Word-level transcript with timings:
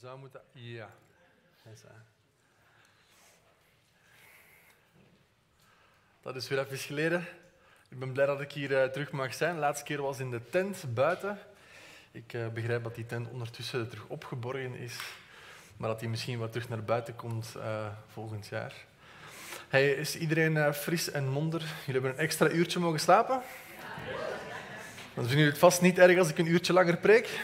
Zou 0.00 0.18
moeten... 0.18 0.40
Ja. 0.52 0.90
Dat 6.20 6.36
is 6.36 6.48
weer 6.48 6.58
even 6.58 6.78
geleden. 6.78 7.26
Ik 7.88 7.98
ben 7.98 8.12
blij 8.12 8.26
dat 8.26 8.40
ik 8.40 8.52
hier 8.52 8.70
uh, 8.70 8.84
terug 8.84 9.10
mag 9.10 9.34
zijn. 9.34 9.54
De 9.54 9.60
laatste 9.60 9.84
keer 9.84 10.02
was 10.02 10.18
in 10.18 10.30
de 10.30 10.48
tent 10.50 10.94
buiten. 10.94 11.38
Ik 12.10 12.32
uh, 12.32 12.48
begrijp 12.48 12.82
dat 12.82 12.94
die 12.94 13.06
tent 13.06 13.28
ondertussen 13.30 13.88
terug 13.88 14.04
opgeborgen 14.06 14.74
is. 14.74 14.98
Maar 15.76 15.88
dat 15.88 16.00
die 16.00 16.08
misschien 16.08 16.38
wat 16.38 16.52
terug 16.52 16.68
naar 16.68 16.84
buiten 16.84 17.16
komt 17.16 17.54
uh, 17.56 17.86
volgend 18.12 18.46
jaar. 18.46 18.74
Hey, 19.68 19.92
is 19.92 20.16
iedereen 20.16 20.74
fris 20.74 21.10
en 21.10 21.28
monder? 21.28 21.60
Jullie 21.60 21.92
hebben 21.92 22.10
een 22.10 22.18
extra 22.18 22.48
uurtje 22.48 22.78
mogen 22.78 23.00
slapen? 23.00 23.42
Dan 25.14 25.24
vinden 25.24 25.30
jullie 25.30 25.50
het 25.50 25.58
vast 25.58 25.80
niet 25.80 25.98
erg 25.98 26.18
als 26.18 26.28
ik 26.28 26.38
een 26.38 26.46
uurtje 26.46 26.72
langer 26.72 26.96
preek. 26.96 27.40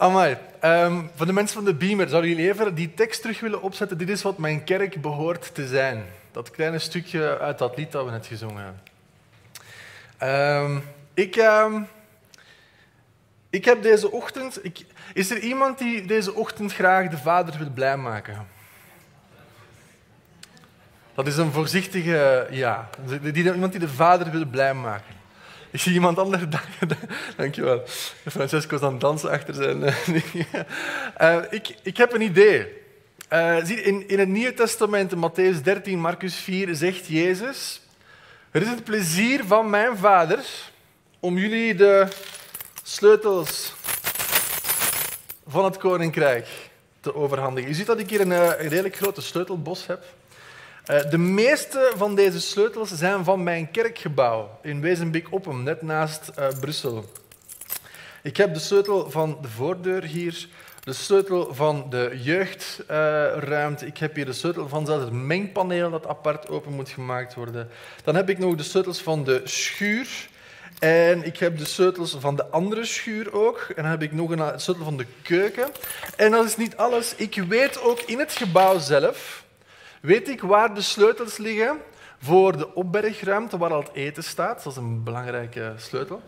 Amai. 0.00 0.36
Um, 0.64 1.10
voor 1.14 1.26
de 1.26 1.32
mensen 1.32 1.56
van 1.56 1.64
de 1.64 1.74
Beamer, 1.74 2.08
zouden 2.08 2.30
jullie 2.30 2.48
even 2.48 2.74
die 2.74 2.94
tekst 2.94 3.20
terug 3.20 3.40
willen 3.40 3.62
opzetten? 3.62 3.98
Dit 3.98 4.08
is 4.08 4.22
wat 4.22 4.38
mijn 4.38 4.64
kerk 4.64 5.00
behoort 5.00 5.54
te 5.54 5.66
zijn. 5.66 6.04
Dat 6.32 6.50
kleine 6.50 6.78
stukje 6.78 7.38
uit 7.38 7.58
dat 7.58 7.76
lied 7.76 7.92
dat 7.92 8.04
we 8.04 8.10
net 8.10 8.26
gezongen 8.26 8.74
hebben. 10.18 10.68
Um, 10.68 10.84
ik, 11.14 11.36
um, 11.36 11.86
ik 13.50 13.64
heb 13.64 13.82
deze 13.82 14.10
ochtend... 14.10 14.64
Ik, 14.64 14.84
is 15.14 15.30
er 15.30 15.38
iemand 15.38 15.78
die 15.78 16.04
deze 16.04 16.34
ochtend 16.34 16.72
graag 16.72 17.08
de 17.08 17.18
vader 17.18 17.58
wil 17.58 17.70
blij 17.70 17.96
maken? 17.96 18.46
Dat 21.14 21.26
is 21.26 21.36
een 21.36 21.52
voorzichtige 21.52 22.46
ja. 22.50 22.88
Iemand 23.34 23.72
die 23.72 23.80
de 23.80 23.88
vader 23.88 24.30
wil 24.30 24.44
blij 24.44 24.74
maken. 24.74 25.19
Ik 25.70 25.80
zie 25.80 25.92
iemand 25.92 26.18
anders. 26.18 26.42
Dankjewel. 27.36 27.82
Francesco 28.26 28.76
is 28.76 28.82
aan 28.82 28.92
het 28.92 29.00
dansen 29.00 29.30
achter 29.30 29.54
zijn. 29.54 29.82
uh, 31.20 31.42
ik, 31.50 31.74
ik 31.82 31.96
heb 31.96 32.12
een 32.12 32.20
idee. 32.20 32.78
Uh, 33.32 33.70
in, 33.86 34.08
in 34.08 34.18
het 34.18 34.28
Nieuwe 34.28 34.54
Testament, 34.54 35.14
Matthäus 35.14 35.62
13, 35.62 36.00
Marcus 36.00 36.34
4, 36.34 36.74
zegt 36.74 37.06
Jezus: 37.06 37.80
Het 38.50 38.62
is 38.62 38.68
het 38.68 38.84
plezier 38.84 39.44
van 39.44 39.70
mijn 39.70 39.96
vader 39.96 40.44
om 41.20 41.38
jullie 41.38 41.74
de 41.74 42.06
sleutels 42.82 43.74
van 45.46 45.64
het 45.64 45.76
koninkrijk 45.76 46.48
te 47.00 47.14
overhandigen. 47.14 47.70
Je 47.70 47.76
ziet 47.76 47.86
dat 47.86 47.98
ik 47.98 48.10
hier 48.10 48.20
een, 48.20 48.30
een 48.30 48.68
redelijk 48.68 48.96
grote 48.96 49.20
sleutelbos 49.20 49.86
heb. 49.86 50.04
Eh, 50.90 51.10
de 51.10 51.18
meeste 51.18 51.92
van 51.96 52.14
deze 52.14 52.40
sleutels 52.40 52.90
zijn 52.90 53.24
van 53.24 53.42
mijn 53.42 53.70
kerkgebouw 53.70 54.58
in 54.62 54.80
Wezenbeek-Oppem, 54.80 55.62
net 55.62 55.82
naast 55.82 56.30
uh, 56.38 56.46
Brussel. 56.60 57.04
Ik 58.22 58.36
heb 58.36 58.54
de 58.54 58.60
sleutel 58.60 59.10
van 59.10 59.38
de 59.42 59.48
voordeur 59.48 60.04
hier, 60.04 60.48
de 60.84 60.92
sleutel 60.92 61.54
van 61.54 61.86
de 61.90 62.18
jeugdruimte. 62.22 63.86
ik 63.86 63.98
heb 63.98 64.14
hier 64.14 64.24
de 64.24 64.32
sleutel 64.32 64.68
van 64.68 64.86
zelfs 64.86 65.04
het 65.04 65.12
mengpaneel 65.12 65.90
dat 65.90 66.06
apart 66.06 66.48
open 66.48 66.72
moet 66.72 66.88
gemaakt 66.88 67.34
worden. 67.34 67.68
Dan 68.04 68.14
heb 68.14 68.28
ik 68.28 68.38
nog 68.38 68.54
de 68.54 68.62
sleutels 68.62 69.00
van 69.00 69.24
de 69.24 69.40
schuur. 69.44 70.08
En 70.78 71.24
ik 71.24 71.36
heb 71.36 71.58
de 71.58 71.64
sleutels 71.64 72.16
van 72.20 72.36
de 72.36 72.46
andere 72.46 72.84
schuur 72.84 73.32
ook. 73.32 73.66
En 73.68 73.82
dan 73.82 73.90
heb 73.90 74.02
ik 74.02 74.12
nog 74.12 74.30
een 74.30 74.60
sleutel 74.60 74.84
van 74.84 74.96
de 74.96 75.06
keuken. 75.22 75.68
En 76.16 76.30
dat 76.30 76.44
is 76.44 76.56
niet 76.56 76.76
alles. 76.76 77.14
Ik 77.14 77.34
weet 77.48 77.82
ook 77.82 78.00
in 78.00 78.18
het 78.18 78.32
gebouw 78.32 78.78
zelf 78.78 79.48
Weet 80.00 80.28
ik 80.28 80.40
waar 80.40 80.74
de 80.74 80.80
sleutels 80.80 81.36
liggen 81.36 81.78
voor 82.18 82.56
de 82.56 82.74
opbergruimte 82.74 83.58
waar 83.58 83.72
al 83.72 83.80
het 83.80 83.90
eten 83.92 84.22
staat? 84.22 84.64
Dat 84.64 84.72
is 84.72 84.78
een 84.78 85.02
belangrijke 85.02 85.72
sleutel. 85.76 86.22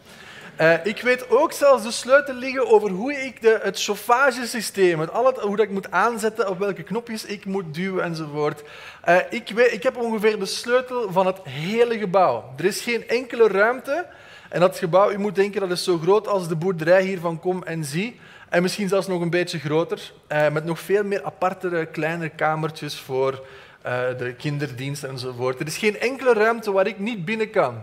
Uh, 0.60 0.86
ik 0.86 1.00
weet 1.00 1.30
ook 1.30 1.52
zelfs 1.52 1.82
de 1.82 1.90
sleutel 1.90 2.34
liggen 2.34 2.70
over 2.70 2.90
hoe 2.90 3.12
ik 3.12 3.42
de, 3.42 3.58
het 3.62 3.82
chauffagesysteem, 3.82 5.00
het, 5.00 5.11
al 5.11 5.27
het, 5.27 5.38
hoe 5.38 5.56
dat 5.56 5.66
ik 5.66 5.72
moet 5.72 5.90
aanzetten, 5.90 6.48
op 6.48 6.58
welke 6.58 6.82
knopjes 6.82 7.24
ik 7.24 7.44
moet 7.44 7.74
duwen 7.74 8.05
enzovoort. 8.05 8.62
Uh, 9.08 9.16
ik, 9.30 9.50
weet, 9.55 9.72
ik 9.72 9.82
heb 9.82 9.96
ongeveer 9.96 10.38
de 10.38 10.46
sleutel 10.46 11.12
van 11.12 11.27
het 11.27 11.38
hele 11.42 11.98
gebouw. 11.98 12.52
Er 12.56 12.64
is 12.64 12.80
geen 12.80 13.08
enkele 13.08 13.48
ruimte. 13.48 14.06
En 14.48 14.61
dat 14.61 14.78
gebouw, 14.78 15.11
u 15.11 15.18
moet 15.18 15.34
denken, 15.34 15.61
dat 15.61 15.70
is 15.70 15.84
zo 15.84 15.98
groot 15.98 16.28
als 16.28 16.48
de 16.48 16.56
boerderij 16.56 17.02
hier 17.02 17.20
van 17.20 17.40
Kom 17.40 17.62
en 17.62 17.84
Zie. 17.84 18.20
En 18.52 18.63
misschien 18.63 18.89
zelfs 18.89 19.07
nog 19.07 19.20
een 19.20 19.30
beetje 19.30 19.58
groter, 19.58 20.13
uh, 20.29 20.48
met 20.48 20.64
nog 20.64 20.80
veel 20.80 21.05
meer 21.05 21.24
aparte 21.24 21.89
kleine 21.92 22.29
kamertjes 22.29 22.98
voor 22.98 23.46
uh, 23.86 24.18
de 24.18 24.35
kinderdienst 24.39 25.05
enzovoort. 25.05 25.61
Er 25.61 25.67
is 25.67 25.77
geen 25.77 25.98
enkele 25.98 26.33
ruimte 26.33 26.73
waar 26.73 26.86
ik 26.86 26.98
niet 26.98 27.24
binnen 27.24 27.51
kan. 27.51 27.83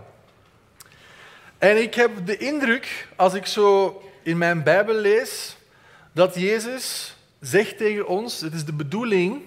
En 1.58 1.82
ik 1.82 1.94
heb 1.94 2.10
de 2.26 2.36
indruk, 2.36 3.08
als 3.16 3.34
ik 3.34 3.46
zo 3.46 4.02
in 4.22 4.38
mijn 4.38 4.62
Bijbel 4.62 4.94
lees, 4.94 5.56
dat 6.12 6.34
Jezus 6.34 7.16
zegt 7.40 7.76
tegen 7.76 8.06
ons: 8.06 8.40
Het 8.40 8.54
is 8.54 8.64
de 8.64 8.72
bedoeling 8.72 9.42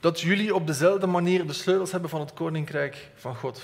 dat 0.00 0.20
jullie 0.20 0.54
op 0.54 0.66
dezelfde 0.66 1.06
manier 1.06 1.46
de 1.46 1.52
sleutels 1.52 1.92
hebben 1.92 2.10
van 2.10 2.20
het 2.20 2.34
koninkrijk 2.34 3.08
van 3.14 3.34
God. 3.36 3.60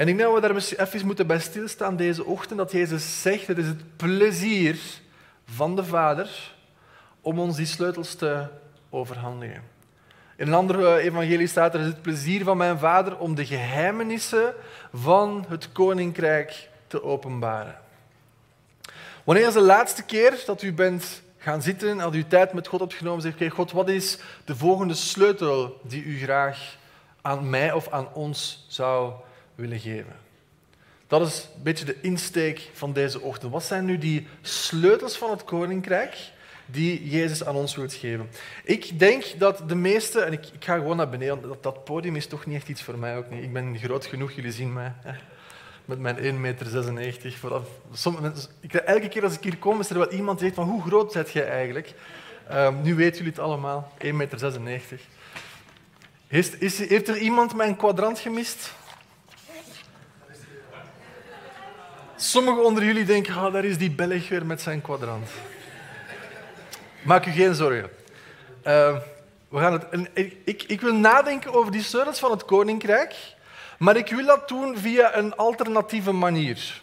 En 0.00 0.08
ik 0.08 0.16
denk 0.16 0.30
dat 0.30 0.42
we 0.42 0.76
daar 0.76 0.86
even 0.86 1.06
moeten 1.06 1.26
bij 1.26 1.38
stilstaan 1.38 1.96
deze 1.96 2.24
ochtend, 2.24 2.58
dat 2.58 2.72
Jezus 2.72 3.22
zegt: 3.22 3.46
Het 3.46 3.58
is 3.58 3.66
het 3.66 3.96
plezier 3.96 4.78
van 5.44 5.76
de 5.76 5.84
Vader 5.84 6.54
om 7.20 7.38
ons 7.38 7.56
die 7.56 7.66
sleutels 7.66 8.14
te 8.14 8.46
overhandigen. 8.90 9.62
In 10.36 10.46
een 10.46 10.54
andere 10.54 10.98
evangelie 10.98 11.46
staat 11.46 11.74
er: 11.74 11.80
het 11.80 12.02
plezier 12.02 12.44
van 12.44 12.56
mijn 12.56 12.78
vader 12.78 13.18
om 13.18 13.34
de 13.34 13.46
geheimenissen 13.46 14.54
van 14.92 15.44
het 15.48 15.72
koninkrijk 15.72 16.68
te 16.86 17.02
openbaren. 17.02 17.78
Wanneer 19.24 19.46
is 19.46 19.52
de 19.52 19.60
laatste 19.60 20.02
keer 20.02 20.42
dat 20.46 20.62
u 20.62 20.72
bent 20.72 21.22
gaan 21.38 21.62
zitten 21.62 21.88
en 21.88 21.98
had 21.98 22.14
u 22.14 22.26
tijd 22.26 22.52
met 22.52 22.66
God 22.66 22.80
opgenomen 22.80 23.24
en 23.24 23.34
zegt: 23.38 23.52
God, 23.52 23.72
wat 23.72 23.88
is 23.88 24.18
de 24.44 24.56
volgende 24.56 24.94
sleutel 24.94 25.80
die 25.82 26.04
u 26.04 26.18
graag 26.18 26.76
aan 27.20 27.50
mij 27.50 27.72
of 27.72 27.88
aan 27.88 28.14
ons 28.14 28.64
zou 28.68 29.12
willen 29.60 29.80
geven? 29.80 30.16
Dat 31.06 31.26
is 31.26 31.48
een 31.56 31.62
beetje 31.62 31.84
de 31.84 32.00
insteek 32.00 32.70
van 32.72 32.92
deze 32.92 33.20
ochtend. 33.20 33.52
Wat 33.52 33.64
zijn 33.64 33.84
nu 33.84 33.98
die 33.98 34.26
sleutels 34.42 35.16
van 35.16 35.30
het 35.30 35.44
koninkrijk? 35.44 36.32
die 36.72 37.08
Jezus 37.08 37.44
aan 37.44 37.54
ons 37.54 37.76
wilt 37.76 37.92
geven. 37.92 38.30
Ik 38.64 38.98
denk 38.98 39.24
dat 39.38 39.68
de 39.68 39.74
meeste, 39.74 40.20
en 40.20 40.32
ik, 40.32 40.46
ik 40.46 40.64
ga 40.64 40.74
gewoon 40.74 40.96
naar 40.96 41.08
beneden, 41.08 41.42
dat, 41.42 41.62
dat 41.62 41.84
podium 41.84 42.16
is 42.16 42.26
toch 42.26 42.46
niet 42.46 42.56
echt 42.56 42.68
iets 42.68 42.82
voor 42.82 42.98
mij 42.98 43.16
ook 43.16 43.30
niet. 43.30 43.42
Ik 43.42 43.52
ben 43.52 43.78
groot 43.78 44.06
genoeg, 44.06 44.32
jullie 44.32 44.52
zien 44.52 44.72
mij. 44.72 44.92
Hè, 45.02 45.12
met 45.84 45.98
mijn 45.98 46.16
1,96 46.16 46.92
meter. 46.92 47.32
Vooraf, 47.32 47.68
ik, 48.60 48.74
elke 48.74 49.08
keer 49.08 49.24
als 49.24 49.34
ik 49.34 49.42
hier 49.42 49.58
kom, 49.58 49.80
is 49.80 49.90
er 49.90 49.98
wel 49.98 50.12
iemand 50.12 50.38
die 50.38 50.48
zegt 50.48 50.60
van 50.60 50.68
hoe 50.68 50.82
groot 50.82 51.12
zet 51.12 51.30
jij 51.30 51.48
eigenlijk? 51.48 51.94
Um, 52.52 52.82
nu 52.82 52.94
weten 52.94 53.16
jullie 53.16 53.32
het 53.32 53.40
allemaal, 53.40 53.92
1,96 54.04 54.10
meter. 54.60 55.00
Is, 56.26 56.50
is, 56.50 56.78
heeft 56.78 57.08
er 57.08 57.18
iemand 57.18 57.54
mijn 57.54 57.76
kwadrant 57.76 58.18
gemist? 58.18 58.72
Sommigen 62.22 62.64
onder 62.64 62.84
jullie 62.84 63.04
denken, 63.04 63.34
oh, 63.34 63.52
daar 63.52 63.64
is 63.64 63.78
die 63.78 63.90
Belg 63.90 64.28
weer 64.28 64.46
met 64.46 64.60
zijn 64.60 64.82
kwadrant. 64.82 65.30
Maak 67.02 67.26
u 67.26 67.30
geen 67.30 67.54
zorgen. 67.54 67.90
Uh, 68.66 68.96
we 69.48 69.58
gaan 69.58 69.72
het, 69.72 70.08
ik, 70.44 70.62
ik, 70.62 70.80
wil 70.80 70.94
nadenken 70.94 71.52
over 71.52 71.72
die 71.72 71.82
sleutels 71.82 72.18
van 72.18 72.30
het 72.30 72.44
koninkrijk, 72.44 73.14
maar 73.78 73.96
ik 73.96 74.08
wil 74.08 74.26
dat 74.26 74.48
doen 74.48 74.78
via 74.78 75.16
een 75.16 75.36
alternatieve 75.36 76.12
manier. 76.12 76.80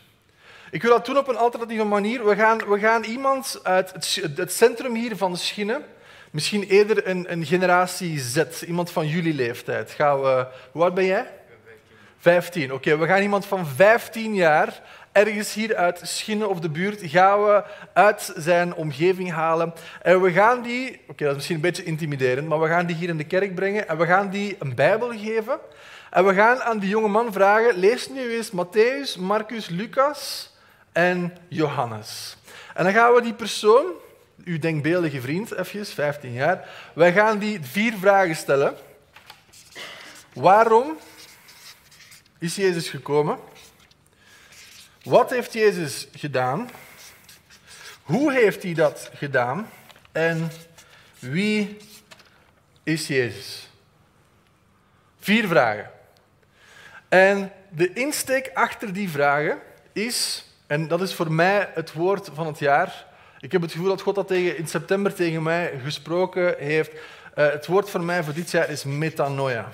Ik 0.72 0.82
wil 0.82 0.92
dat 0.92 1.06
doen 1.06 1.18
op 1.18 1.28
een 1.28 1.38
alternatieve 1.38 1.84
manier. 1.84 2.26
We 2.26 2.36
gaan, 2.36 2.58
we 2.58 2.80
gaan 2.80 3.04
iemand 3.04 3.60
uit 3.64 3.94
het, 3.94 4.22
het 4.36 4.54
centrum 4.54 4.96
hier 4.96 5.18
van 5.18 5.32
de 5.32 5.38
Schinnen, 5.38 5.84
misschien 6.32 6.64
eerder 6.64 7.08
een, 7.08 7.32
een, 7.32 7.46
generatie 7.46 8.20
Z, 8.20 8.62
iemand 8.62 8.92
van 8.92 9.08
jullie 9.08 9.34
leeftijd. 9.34 9.92
Gaan 9.92 10.22
we, 10.22 10.48
hoe 10.72 10.84
oud 10.84 10.94
ben 10.94 11.06
jij? 11.06 11.28
15. 12.20 12.74
Oké, 12.74 12.98
we 12.98 13.08
gaan 13.08 13.22
iemand 13.22 13.46
van 13.46 13.68
15 13.68 14.34
jaar 14.36 14.82
ergens 15.18 15.54
hier 15.54 15.76
uit 15.76 16.00
Schinnen 16.04 16.50
of 16.50 16.60
de 16.60 16.70
buurt 16.70 17.00
gaan 17.04 17.44
we 17.44 17.64
uit 17.94 18.34
zijn 18.36 18.74
omgeving 18.76 19.32
halen. 19.32 19.74
En 20.02 20.22
we 20.22 20.32
gaan 20.32 20.62
die, 20.62 21.00
oké, 21.08 21.24
dat 21.24 21.30
is 21.30 21.36
misschien 21.36 21.56
een 21.56 21.62
beetje 21.62 21.84
intimiderend, 21.84 22.48
maar 22.48 22.60
we 22.60 22.68
gaan 22.68 22.86
die 22.86 22.96
hier 22.96 23.10
in 23.10 23.18
de 23.18 23.24
kerk 23.24 23.56
brengen 23.56 23.88
en 23.88 23.98
we 23.98 24.06
gaan 24.06 24.30
die 24.30 24.56
een 24.60 24.76
Bijbel 24.76 25.10
geven. 25.10 25.60
En 26.10 26.26
we 26.26 26.34
gaan 26.34 26.62
aan 26.62 26.80
die 26.80 26.90
jonge 26.90 27.08
man 27.08 27.34
vragen, 27.34 27.78
lees 27.78 28.10
nu 28.10 28.36
eens 28.36 28.52
Matthäus, 28.52 29.20
Marcus, 29.20 29.70
Lucas 29.70 30.54
en 30.92 31.38
Johannes. 31.48 32.38
En 32.74 32.84
dan 32.84 32.94
gaan 32.94 33.14
we 33.14 33.22
die 33.22 33.34
persoon, 33.34 33.86
uw 34.44 34.60
denkbeeldige 34.60 35.22
vriend, 35.22 35.52
even, 35.52 35.86
15 35.86 36.34
jaar, 36.34 36.70
wij 36.94 37.14
gaan 37.14 37.38
die 37.38 37.60
vier 37.62 37.94
vragen 38.00 38.36
stellen. 38.36 38.76
Waarom 40.34 40.98
is 42.40 42.56
Jezus 42.56 42.90
gekomen? 42.90 43.47
Wat 45.08 45.30
heeft 45.30 45.54
Jezus 45.54 46.08
gedaan? 46.16 46.70
Hoe 48.02 48.34
heeft 48.34 48.64
hij 48.64 48.74
dat 48.74 49.10
gedaan? 49.14 49.70
En 50.12 50.52
wie 51.20 51.78
is 52.84 53.08
Jezus? 53.08 53.70
Vier 55.20 55.48
vragen. 55.48 55.92
En 57.10 57.52
de 57.70 57.94
insteek 57.94 58.52
achter 58.54 58.94
die 58.94 59.10
vragen 59.10 59.60
is, 59.94 60.46
en 60.66 60.88
dat 60.88 61.02
is 61.02 61.14
voor 61.14 61.32
mij 61.32 61.70
het 61.74 61.94
woord 61.94 62.30
van 62.34 62.48
het 62.48 62.60
jaar. 62.60 63.06
Ik 63.40 63.52
heb 63.52 63.62
het 63.62 63.72
gevoel 63.72 63.90
dat 63.90 64.02
God 64.02 64.16
dat 64.16 64.28
tegen, 64.28 64.58
in 64.58 64.68
september 64.68 65.14
tegen 65.14 65.44
mij 65.44 65.80
gesproken 65.84 66.56
heeft. 66.58 66.92
Uh, 66.92 67.00
het 67.52 67.66
woord 67.66 67.90
voor 67.90 68.04
mij 68.04 68.24
voor 68.24 68.34
dit 68.34 68.52
jaar 68.52 68.70
is 68.70 68.84
metanoia. 68.84 69.70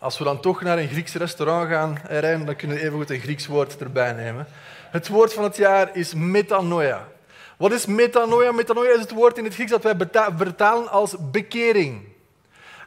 Als 0.00 0.18
we 0.18 0.24
dan 0.24 0.40
toch 0.40 0.62
naar 0.62 0.78
een 0.78 0.88
Grieks 0.88 1.14
restaurant 1.14 1.68
gaan, 1.68 1.98
Rijn, 2.08 2.44
dan 2.44 2.56
kunnen 2.56 2.76
we 2.76 2.82
even 2.82 2.98
goed 2.98 3.10
een 3.10 3.20
Grieks 3.20 3.46
woord 3.46 3.78
erbij 3.78 4.12
nemen. 4.12 4.46
Het 4.90 5.08
woord 5.08 5.32
van 5.32 5.44
het 5.44 5.56
jaar 5.56 5.96
is 5.96 6.14
metanoia. 6.14 7.08
Wat 7.56 7.72
is 7.72 7.86
metanoia? 7.86 8.52
Metanoia 8.52 8.92
is 8.92 9.00
het 9.00 9.10
woord 9.10 9.38
in 9.38 9.44
het 9.44 9.54
Grieks 9.54 9.70
dat 9.70 9.82
wij 9.82 9.94
vertalen 10.36 10.90
als 10.90 11.14
bekering. 11.30 12.02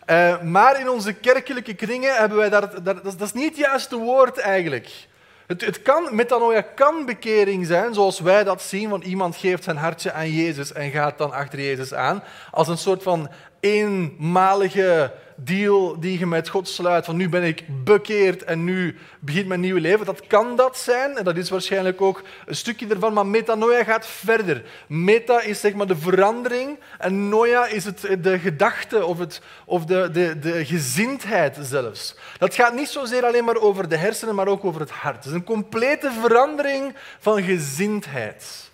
Uh, 0.10 0.42
maar 0.42 0.80
in 0.80 0.90
onze 0.90 1.14
kerkelijke 1.14 1.74
kringen 1.74 2.16
hebben 2.16 2.38
wij 2.38 2.50
daar, 2.50 2.84
dat, 2.84 3.04
dat, 3.04 3.22
is 3.22 3.34
niet 3.34 3.50
het 3.50 3.58
juiste 3.58 3.96
woord 3.96 4.38
eigenlijk. 4.38 5.08
Het, 5.48 5.66
het 5.66 5.82
kan, 5.82 6.08
metanoia 6.12 6.62
kan 6.62 7.06
bekering 7.06 7.66
zijn, 7.66 7.94
zoals 7.94 8.20
wij 8.20 8.44
dat 8.44 8.62
zien, 8.62 8.90
want 8.90 9.04
iemand 9.04 9.36
geeft 9.36 9.64
zijn 9.64 9.78
hartje 9.78 10.12
aan 10.12 10.32
Jezus 10.32 10.74
en 10.74 10.92
gaat 10.92 11.18
dan 11.18 11.32
achter 11.32 11.60
Jezus 11.60 11.94
aan, 11.94 12.24
als 12.52 12.68
een 12.68 12.78
soort 12.78 13.04
van 13.04 13.30
eenmalige 13.64 15.12
deal 15.36 16.00
die 16.00 16.20
je 16.20 16.26
met 16.26 16.50
God 16.50 16.68
sluit, 16.68 17.06
van 17.06 17.16
nu 17.16 17.30
ben 17.30 17.44
ik 17.44 17.64
bekeerd 17.84 18.44
en 18.44 18.64
nu 18.64 18.98
begint 19.20 19.48
mijn 19.48 19.60
nieuwe 19.60 19.80
leven. 19.80 20.06
Dat 20.06 20.28
kan 20.28 20.56
dat 20.56 20.78
zijn 20.78 21.18
en 21.18 21.24
dat 21.24 21.38
is 21.38 21.50
waarschijnlijk 21.50 22.02
ook 22.02 22.22
een 22.46 22.56
stukje 22.56 22.88
ervan, 22.88 23.14
maar 23.14 23.26
metanoia 23.26 23.84
gaat 23.84 24.08
verder. 24.08 24.64
Meta 24.88 25.42
is 25.42 25.60
zeg 25.60 25.74
maar 25.74 25.88
de 25.88 25.96
verandering 25.96 26.80
en 26.98 27.30
noia 27.30 27.66
is 27.68 27.86
het, 27.86 28.08
de 28.22 28.40
gedachte 28.40 29.06
of, 29.06 29.20
het, 29.20 29.42
of 29.66 29.86
de, 29.86 30.10
de, 30.12 30.40
de 30.40 30.66
gezindheid 30.66 31.58
zelfs. 31.62 32.16
Dat 32.38 32.56
gaat 32.56 32.74
niet 32.74 32.90
zozeer 32.90 33.26
alleen 33.26 33.46
maar 33.46 33.58
over 33.58 33.90
de 33.90 33.98
hersenen, 33.98 34.36
maar 34.36 34.48
ook 34.48 34.66
over 34.66 34.82
het 34.82 34.92
hart. 34.92 35.16
Het 35.16 35.26
is 35.26 35.32
een 35.32 35.44
complete 35.44 36.12
verandering 36.22 36.96
van 37.20 37.44
gezindheid. 37.44 38.72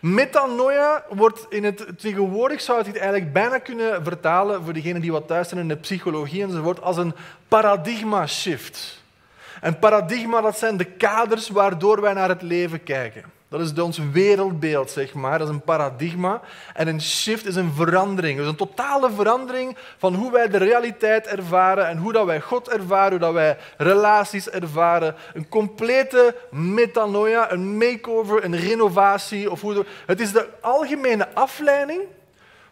Metanoia 0.00 1.04
wordt 1.08 1.46
in 1.48 1.64
het 1.64 1.86
tegenwoordig 1.98 2.60
zou 2.60 2.78
je 2.78 2.84
het 2.84 2.96
eigenlijk 2.96 3.32
bijna 3.32 3.58
kunnen 3.58 4.04
vertalen 4.04 4.64
voor 4.64 4.72
degenen 4.72 5.00
die 5.00 5.12
wat 5.12 5.26
thuis 5.26 5.48
zijn 5.48 5.60
in 5.60 5.68
de 5.68 5.76
psychologie 5.76 6.42
enzovoort 6.42 6.82
als 6.82 6.96
een 6.96 7.14
paradigma 7.48 8.26
shift. 8.26 9.04
Een 9.60 9.78
paradigma, 9.78 10.40
dat 10.40 10.58
zijn 10.58 10.76
de 10.76 10.84
kaders 10.84 11.48
waardoor 11.48 12.00
wij 12.00 12.12
naar 12.12 12.28
het 12.28 12.42
leven 12.42 12.82
kijken. 12.82 13.24
Dat 13.48 13.60
is 13.60 13.72
ons 13.80 13.98
wereldbeeld, 14.12 14.90
zeg 14.90 15.14
maar. 15.14 15.38
Dat 15.38 15.48
is 15.48 15.54
een 15.54 15.60
paradigma. 15.60 16.40
En 16.74 16.88
een 16.88 17.02
shift 17.02 17.46
is 17.46 17.56
een 17.56 17.72
verandering. 17.72 18.38
Dus 18.38 18.48
een 18.48 18.56
totale 18.56 19.10
verandering 19.10 19.76
van 19.98 20.14
hoe 20.14 20.32
wij 20.32 20.48
de 20.48 20.56
realiteit 20.56 21.26
ervaren 21.26 21.88
en 21.88 21.98
hoe 21.98 22.12
dat 22.12 22.26
wij 22.26 22.40
God 22.40 22.68
ervaren, 22.68 23.10
hoe 23.10 23.18
dat 23.18 23.32
wij 23.32 23.56
relaties 23.76 24.48
ervaren. 24.48 25.14
Een 25.34 25.48
complete 25.48 26.36
metanoia, 26.50 27.52
een 27.52 27.76
makeover, 27.76 28.44
een 28.44 28.56
renovatie. 28.56 29.50
Of 29.50 29.60
hoe 29.60 29.84
het 30.06 30.20
is 30.20 30.32
de 30.32 30.48
algemene 30.60 31.34
afleiding 31.34 32.02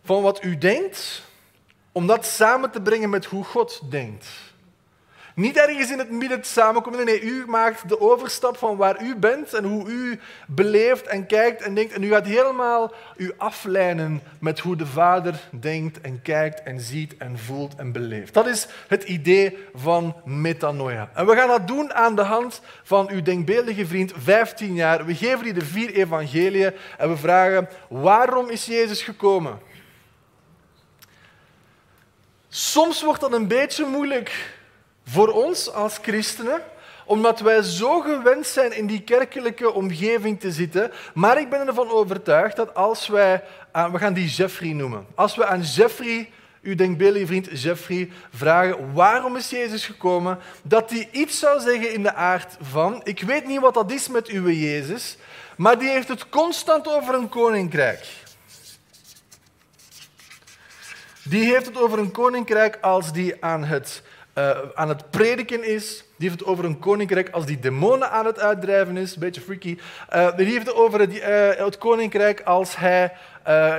van 0.05 0.23
wat 0.23 0.45
u 0.45 0.59
denkt, 0.59 1.23
om 1.93 2.07
dat 2.07 2.27
samen 2.27 2.71
te 2.71 2.81
brengen 2.81 3.11
met 3.11 3.25
hoe 3.25 3.45
God 3.45 3.81
denkt. 3.91 4.27
Niet 5.35 5.57
ergens 5.57 5.91
in 5.91 5.99
het 5.99 6.11
midden 6.11 6.45
samenkomen. 6.45 7.27
U 7.27 7.45
maakt 7.47 7.89
de 7.89 8.01
overstap 8.01 8.57
van 8.57 8.77
waar 8.77 9.03
u 9.03 9.17
bent 9.17 9.55
en 9.55 9.65
hoe 9.65 9.89
u 9.89 10.21
beleeft 10.47 11.07
en 11.07 11.27
kijkt 11.27 11.63
en 11.63 11.75
denkt. 11.75 11.93
En 11.93 12.03
u 12.03 12.09
gaat 12.09 12.27
helemaal 12.27 12.93
u 13.17 13.33
aflijnen 13.37 14.23
met 14.41 14.59
hoe 14.59 14.77
de 14.77 14.87
Vader 14.87 15.49
denkt 15.51 16.01
en 16.01 16.23
kijkt 16.23 16.63
en 16.63 16.81
ziet 16.81 17.17
en 17.17 17.39
voelt 17.39 17.75
en 17.75 17.93
beleeft. 17.93 18.35
Dat 18.35 18.47
is 18.47 18.67
het 18.89 19.03
idee 19.03 19.59
van 19.75 20.17
metanoia. 20.25 21.11
En 21.15 21.27
we 21.27 21.37
gaan 21.37 21.49
dat 21.49 21.69
doen 21.69 21.95
aan 21.95 22.17
de 22.17 22.23
hand 22.23 22.61
van 22.83 23.11
uw 23.11 23.23
denkbeeldige 23.23 23.87
vriend, 23.87 24.13
15 24.17 24.75
jaar. 24.75 25.07
We 25.07 25.15
geven 25.15 25.45
die 25.45 25.53
de 25.53 25.65
vier 25.65 25.95
evangeliën 25.95 26.73
en 26.99 27.09
we 27.09 27.17
vragen, 27.17 27.69
waarom 27.89 28.49
is 28.49 28.67
Jezus 28.67 29.03
gekomen? 29.03 29.59
Soms 32.49 33.03
wordt 33.03 33.21
dat 33.21 33.33
een 33.33 33.49
beetje 33.49 33.87
moeilijk 33.87 34.53
voor 35.05 35.29
ons 35.29 35.73
als 35.73 35.99
christenen, 36.03 36.63
omdat 37.05 37.41
wij 37.41 37.63
zo 37.63 38.01
gewend 38.01 38.47
zijn 38.47 38.73
in 38.73 38.87
die 38.87 39.01
kerkelijke 39.01 39.73
omgeving 39.73 40.41
te 40.41 40.53
zitten. 40.53 40.93
Maar 41.15 41.41
ik 41.41 41.51
ben 41.51 41.67
ervan 41.67 41.91
overtuigd 41.91 42.57
dat 42.57 42.75
als 42.75 43.07
wij, 43.07 43.43
we 43.73 43.99
gaan 43.99 44.15
die 44.15 44.29
Jeffrey 44.29 44.73
noemen, 44.73 45.07
als 45.15 45.37
we 45.37 45.47
aan 45.47 45.61
Jeffrey, 45.61 46.31
uw 46.63 46.75
denkbeeldige 46.75 47.27
vriend 47.27 47.61
Jeffrey, 47.61 48.11
vragen 48.35 48.93
waarom 48.93 49.37
is 49.37 49.51
Jezus 49.51 49.87
gekomen, 49.87 50.39
dat 50.63 50.91
hij 50.91 51.09
iets 51.13 51.39
zou 51.39 51.61
zeggen 51.61 51.93
in 51.93 52.03
de 52.03 52.15
aard 52.15 52.57
van, 52.61 53.01
ik 53.05 53.21
weet 53.21 53.47
niet 53.47 53.61
wat 53.61 53.75
dat 53.75 53.93
is 53.93 54.09
met 54.09 54.29
uw 54.29 54.51
Jezus, 54.51 55.17
maar 55.57 55.79
die 55.79 55.89
heeft 55.89 56.09
het 56.09 56.29
constant 56.29 56.89
over 56.89 57.15
een 57.15 57.29
koninkrijk. 57.29 58.07
Die 61.25 61.53
heeft 61.53 61.67
het 61.67 61.79
over 61.79 61.99
een 61.99 62.11
koninkrijk 62.11 62.79
als 62.81 63.13
die 63.13 63.45
aan 63.45 63.65
het 63.65 64.03
uh, 64.35 64.59
aan 64.75 64.89
het 64.89 65.11
prediken 65.11 65.65
is. 65.65 66.05
Die 66.17 66.29
heeft 66.29 66.41
het 66.41 66.49
over 66.49 66.65
een 66.65 66.79
koninkrijk 66.79 67.31
als 67.31 67.47
die 67.47 67.59
demonen 67.59 68.11
aan 68.11 68.27
het 68.27 68.39
uitdrijven 68.39 68.97
is. 68.97 69.15
Een 69.15 69.21
beetje 69.21 69.41
freaky. 69.41 69.79
Uh, 70.15 70.37
die 70.37 70.47
heeft 70.47 70.75
over 70.75 71.01
het, 71.01 71.15
uh, 71.15 71.65
het 71.65 71.79
koninkrijk 71.79 72.41
als 72.41 72.77
hij 72.77 73.13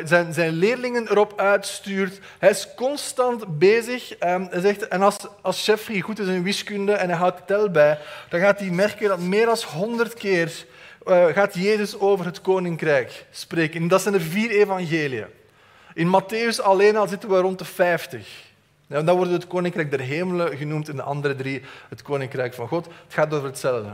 zijn, 0.03 0.33
zijn, 0.33 0.51
leerlingen 0.51 1.11
erop 1.11 1.39
uitstuurt. 1.39 2.19
Hij 2.39 2.49
is 2.49 2.67
constant 2.75 3.59
bezig. 3.59 4.11
Um, 4.23 4.47
hij 4.49 4.61
zegt, 4.61 4.87
en 4.87 5.01
als, 5.01 5.17
als 5.41 5.65
Jeffrey 5.65 6.01
goed 6.01 6.19
is 6.19 6.27
in 6.27 6.43
wiskunde 6.43 6.91
en 6.91 7.09
hij 7.09 7.17
houdt 7.17 7.47
tel 7.47 7.69
bij, 7.69 7.99
dan 8.29 8.39
gaat 8.39 8.59
hij 8.59 8.69
merken 8.69 9.07
dat 9.07 9.19
meer 9.19 9.45
dan 9.45 9.57
honderd 9.73 10.13
keer 10.13 10.65
gaat 11.07 11.53
Jezus 11.53 11.99
over 11.99 12.25
het 12.25 12.41
koninkrijk 12.41 13.25
spreken. 13.31 13.81
En 13.81 13.87
dat 13.87 14.01
zijn 14.01 14.13
er 14.13 14.21
vier 14.21 14.49
evangeliën. 14.49 15.25
In 15.93 16.21
Matthäus 16.21 16.61
alleen 16.61 16.95
al 16.95 17.07
zitten 17.07 17.29
we 17.29 17.39
rond 17.39 17.59
de 17.59 17.65
vijftig. 17.65 18.27
En 18.87 19.05
dan 19.05 19.15
wordt 19.15 19.31
het 19.31 19.47
koninkrijk 19.47 19.91
der 19.91 19.99
hemelen 19.99 20.57
genoemd 20.57 20.89
in 20.89 20.95
de 20.95 21.01
andere 21.01 21.35
drie 21.35 21.61
het 21.89 22.01
koninkrijk 22.01 22.53
van 22.53 22.67
God. 22.67 22.85
Het 22.85 23.13
gaat 23.13 23.33
over 23.33 23.47
hetzelfde. 23.47 23.89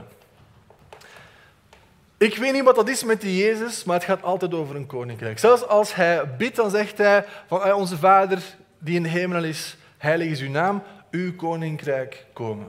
Ik 2.18 2.38
weet 2.38 2.54
niet 2.54 2.64
wat 2.64 2.76
dat 2.76 2.90
is 2.90 3.04
met 3.04 3.22
die 3.22 3.44
Jezus, 3.44 3.84
maar 3.84 3.96
het 3.96 4.04
gaat 4.04 4.24
altijd 4.24 4.54
over 4.54 4.76
een 4.76 4.86
koninkrijk. 4.86 5.40
Zelfs 5.40 5.68
als 5.68 5.96
hij 5.96 6.36
bidt, 6.36 6.56
dan 6.56 6.70
zegt 6.70 6.98
hij 6.98 7.26
van 7.48 7.74
onze 7.74 7.98
Vader 7.98 8.42
die 8.80 8.96
in 8.96 9.04
de 9.04 9.10
hemel 9.10 9.44
is, 9.44 9.78
heilig 9.98 10.28
is 10.28 10.42
uw 10.42 10.50
naam, 10.50 10.84
uw 11.12 11.36
koninkrijk 11.36 12.26
komen. 12.34 12.68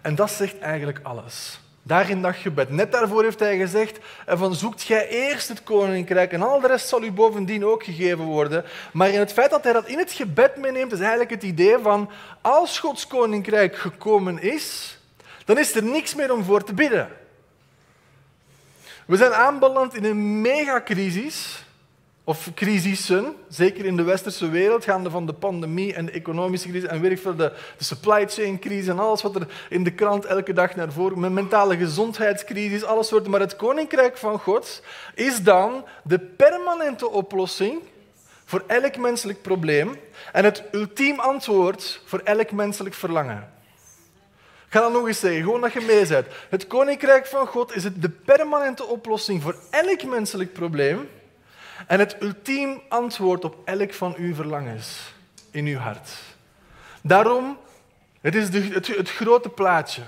En 0.00 0.14
dat 0.14 0.30
zegt 0.30 0.58
eigenlijk 0.58 1.00
alles. 1.02 1.60
Daar 1.86 2.10
in 2.10 2.22
dat 2.22 2.36
gebed. 2.36 2.70
Net 2.70 2.92
daarvoor 2.92 3.22
heeft 3.22 3.38
hij 3.40 3.56
gezegd, 3.56 3.98
van 4.26 4.54
zoekt 4.54 4.82
jij 4.82 5.08
eerst 5.08 5.48
het 5.48 5.62
koninkrijk 5.62 6.32
en 6.32 6.42
al 6.42 6.60
de 6.60 6.66
rest 6.66 6.88
zal 6.88 7.02
u 7.02 7.12
bovendien 7.12 7.64
ook 7.64 7.84
gegeven 7.84 8.24
worden. 8.24 8.64
Maar 8.92 9.08
in 9.08 9.18
het 9.18 9.32
feit 9.32 9.50
dat 9.50 9.64
hij 9.64 9.72
dat 9.72 9.86
in 9.86 9.98
het 9.98 10.12
gebed 10.12 10.56
meeneemt, 10.56 10.92
is 10.92 10.98
eigenlijk 10.98 11.30
het 11.30 11.42
idee 11.42 11.78
van 11.78 12.10
als 12.40 12.78
Gods 12.78 13.06
koninkrijk 13.06 13.76
gekomen 13.76 14.42
is, 14.42 14.98
dan 15.44 15.58
is 15.58 15.74
er 15.74 15.82
niks 15.82 16.14
meer 16.14 16.32
om 16.32 16.44
voor 16.44 16.64
te 16.64 16.74
bidden. 16.74 17.08
We 19.06 19.16
zijn 19.16 19.32
aanbeland 19.32 19.96
in 19.96 20.04
een 20.04 20.40
megacrisis 20.40 21.63
of 22.24 22.50
crisissen, 22.54 23.34
zeker 23.48 23.84
in 23.84 23.96
de 23.96 24.02
westerse 24.02 24.48
wereld, 24.48 24.84
gaande 24.84 25.10
van 25.10 25.26
de 25.26 25.32
pandemie 25.32 25.94
en 25.94 26.06
de 26.06 26.12
economische 26.12 26.68
crisis 26.68 26.88
en 26.88 27.00
weet 27.00 27.10
ik 27.10 27.18
veel, 27.18 27.36
de, 27.36 27.52
de 27.78 27.84
supply 27.84 28.28
chain 28.28 28.58
crisis 28.58 28.88
en 28.88 28.98
alles 28.98 29.22
wat 29.22 29.34
er 29.34 29.46
in 29.68 29.84
de 29.84 29.92
krant 29.92 30.24
elke 30.24 30.52
dag 30.52 30.76
naar 30.76 30.92
voren, 30.92 31.20
met 31.20 31.32
mentale 31.32 31.76
gezondheidscrisis, 31.76 32.84
alles 32.84 33.08
soorten. 33.08 33.30
Maar 33.30 33.40
het 33.40 33.56
koninkrijk 33.56 34.16
van 34.16 34.38
God 34.38 34.82
is 35.14 35.42
dan 35.42 35.84
de 36.02 36.18
permanente 36.18 37.08
oplossing 37.08 37.82
voor 38.44 38.64
elk 38.66 38.96
menselijk 38.96 39.42
probleem 39.42 39.96
en 40.32 40.44
het 40.44 40.62
ultiem 40.72 41.20
antwoord 41.20 42.00
voor 42.04 42.20
elk 42.24 42.50
menselijk 42.52 42.94
verlangen. 42.94 43.52
Ik 44.66 44.80
ga 44.80 44.80
dat 44.80 44.92
nog 44.92 45.06
eens 45.06 45.20
zeggen, 45.20 45.42
gewoon 45.42 45.60
dat 45.60 45.72
je 45.72 45.80
mee 45.80 46.06
bent. 46.06 46.26
Het 46.48 46.66
koninkrijk 46.66 47.26
van 47.26 47.46
God 47.46 47.76
is 47.76 47.82
de 47.82 48.08
permanente 48.08 48.84
oplossing 48.84 49.42
voor 49.42 49.56
elk 49.70 50.04
menselijk 50.04 50.52
probleem 50.52 51.08
en 51.86 51.98
het 51.98 52.16
ultiem 52.22 52.80
antwoord 52.88 53.44
op 53.44 53.56
elk 53.64 53.94
van 53.94 54.14
uw 54.16 54.34
verlangens 54.34 55.12
in 55.50 55.66
uw 55.66 55.78
hart. 55.78 56.10
Daarom, 57.02 57.58
het 58.20 58.34
is 58.34 58.50
de, 58.50 58.60
het, 58.60 58.86
het, 58.86 59.10
grote 59.10 59.48
plaatje. 59.48 60.02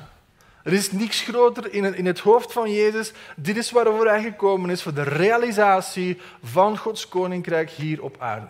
Er 0.63 0.73
is 0.73 0.93
niets 0.93 1.21
groter 1.21 1.73
in, 1.73 1.95
in 1.95 2.07
het 2.07 2.19
hoofd 2.19 2.53
van 2.53 2.73
Jezus. 2.73 3.13
Dit 3.37 3.57
is 3.57 3.71
waarvoor 3.71 4.09
hij 4.09 4.23
gekomen 4.23 4.71
is, 4.71 4.83
voor 4.83 4.95
de 4.95 5.03
realisatie 5.03 6.21
van 6.43 6.79
Gods 6.79 7.09
koninkrijk 7.09 7.71
hier 7.71 8.03
op 8.03 8.17
aarde. 8.19 8.47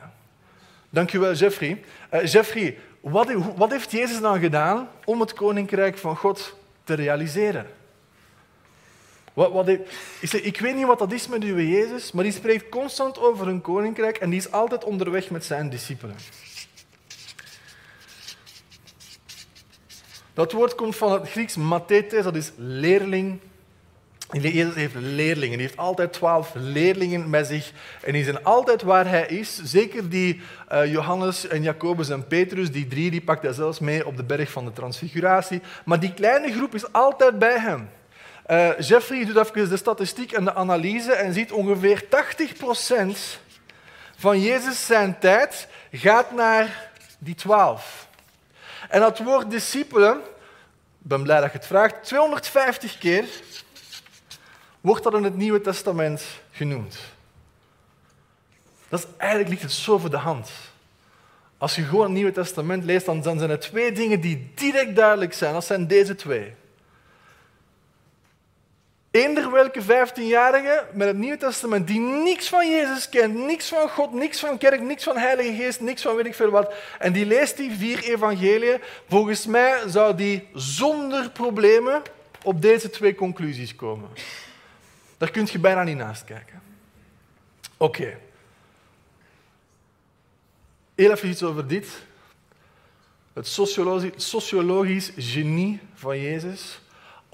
Dankjewel, 0.90 1.32
Jeffrey. 1.32 1.84
Uh, 2.14 2.26
Jeffrey, 2.26 2.78
wat, 3.00 3.32
wat 3.56 3.70
heeft 3.70 3.90
Jezus 3.90 4.20
dan 4.20 4.40
gedaan 4.40 4.88
om 5.04 5.20
het 5.20 5.32
koninkrijk 5.32 5.98
van 5.98 6.16
God 6.16 6.56
te 6.84 6.94
realiseren? 6.94 7.66
Wat, 9.36 9.52
wat 9.52 9.68
ik, 9.68 10.60
weet 10.60 10.74
niet 10.74 10.86
wat 10.86 10.98
dat 10.98 11.12
is 11.12 11.28
met 11.28 11.42
uw 11.42 11.58
Jezus, 11.58 12.12
maar 12.12 12.24
die 12.24 12.32
spreekt 12.32 12.68
constant 12.68 13.18
over 13.18 13.48
een 13.48 13.60
koninkrijk 13.60 14.16
en 14.16 14.30
die 14.30 14.38
is 14.38 14.50
altijd 14.50 14.84
onderweg 14.84 15.30
met 15.30 15.44
zijn 15.44 15.70
discipelen. 15.70 16.16
Dat 20.34 20.52
woord 20.52 20.74
komt 20.74 20.96
van 20.96 21.12
het 21.12 21.30
Grieks 21.30 21.56
mathetes, 21.56 22.24
dat 22.24 22.36
is 22.36 22.52
leerling. 22.56 23.40
Jezus 24.30 24.74
heeft 24.74 24.94
leerlingen. 24.94 25.58
Die 25.58 25.66
heeft 25.66 25.78
altijd 25.78 26.12
twaalf 26.12 26.52
leerlingen 26.54 27.30
met 27.30 27.46
zich. 27.46 27.72
En 28.02 28.12
die 28.12 28.24
zijn 28.24 28.44
altijd 28.44 28.82
waar 28.82 29.08
hij 29.08 29.26
is. 29.26 29.62
Zeker 29.62 30.08
die 30.08 30.40
uh, 30.72 30.92
Johannes 30.92 31.46
en 31.46 31.62
Jacobus 31.62 32.08
en 32.08 32.26
Petrus, 32.26 32.70
die 32.70 32.86
drie, 32.86 33.10
die 33.10 33.22
pakt 33.22 33.42
hij 33.42 33.52
zelfs 33.52 33.78
mee 33.78 34.06
op 34.06 34.16
de 34.16 34.24
berg 34.24 34.50
van 34.50 34.64
de 34.64 34.72
transfiguratie. 34.72 35.60
Maar 35.84 36.00
die 36.00 36.14
kleine 36.14 36.52
groep 36.52 36.74
is 36.74 36.92
altijd 36.92 37.38
bij 37.38 37.58
hem. 37.58 37.88
Uh, 38.50 38.78
Jeffrey 38.78 39.24
doet 39.24 39.36
even 39.36 39.68
de 39.68 39.76
statistiek 39.76 40.32
en 40.32 40.44
de 40.44 40.54
analyse 40.54 41.12
en 41.12 41.32
ziet 41.32 41.52
ongeveer 41.52 42.04
80% 42.04 42.06
van 44.16 44.40
Jezus 44.40 44.86
zijn 44.86 45.18
tijd 45.18 45.68
gaat 45.92 46.32
naar 46.32 46.90
die 47.18 47.34
twaalf. 47.34 48.08
En 48.88 49.00
dat 49.00 49.18
woord 49.18 49.50
discipelen, 49.50 50.16
ik 50.16 50.22
ben 50.98 51.22
blij 51.22 51.40
dat 51.40 51.52
je 51.52 51.58
het 51.58 51.66
vraagt, 51.66 52.04
250 52.04 52.98
keer 52.98 53.24
wordt 54.80 55.02
dat 55.02 55.14
in 55.14 55.24
het 55.24 55.36
Nieuwe 55.36 55.60
Testament 55.60 56.24
genoemd. 56.50 56.98
Dat 58.88 58.98
is, 58.98 59.06
eigenlijk 59.16 59.50
ligt 59.50 59.62
het 59.62 59.72
zo 59.72 59.98
voor 59.98 60.10
de 60.10 60.16
hand. 60.16 60.50
Als 61.58 61.74
je 61.74 61.82
gewoon 61.82 62.04
het 62.04 62.12
Nieuwe 62.12 62.32
Testament 62.32 62.84
leest, 62.84 63.06
dan 63.06 63.22
zijn 63.22 63.50
er 63.50 63.60
twee 63.60 63.92
dingen 63.92 64.20
die 64.20 64.50
direct 64.54 64.96
duidelijk 64.96 65.32
zijn. 65.32 65.52
Dat 65.52 65.64
zijn 65.64 65.86
deze 65.86 66.14
twee. 66.14 66.54
Eender 69.16 69.50
welke 69.50 69.82
15-jarige 69.82 70.86
met 70.92 71.06
het 71.06 71.16
Nieuwe 71.16 71.36
Testament 71.36 71.86
die 71.86 72.00
niks 72.00 72.48
van 72.48 72.70
Jezus 72.70 73.08
kent, 73.08 73.34
niks 73.34 73.68
van 73.68 73.88
God, 73.88 74.12
niks 74.12 74.40
van 74.40 74.58
kerk, 74.58 74.80
niks 74.80 75.04
van 75.04 75.16
Heilige 75.16 75.62
Geest, 75.62 75.80
niks 75.80 76.02
van 76.02 76.16
weet 76.16 76.26
ik 76.26 76.34
veel 76.34 76.50
wat, 76.50 76.74
en 76.98 77.12
die 77.12 77.26
leest 77.26 77.56
die 77.56 77.70
vier 77.70 78.02
evangeliën, 78.04 78.80
volgens 79.08 79.46
mij 79.46 79.88
zou 79.88 80.14
die 80.14 80.48
zonder 80.54 81.30
problemen 81.30 82.02
op 82.42 82.62
deze 82.62 82.90
twee 82.90 83.14
conclusies 83.14 83.74
komen. 83.74 84.08
Daar 85.16 85.30
kun 85.30 85.48
je 85.50 85.58
bijna 85.58 85.82
niet 85.82 85.96
naast 85.96 86.24
kijken. 86.24 86.62
Oké. 87.76 88.00
Okay. 88.00 88.18
Heel 90.94 91.10
even 91.10 91.28
iets 91.28 91.42
over 91.42 91.66
dit. 91.66 91.88
Het 93.32 93.46
sociologisch 94.16 95.12
genie 95.16 95.80
van 95.94 96.20
Jezus 96.20 96.80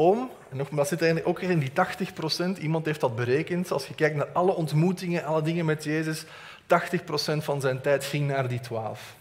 om, 0.03 0.31
en 0.51 0.57
nog, 0.57 0.69
dat 0.69 0.89
zit 0.89 1.03
eigenlijk 1.03 1.31
ook 1.31 1.41
in 1.41 1.59
die 1.59 1.73
80 1.73 2.13
procent, 2.13 2.59
iemand 2.59 2.87
heeft 2.87 3.01
dat 3.01 3.17
berekend, 3.17 3.71
als 3.71 3.87
je 3.87 3.95
kijkt 3.95 4.17
naar 4.17 4.29
alle 4.33 4.55
ontmoetingen, 4.55 5.25
alle 5.25 5.43
dingen 5.43 5.65
met 5.65 5.85
Jezus, 5.85 6.25
80 6.67 7.05
procent 7.05 7.45
van 7.45 7.61
zijn 7.61 7.81
tijd 7.81 8.05
ging 8.05 8.27
naar 8.29 8.49
die 8.49 8.61
twaalf. 8.61 9.15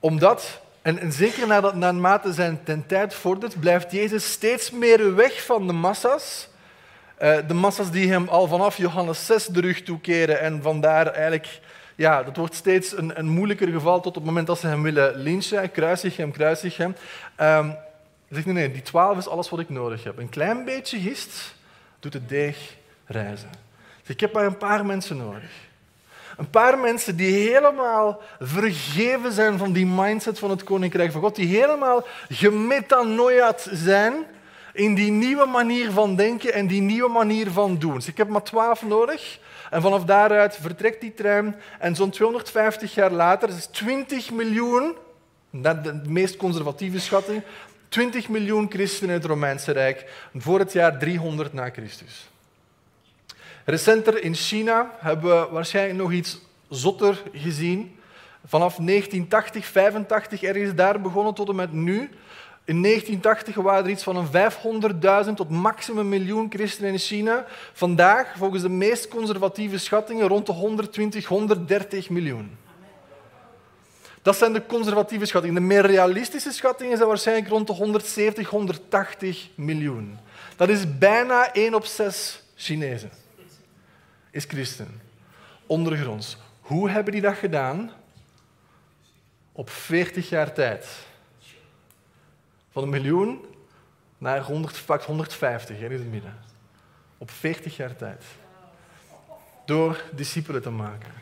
Omdat, 0.00 0.60
en, 0.82 0.98
en 0.98 1.12
zeker 1.12 1.46
nadat, 1.46 1.74
naarmate 1.74 2.32
zijn 2.32 2.60
ten 2.64 2.86
tijd 2.86 3.14
vordert, 3.14 3.60
blijft 3.60 3.92
Jezus 3.92 4.32
steeds 4.32 4.70
meer 4.70 5.14
weg 5.14 5.44
van 5.44 5.66
de 5.66 5.72
massa's. 5.72 6.48
Uh, 7.22 7.36
de 7.48 7.54
massa's 7.54 7.90
die 7.90 8.10
hem 8.10 8.28
al 8.28 8.46
vanaf 8.46 8.76
Johannes 8.76 9.26
6 9.26 9.46
de 9.46 9.60
rug 9.60 9.82
toekeren 9.82 10.40
en 10.40 10.62
vandaar 10.62 11.06
eigenlijk 11.06 11.60
ja, 11.94 12.22
dat 12.22 12.36
wordt 12.36 12.54
steeds 12.54 12.96
een, 12.96 13.18
een 13.18 13.28
moeilijker 13.28 13.68
geval 13.68 13.96
tot 13.96 14.06
op 14.06 14.14
het 14.14 14.24
moment 14.24 14.46
dat 14.46 14.58
ze 14.58 14.66
hem 14.66 14.82
willen 14.82 15.16
lynchen. 15.16 15.70
Kruisig 15.70 16.16
hem, 16.16 16.32
kruisig 16.32 16.76
hem. 16.76 16.94
Um, 17.40 17.76
hij 18.32 18.42
zegt, 18.42 18.46
nee, 18.56 18.66
nee, 18.66 18.72
die 18.72 18.82
twaalf 18.82 19.18
is 19.18 19.28
alles 19.28 19.48
wat 19.48 19.60
ik 19.60 19.68
nodig 19.68 20.04
heb. 20.04 20.18
Een 20.18 20.28
klein 20.28 20.64
beetje 20.64 21.00
gist 21.00 21.54
doet 22.00 22.12
het 22.12 22.28
deeg 22.28 22.76
reizen. 23.06 23.50
ik 24.06 24.20
heb 24.20 24.32
maar 24.32 24.44
een 24.44 24.56
paar 24.56 24.86
mensen 24.86 25.16
nodig. 25.16 25.50
Een 26.36 26.50
paar 26.50 26.78
mensen 26.78 27.16
die 27.16 27.48
helemaal 27.48 28.22
vergeven 28.40 29.32
zijn 29.32 29.58
van 29.58 29.72
die 29.72 29.86
mindset 29.86 30.38
van 30.38 30.50
het 30.50 30.64
Koninkrijk 30.64 31.12
van 31.12 31.20
God, 31.20 31.36
die 31.36 31.56
helemaal 31.56 32.06
gemetanoiad 32.28 33.68
zijn 33.72 34.14
in 34.72 34.94
die 34.94 35.10
nieuwe 35.10 35.46
manier 35.46 35.90
van 35.90 36.16
denken 36.16 36.52
en 36.52 36.66
die 36.66 36.80
nieuwe 36.80 37.08
manier 37.08 37.50
van 37.50 37.78
doen. 37.78 38.00
Ik 38.06 38.16
heb 38.16 38.28
maar 38.28 38.42
twaalf 38.42 38.82
nodig. 38.82 39.38
En 39.70 39.82
vanaf 39.82 40.04
daaruit 40.04 40.56
vertrekt 40.60 41.00
die 41.00 41.14
trein. 41.14 41.56
En 41.78 41.94
zo'n 41.94 42.10
250 42.10 42.94
jaar 42.94 43.10
later, 43.10 43.48
dat 43.48 43.56
is 43.56 43.66
20 43.66 44.30
miljoen, 44.30 44.96
de 45.50 46.00
meest 46.06 46.36
conservatieve 46.36 47.00
schatting, 47.00 47.42
20 47.92 48.28
miljoen 48.28 48.66
christenen 48.70 49.14
in 49.14 49.20
het 49.20 49.30
Romeinse 49.30 49.72
Rijk 49.72 50.04
voor 50.34 50.58
het 50.58 50.72
jaar 50.72 50.98
300 50.98 51.52
na 51.52 51.70
Christus. 51.70 52.28
Recenter 53.64 54.22
in 54.22 54.34
China 54.34 54.96
hebben 54.98 55.30
we 55.30 55.48
waarschijnlijk 55.50 55.98
nog 55.98 56.12
iets 56.12 56.38
zotter 56.68 57.22
gezien. 57.32 57.98
Vanaf 58.46 58.76
1980, 58.76 59.66
85 59.66 60.42
ergens 60.42 60.74
daar 60.74 61.00
begonnen 61.00 61.34
tot 61.34 61.48
en 61.48 61.54
met 61.54 61.72
nu. 61.72 61.98
In 62.64 62.82
1980 62.82 63.54
waren 63.54 63.84
er 63.84 63.90
iets 63.90 64.02
van 64.02 64.16
een 64.16 65.26
500.000 65.26 65.34
tot 65.34 65.50
maximum 65.50 66.08
miljoen 66.08 66.50
christenen 66.50 66.92
in 66.92 66.98
China. 66.98 67.46
Vandaag, 67.72 68.34
volgens 68.36 68.62
de 68.62 68.68
meest 68.68 69.08
conservatieve 69.08 69.78
schattingen, 69.78 70.28
rond 70.28 70.46
de 70.46 70.52
120, 70.52 71.26
130 71.26 72.10
miljoen. 72.10 72.56
Dat 74.22 74.36
zijn 74.36 74.52
de 74.52 74.66
conservatieve 74.66 75.24
schattingen. 75.24 75.54
De 75.54 75.66
meer 75.66 75.86
realistische 75.86 76.52
schattingen 76.52 76.96
zijn 76.96 77.08
waarschijnlijk 77.08 77.48
rond 77.48 77.66
de 77.66 77.72
170, 77.72 78.48
180 78.48 79.48
miljoen. 79.54 80.18
Dat 80.56 80.68
is 80.68 80.98
bijna 80.98 81.52
1 81.52 81.74
op 81.74 81.84
6 81.84 82.42
Chinezen. 82.54 83.10
Is 84.30 84.44
christen. 84.44 85.00
Ondergronds. 85.66 86.36
Hoe 86.60 86.90
hebben 86.90 87.12
die 87.12 87.22
dat 87.22 87.36
gedaan? 87.36 87.90
Op 89.52 89.70
40 89.70 90.28
jaar 90.28 90.52
tijd. 90.52 90.86
Van 92.70 92.82
een 92.82 92.88
miljoen 92.88 93.44
naar 94.18 94.40
100, 94.40 95.04
150 95.06 95.80
in 95.80 95.92
het 95.92 96.10
midden. 96.10 96.38
Op 97.18 97.30
40 97.30 97.76
jaar 97.76 97.96
tijd. 97.96 98.24
Door 99.66 100.02
discipelen 100.12 100.62
te 100.62 100.70
maken. 100.70 101.12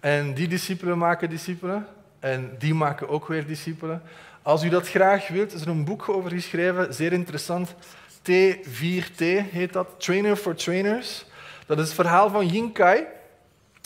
En 0.00 0.34
die 0.34 0.48
discipelen 0.48 0.98
maken 0.98 1.30
discipelen. 1.30 1.86
En 2.20 2.56
die 2.58 2.74
maken 2.74 3.08
ook 3.08 3.26
weer 3.26 3.46
discipelen. 3.46 4.02
Als 4.42 4.62
u 4.62 4.68
dat 4.68 4.88
graag 4.88 5.28
wilt, 5.28 5.52
is 5.52 5.60
er 5.60 5.68
een 5.68 5.84
boek 5.84 6.08
over 6.08 6.30
geschreven, 6.30 6.94
zeer 6.94 7.12
interessant. 7.12 7.74
T4T 8.18 9.24
heet 9.50 9.72
dat, 9.72 9.88
Trainer 9.98 10.36
for 10.36 10.54
Trainers. 10.54 11.24
Dat 11.66 11.78
is 11.78 11.84
het 11.84 11.94
verhaal 11.94 12.30
van 12.30 12.46
Ying 12.46 12.74
Kai, 12.74 13.04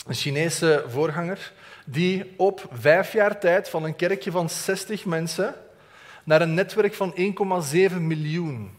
een 0.07 0.15
Chinese 0.15 0.85
voorganger, 0.87 1.51
die 1.85 2.33
op 2.37 2.67
vijf 2.71 3.13
jaar 3.13 3.39
tijd 3.39 3.69
van 3.69 3.83
een 3.83 3.95
kerkje 3.95 4.31
van 4.31 4.49
60 4.49 5.05
mensen 5.05 5.55
naar 6.23 6.41
een 6.41 6.53
netwerk 6.53 6.93
van 6.93 7.15
1,7 7.15 7.95
miljoen 7.99 8.71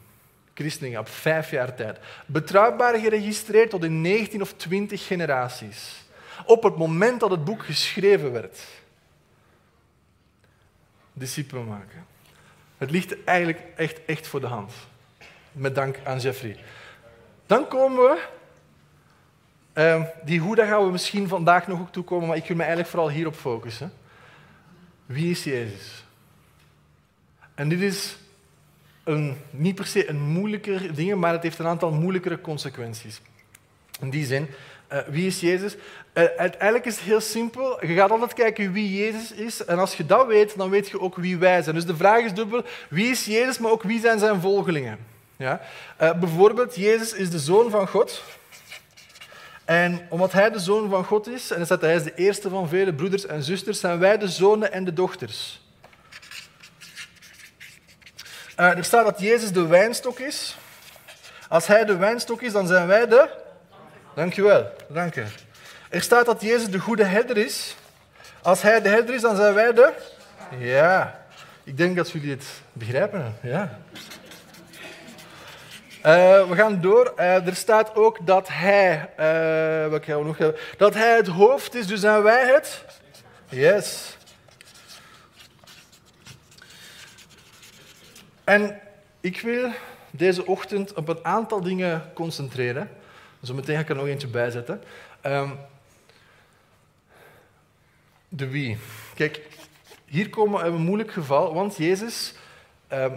christenen 0.55 0.99
op 0.99 1.09
vijf 1.09 1.51
jaar 1.51 1.75
tijd. 1.75 1.99
Betrouwbaar 2.27 2.99
geregistreerd 2.99 3.71
tot 3.71 3.85
in 3.85 4.01
19 4.01 4.43
of 4.43 4.53
20 4.53 5.07
generaties. 5.07 6.05
Op 6.47 6.63
het 6.63 6.77
moment 6.77 7.21
dat 7.21 7.31
het 7.31 7.45
boek 7.45 7.65
geschreven 7.65 8.33
werd 8.33 8.59
discipelen 11.15 11.67
maken. 11.67 12.07
Het 12.79 12.91
ligt 12.91 13.25
eigenlijk 13.25 13.61
echt, 13.77 14.05
echt 14.05 14.27
voor 14.27 14.41
de 14.41 14.47
hand. 14.47 14.73
Met 15.53 15.75
dank 15.75 16.01
aan 16.05 16.19
Jeffrey. 16.19 16.57
Dan 17.47 17.69
komen 17.69 17.99
we. 17.99 18.27
Uh, 19.75 20.05
die 20.25 20.41
hoe, 20.41 20.55
daar 20.55 20.67
gaan 20.67 20.85
we 20.85 20.91
misschien 20.91 21.29
vandaag 21.29 21.67
nog 21.67 21.81
ook 21.81 21.93
toe 21.93 22.05
komen, 22.05 22.29
maar 22.29 22.37
ik 22.37 22.47
wil 22.47 22.57
me 22.57 22.63
eigenlijk 22.63 22.91
vooral 22.91 23.11
hierop 23.11 23.35
focussen. 23.35 23.93
Wie 25.07 25.31
is 25.31 25.45
Jezus? 25.45 26.05
En 27.55 27.69
dit 27.69 27.81
is 27.81 28.17
een, 29.05 29.37
niet 29.51 29.75
per 29.75 29.87
se 29.87 30.09
een 30.09 30.21
moeilijker 30.21 30.95
ding, 30.95 31.15
maar 31.15 31.33
het 31.33 31.43
heeft 31.43 31.59
een 31.59 31.67
aantal 31.67 31.93
moeilijkere 31.93 32.41
consequenties. 32.41 33.21
In 34.01 34.11
die 34.11 34.25
zin, 34.25 34.49
uh, 34.93 34.99
wie 35.07 35.27
is 35.27 35.41
Jezus? 35.41 35.75
Uh, 35.75 36.25
uiteindelijk 36.37 36.85
is 36.85 36.97
het 36.97 37.05
heel 37.05 37.21
simpel. 37.21 37.87
Je 37.87 37.95
gaat 37.95 38.11
altijd 38.11 38.35
kijken 38.35 38.73
wie 38.73 38.97
Jezus 38.97 39.33
is. 39.33 39.65
En 39.65 39.79
als 39.79 39.95
je 39.97 40.07
dat 40.07 40.27
weet, 40.27 40.57
dan 40.57 40.71
weet 40.71 40.89
je 40.89 41.01
ook 41.01 41.17
wie 41.17 41.39
wij 41.39 41.63
zijn. 41.63 41.75
Dus 41.75 41.87
de 41.87 41.97
vraag 41.97 42.21
is 42.21 42.35
dubbel. 42.35 42.63
Wie 42.89 43.11
is 43.11 43.25
Jezus, 43.25 43.59
maar 43.59 43.71
ook 43.71 43.83
wie 43.83 44.01
zijn 44.01 44.19
zijn 44.19 44.41
volgelingen? 44.41 44.99
Ja? 45.37 45.61
Uh, 46.03 46.13
bijvoorbeeld, 46.13 46.77
Jezus 46.77 47.13
is 47.13 47.31
de 47.31 47.39
Zoon 47.39 47.71
van 47.71 47.89
God. 47.89 48.23
En 49.65 50.07
omdat 50.09 50.33
hij 50.33 50.51
de 50.51 50.59
Zoon 50.59 50.91
van 50.91 51.05
God 51.05 51.29
is, 51.29 51.51
en 51.51 51.65
dat 51.67 51.81
hij 51.81 51.95
is 51.95 52.03
de 52.03 52.15
eerste 52.15 52.49
van 52.49 52.69
vele 52.69 52.95
broeders 52.95 53.27
en 53.27 53.43
zusters, 53.43 53.81
zijn 53.81 53.99
wij 53.99 54.19
de 54.19 54.29
zonen 54.29 54.73
en 54.73 54.85
de 54.85 54.93
dochters. 54.93 55.63
er 58.57 58.85
staat 58.85 59.05
dat 59.05 59.21
Jezus 59.21 59.53
de 59.53 59.67
wijnstok 59.67 60.19
is. 60.19 60.57
Als 61.49 61.67
hij 61.67 61.85
de 61.85 61.97
wijnstok 61.97 62.43
is, 62.43 62.53
dan 62.53 62.67
zijn 62.67 62.87
wij 62.87 63.07
de 63.07 63.29
Dankjewel, 64.15 64.73
dank 64.89 65.15
je. 65.15 65.25
Er 65.91 66.03
staat 66.03 66.27
dat 66.27 66.41
Jezus 66.41 66.71
de 66.71 66.79
goede 66.79 67.05
herder 67.05 67.37
is. 67.37 67.77
Als 68.43 68.63
hij 68.63 68.81
de 68.83 68.89
herder 68.89 69.15
is, 69.15 69.21
dan 69.21 69.37
zijn 69.37 69.55
wij 69.55 69.73
de... 69.73 69.93
Ja, 70.59 71.25
ik 71.65 71.77
denk 71.77 71.97
dat 71.97 72.11
jullie 72.11 72.31
het 72.31 72.47
begrijpen. 72.73 73.37
Ja. 73.43 73.79
Uh, 75.97 76.49
we 76.49 76.55
gaan 76.55 76.81
door. 76.81 77.13
Uh, 77.19 77.47
er 77.47 77.57
staat 77.57 77.95
ook 77.95 78.27
dat 78.27 78.49
hij, 78.49 79.11
uh, 79.21 79.91
wat 79.91 80.05
gaan 80.05 80.19
we 80.19 80.25
nog 80.25 80.39
hebben? 80.39 80.61
Dat 80.77 80.95
hij 80.95 81.17
het 81.17 81.27
hoofd 81.27 81.75
is, 81.75 81.87
dus 81.87 82.01
zijn 82.01 82.23
wij 82.23 82.47
het. 82.47 82.85
Yes. 83.49 84.17
En 88.45 88.81
ik 89.21 89.41
wil 89.41 89.71
deze 90.11 90.47
ochtend 90.47 90.93
op 90.93 91.09
een 91.09 91.25
aantal 91.25 91.61
dingen 91.61 92.11
concentreren. 92.15 92.91
Zometeen 93.47 93.75
ga 93.75 93.81
ik 93.81 93.89
er 93.89 93.95
nog 93.95 94.07
eentje 94.07 94.29
bij 94.29 94.51
zetten. 94.51 94.83
Ehm, 95.21 95.51
de 98.29 98.49
wie. 98.49 98.79
Kijk, 99.15 99.41
hier 100.05 100.31
komen 100.31 100.63
we 100.63 100.67
een 100.67 100.81
moeilijk 100.81 101.13
geval, 101.13 101.55
want 101.55 101.77
Jezus, 101.77 102.35
ehm, 102.89 103.13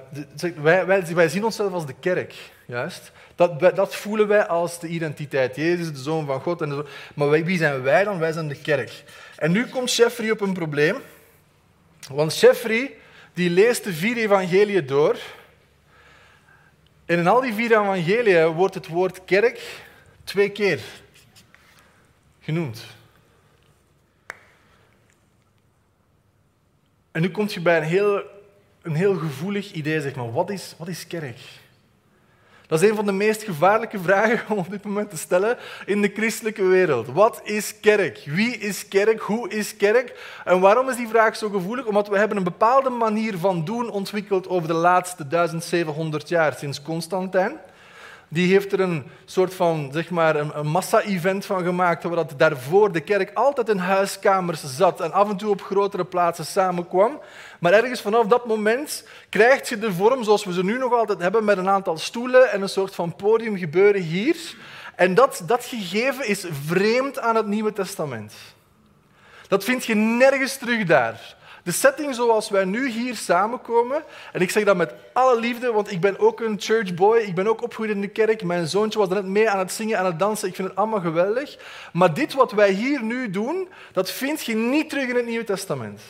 wij, 0.62 0.86
wij, 1.14 1.30
zien 1.30 1.46
onszelf 1.46 1.74
als 1.74 1.86
de 1.86 1.96
kerk, 2.00 2.36
juist. 2.66 3.12
Dat, 3.36 3.60
dat 3.60 3.96
voelen 3.96 4.28
wij 4.28 4.48
als 4.48 4.80
de 4.80 4.88
identiteit. 4.88 5.56
Jezus, 5.56 5.92
de 5.92 6.00
Zoon 6.00 6.26
van 6.26 6.42
God. 6.42 6.62
En 6.62 6.70
de, 6.70 6.86
maar 7.16 7.30
wie 7.30 7.58
zijn 7.58 7.82
wij 7.82 8.04
dan? 8.04 8.20
Wij 8.20 8.32
zijn 8.32 8.48
de 8.48 8.62
kerk. 8.62 9.04
En 9.36 9.52
nu 9.52 9.68
komt 9.68 9.94
Jeffrey 9.94 10.32
op 10.32 10.42
een 10.42 10.54
probleem. 10.54 10.96
Want 12.12 12.40
Jeffrey 12.40 12.96
die 13.34 13.50
leest 13.50 13.84
de 13.84 13.94
vier 13.94 14.18
evangeliën 14.18 14.86
door. 14.86 15.18
En 17.06 17.18
in 17.18 17.28
al 17.28 17.42
die 17.42 17.54
vier 17.54 17.72
evangeliën 17.72 18.48
wordt 18.48 18.74
het 18.74 18.88
woord 18.88 19.26
kerk 19.26 19.86
twee 20.28 20.50
keer 20.50 20.80
genoemd. 22.40 22.86
En 27.12 27.22
nu 27.22 27.30
komt 27.30 27.54
je 27.54 27.62
bij 27.62 27.78
een 27.78 27.84
heel, 27.84 28.22
een 28.82 28.96
heel 28.96 29.16
gevoelig 29.16 29.72
idee, 29.72 30.02
zeg 30.02 30.16
maar. 30.16 30.32
Wat 30.32 30.50
is, 30.50 30.76
wat 30.78 30.88
is 30.88 31.08
kerk? 31.08 31.40
Dat 32.68 32.82
is 32.82 32.90
een 32.90 32.96
van 32.96 33.06
de 33.06 33.12
meest 33.12 33.44
gevaarlijke 33.44 34.00
vragen 34.00 34.50
om 34.52 34.58
op 34.58 34.70
dit 34.70 34.84
moment 34.84 35.10
te 35.10 35.18
stellen 35.18 35.58
in 35.86 36.02
de 36.02 36.12
christelijke 36.14 36.64
wereld. 36.64 37.08
Wat 37.08 37.42
is 37.44 37.80
kerk? 37.80 38.24
Wie 38.26 38.58
is 38.58 38.88
kerk? 38.88 39.20
Hoe 39.20 39.50
is 39.50 39.78
kerk? 39.78 40.40
En 40.46 40.60
waarom 40.60 40.90
is 40.90 40.96
die 40.96 41.08
vraag 41.08 41.36
zo 41.36 41.50
gevoelig? 41.50 41.86
Omdat 41.86 42.08
we 42.08 42.18
hebben 42.18 42.38
een 42.38 42.44
bepaalde 42.44 42.90
manier 42.90 43.38
van 43.38 43.66
doen 43.66 43.90
ontwikkeld 43.90 44.48
over 44.48 44.68
de 44.68 44.74
laatste 44.74 45.28
1700 45.28 46.30
jaar 46.30 46.54
sinds 46.54 46.82
Constantijn 46.82 47.60
die 48.28 48.52
heeft 48.52 48.72
er 48.72 48.80
een 48.80 49.04
soort 49.26 49.54
van 49.54 49.90
zeg 49.94 50.10
maar, 50.10 50.36
een, 50.36 50.68
massa-event 50.68 51.46
van 51.46 51.64
gemaakt, 51.64 52.04
waar 52.04 52.16
dat 52.16 52.34
daarvoor 52.38 52.92
de 52.92 53.00
kerk 53.00 53.32
altijd 53.34 53.70
in 53.70 53.78
huiskamers 53.78 54.64
zat 54.64 55.02
en 55.02 55.12
af 55.12 55.30
en 55.30 55.38
toe 55.38 55.50
op 55.50 55.62
grotere 55.62 56.06
plaatsen 56.06 56.46
samenkwam. 56.46 57.20
Maar 57.60 57.74
ergens 57.74 58.02
vanaf 58.02 58.26
dat 58.26 58.46
moment 58.46 59.08
krijgt 59.30 59.70
je 59.70 59.78
de 59.78 59.94
vorm 59.94 60.24
zoals 60.24 60.46
we 60.46 60.54
ze 60.54 60.64
nu 60.64 60.78
nog 60.78 60.94
altijd 60.94 61.20
hebben, 61.20 61.46
met 61.46 61.58
een 61.58 61.70
aantal 61.70 61.98
stoelen 61.98 62.52
en 62.52 62.62
een 62.62 62.70
soort 62.70 62.96
van 62.96 63.16
podium 63.16 63.58
gebeuren 63.58 64.02
hier. 64.02 64.36
En 64.96 65.14
dat, 65.14 65.44
dat 65.46 65.66
gegeven 65.66 66.28
is 66.28 66.46
vreemd 66.66 67.20
aan 67.20 67.36
het 67.36 67.48
Nieuwe 67.48 67.74
Testament. 67.74 68.34
Dat 69.48 69.64
vind 69.64 69.86
je 69.86 69.96
nergens 69.96 70.58
terug 70.58 70.84
daar. 70.84 71.37
De 71.68 71.74
setting 71.74 72.16
zoals 72.16 72.50
wij 72.50 72.66
nu 72.66 72.90
hier 72.90 73.16
samenkomen, 73.16 74.04
en 74.34 74.42
ik 74.42 74.50
zeg 74.50 74.64
dat 74.64 74.78
met 74.78 74.94
alle 75.14 75.40
liefde, 75.40 75.72
want 75.72 75.92
ik 75.92 76.02
ben 76.02 76.20
ook 76.20 76.40
een 76.40 76.56
church 76.60 76.94
boy, 76.94 77.18
ik 77.18 77.36
ben 77.36 77.48
ook 77.48 77.64
opgegroeid 77.64 77.92
in 77.92 78.02
de 78.02 78.08
kerk, 78.08 78.44
mijn 78.44 78.68
zoontje 78.68 79.00
was 79.00 79.10
net 79.10 79.26
mee 79.26 79.50
aan 79.50 79.60
het 79.60 79.72
zingen, 79.72 80.00
aan 80.00 80.06
het 80.06 80.20
dansen, 80.20 80.48
ik 80.48 80.56
vind 80.56 80.68
het 80.68 80.78
allemaal 80.78 81.00
geweldig. 81.00 81.58
Maar 81.94 82.14
dit 82.14 82.34
wat 82.34 82.52
wij 82.52 82.72
hier 82.72 83.04
nu 83.04 83.30
doen, 83.30 83.68
dat 83.92 84.12
vind 84.12 84.42
je 84.42 84.56
niet 84.56 84.90
terug 84.90 85.08
in 85.08 85.16
het 85.16 85.26
Nieuwe 85.26 85.44
Testament. 85.44 86.02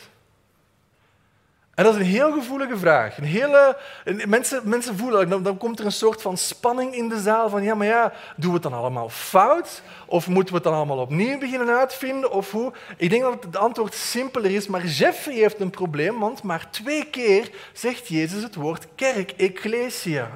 En 1.78 1.84
dat 1.84 1.94
is 1.94 2.00
een 2.00 2.06
heel 2.06 2.32
gevoelige 2.32 2.78
vraag. 2.78 3.18
Een 3.18 3.24
hele, 3.24 3.78
mensen, 4.26 4.62
mensen 4.64 4.98
voelen, 4.98 5.30
dan, 5.30 5.44
dan 5.44 5.58
komt 5.58 5.80
er 5.80 5.86
een 5.86 5.92
soort 5.92 6.22
van 6.22 6.38
spanning 6.38 6.96
in 6.96 7.10
de 7.10 7.20
zaal 7.20 7.50
van 7.50 7.64
ja, 7.64 7.76
maar 7.76 7.88
ja, 7.88 8.14
doen 8.36 8.48
we 8.48 8.54
het 8.54 8.64
dan 8.64 8.74
allemaal 8.74 9.10
fout? 9.10 9.82
Of 10.06 10.28
moeten 10.28 10.50
we 10.50 10.56
het 10.56 10.64
dan 10.64 10.74
allemaal 10.74 10.98
opnieuw 10.98 11.38
beginnen 11.38 11.78
uitvinden? 11.78 12.32
Of 12.32 12.52
hoe? 12.52 12.74
Ik 12.98 13.10
denk 13.10 13.22
dat 13.22 13.44
het 13.44 13.58
antwoord 13.58 13.94
simpeler 13.94 14.52
is, 14.52 14.68
maar 14.68 14.86
Jeffrey 14.86 15.36
heeft 15.36 15.60
een 15.60 15.70
probleem, 15.70 16.20
want 16.20 16.44
maar 16.44 16.70
twee 16.70 17.06
keer 17.06 17.50
zegt 17.74 18.08
Jezus 18.08 18.44
het 18.44 18.56
woord 18.56 18.88
kerk, 18.96 19.32
ecclesia. 19.32 20.30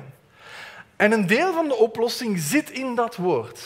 En 0.96 1.12
een 1.12 1.28
deel 1.28 1.54
van 1.54 1.68
de 1.68 1.76
oplossing 1.76 2.40
zit 2.40 2.70
in 2.70 2.96
dat 2.96 3.16
woord. 3.16 3.60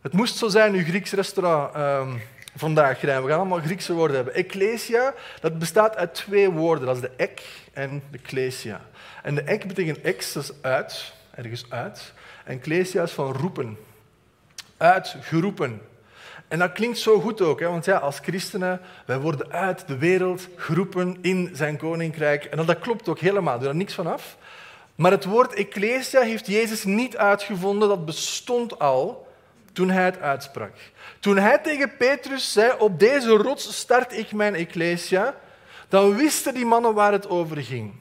Het 0.00 0.12
moest 0.12 0.36
zo 0.36 0.48
zijn, 0.48 0.74
uw 0.74 0.84
Grieks 0.84 1.12
restaurant... 1.12 1.74
Ehm, 1.74 2.10
vandaag 2.58 3.00
gedaan. 3.00 3.22
We 3.22 3.28
gaan 3.28 3.38
allemaal 3.38 3.60
Griekse 3.60 3.92
woorden 3.92 4.16
hebben. 4.16 4.34
Ecclesia, 4.34 5.14
dat 5.40 5.58
bestaat 5.58 5.96
uit 5.96 6.14
twee 6.14 6.50
woorden. 6.50 6.86
Dat 6.86 6.96
is 6.96 7.02
de 7.02 7.10
ek 7.16 7.42
en 7.72 8.02
de 8.10 8.18
klesia. 8.18 8.80
En 9.22 9.34
de 9.34 9.42
ek 9.42 9.66
betekent 9.68 10.00
ex, 10.00 10.32
dat 10.32 10.42
is 10.42 10.52
uit, 10.60 11.12
ergens 11.34 11.64
uit. 11.68 12.12
En 12.44 12.60
klesia 12.60 13.02
is 13.02 13.12
van 13.12 13.32
roepen. 13.32 13.78
Uitgeroepen. 14.76 15.80
En 16.48 16.58
dat 16.58 16.72
klinkt 16.72 16.98
zo 16.98 17.20
goed 17.20 17.40
ook, 17.40 17.60
hè? 17.60 17.68
want 17.68 17.84
ja, 17.84 17.96
als 17.96 18.18
christenen, 18.18 18.80
wij 19.06 19.18
worden 19.18 19.52
uit 19.52 19.86
de 19.86 19.98
wereld 19.98 20.48
geroepen 20.56 21.18
in 21.20 21.50
zijn 21.52 21.76
koninkrijk. 21.76 22.44
En 22.44 22.66
dat 22.66 22.78
klopt 22.78 23.08
ook 23.08 23.18
helemaal, 23.18 23.58
doe 23.58 23.68
er 23.68 23.74
niks 23.74 23.94
van 23.94 24.06
af. 24.06 24.36
Maar 24.94 25.10
het 25.10 25.24
woord 25.24 25.54
ecclesia 25.54 26.20
heeft 26.20 26.46
Jezus 26.46 26.84
niet 26.84 27.16
uitgevonden, 27.16 27.88
dat 27.88 28.04
bestond 28.04 28.78
al 28.78 29.27
toen 29.78 29.90
hij 29.90 30.04
het 30.04 30.20
uitsprak. 30.20 30.72
Toen 31.20 31.36
hij 31.36 31.58
tegen 31.58 31.96
Petrus 31.96 32.52
zei, 32.52 32.72
op 32.78 32.98
deze 32.98 33.30
rots 33.30 33.76
start 33.76 34.18
ik 34.18 34.32
mijn 34.32 34.54
ecclesia, 34.54 35.34
dan 35.88 36.16
wisten 36.16 36.54
die 36.54 36.64
mannen 36.66 36.94
waar 36.94 37.12
het 37.12 37.28
over 37.28 37.56
ging. 37.56 37.92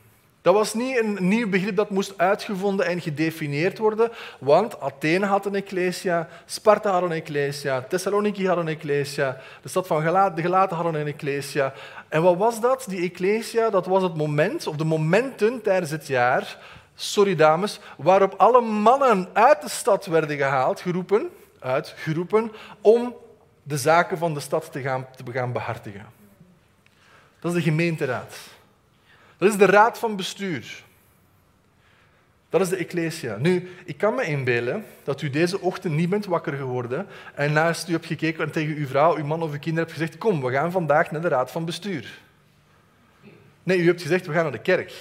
Dat 0.42 0.54
was 0.54 0.74
niet 0.74 0.98
een 0.98 1.18
nieuw 1.20 1.50
begrip 1.50 1.76
dat 1.76 1.90
moest 1.90 2.14
uitgevonden 2.18 2.86
en 2.86 3.02
gedefinieerd 3.02 3.78
worden, 3.78 4.12
want 4.40 4.82
Athene 4.82 5.26
had 5.26 5.46
een 5.46 5.56
ecclesia, 5.56 6.28
Sparta 6.46 6.92
had 6.92 7.04
een 7.04 7.12
ecclesia, 7.12 7.82
Thessaloniki 7.82 8.48
had 8.48 8.58
een 8.58 8.68
ecclesia, 8.68 9.38
de 9.62 9.70
stad 9.70 9.88
van 9.88 10.02
Galaten, 10.02 10.44
de 10.44 10.76
hadden 10.76 10.96
een 10.96 11.08
ecclesia. 11.08 11.74
En 12.10 12.22
wat 12.22 12.38
was 12.38 12.62
dat? 12.62 12.86
Die 12.88 13.02
ecclesia, 13.02 13.70
dat 13.70 13.86
was 13.86 14.04
het 14.04 14.16
moment, 14.16 14.68
of 14.68 14.76
de 14.76 14.86
momenten 14.86 15.62
tijdens 15.62 15.92
het 15.92 16.08
jaar, 16.08 16.58
sorry 16.96 17.36
dames, 17.36 17.80
waarop 17.98 18.34
alle 18.38 18.62
mannen 18.62 19.30
uit 19.34 19.62
de 19.62 19.70
stad 19.70 20.06
werden 20.06 20.38
gehaald, 20.38 20.82
geroepen, 20.82 21.30
uitgeroepen 21.60 22.52
om 22.82 23.16
de 23.64 23.78
zaken 23.78 24.18
van 24.18 24.34
de 24.34 24.40
stad 24.40 24.72
te 24.72 24.82
gaan, 24.82 25.08
te 25.16 25.32
gaan 25.32 25.52
behartigen. 25.52 26.06
Dat 27.40 27.56
is 27.56 27.64
de 27.64 27.70
gemeenteraad. 27.70 28.36
Dat 29.38 29.50
is 29.50 29.58
de 29.58 29.66
raad 29.66 29.98
van 29.98 30.16
bestuur. 30.16 30.84
Dat 32.50 32.62
is 32.62 32.70
de 32.70 32.76
Ecclesia. 32.76 33.38
Nu, 33.38 33.70
ik 33.86 33.98
kan 33.98 34.16
me 34.16 34.24
inbeelden 34.24 34.86
dat 35.04 35.22
u 35.22 35.30
deze 35.30 35.62
ochtend 35.62 35.94
niet 35.94 36.10
bent 36.10 36.26
wakker 36.26 36.54
geworden 36.54 37.08
en 37.36 37.54
naast 37.54 37.88
u 37.88 37.92
hebt 37.92 38.06
gekeken 38.06 38.44
en 38.44 38.52
tegen 38.52 38.76
uw 38.76 38.88
vrouw, 38.88 39.16
uw 39.18 39.26
man 39.26 39.42
of 39.42 39.52
uw 39.52 39.60
kinderen 39.60 39.90
hebt 39.90 40.00
gezegd 40.00 40.18
kom, 40.18 40.42
we 40.42 40.52
gaan 40.52 40.72
vandaag 40.72 41.12
naar 41.12 41.22
de 41.22 41.28
raad 41.28 41.52
van 41.52 41.66
bestuur. 41.66 42.20
Nee, 43.64 43.78
u 43.78 43.86
hebt 43.86 44.02
gezegd, 44.02 44.26
we 44.26 44.34
gaan 44.34 44.44
naar 44.44 44.52
de 44.52 44.60
kerk. 44.60 44.94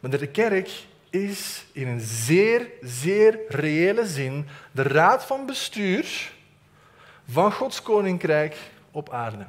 Maar 0.00 0.10
de 0.10 0.26
kerk 0.26 0.70
is 1.10 1.64
in 1.72 1.88
een 1.88 2.00
zeer, 2.00 2.70
zeer 2.80 3.38
reële 3.48 4.06
zin 4.06 4.46
de 4.72 4.82
raad 4.82 5.24
van 5.24 5.46
bestuur 5.46 6.32
van 7.30 7.52
Gods 7.52 7.82
koninkrijk 7.82 8.56
op 8.90 9.10
aarde. 9.10 9.46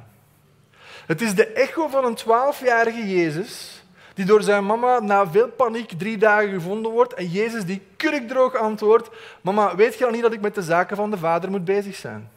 Het 1.06 1.20
is 1.20 1.34
de 1.34 1.46
echo 1.46 1.88
van 1.88 2.04
een 2.04 2.14
twaalfjarige 2.14 3.08
Jezus 3.16 3.82
die 4.14 4.24
door 4.24 4.42
zijn 4.42 4.66
mama 4.66 5.00
na 5.00 5.30
veel 5.30 5.48
paniek 5.48 5.92
drie 5.98 6.18
dagen 6.18 6.50
gevonden 6.50 6.92
wordt 6.92 7.14
en 7.14 7.26
Jezus 7.26 7.64
die 7.64 7.82
kurkdroog 7.96 8.56
antwoordt, 8.56 9.08
mama, 9.40 9.76
weet 9.76 9.98
je 9.98 10.04
al 10.04 10.10
niet 10.10 10.22
dat 10.22 10.32
ik 10.32 10.40
met 10.40 10.54
de 10.54 10.62
zaken 10.62 10.96
van 10.96 11.10
de 11.10 11.18
Vader 11.18 11.50
moet 11.50 11.64
bezig 11.64 11.96
zijn? 11.96 12.30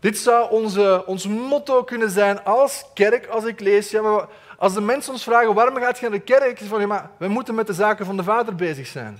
Dit 0.00 0.18
zou 0.18 0.50
onze, 0.50 1.02
ons 1.06 1.26
motto 1.26 1.84
kunnen 1.84 2.10
zijn 2.10 2.44
als 2.44 2.84
kerk, 2.94 3.26
als 3.26 3.44
ik 3.44 3.60
lees. 3.60 3.90
Ja, 3.90 4.02
maar 4.02 4.26
als 4.58 4.74
de 4.74 4.80
mensen 4.80 5.12
ons 5.12 5.24
vragen 5.24 5.54
waarom 5.54 5.76
gaat 5.76 5.98
je 5.98 6.08
naar 6.08 6.18
de 6.18 6.24
kerk, 6.24 6.58
van 6.58 6.80
ja, 6.80 6.86
maar 6.86 7.10
we 7.16 7.28
moeten 7.28 7.54
met 7.54 7.66
de 7.66 7.72
zaken 7.72 8.06
van 8.06 8.16
de 8.16 8.22
Vader 8.22 8.54
bezig 8.54 8.86
zijn. 8.86 9.18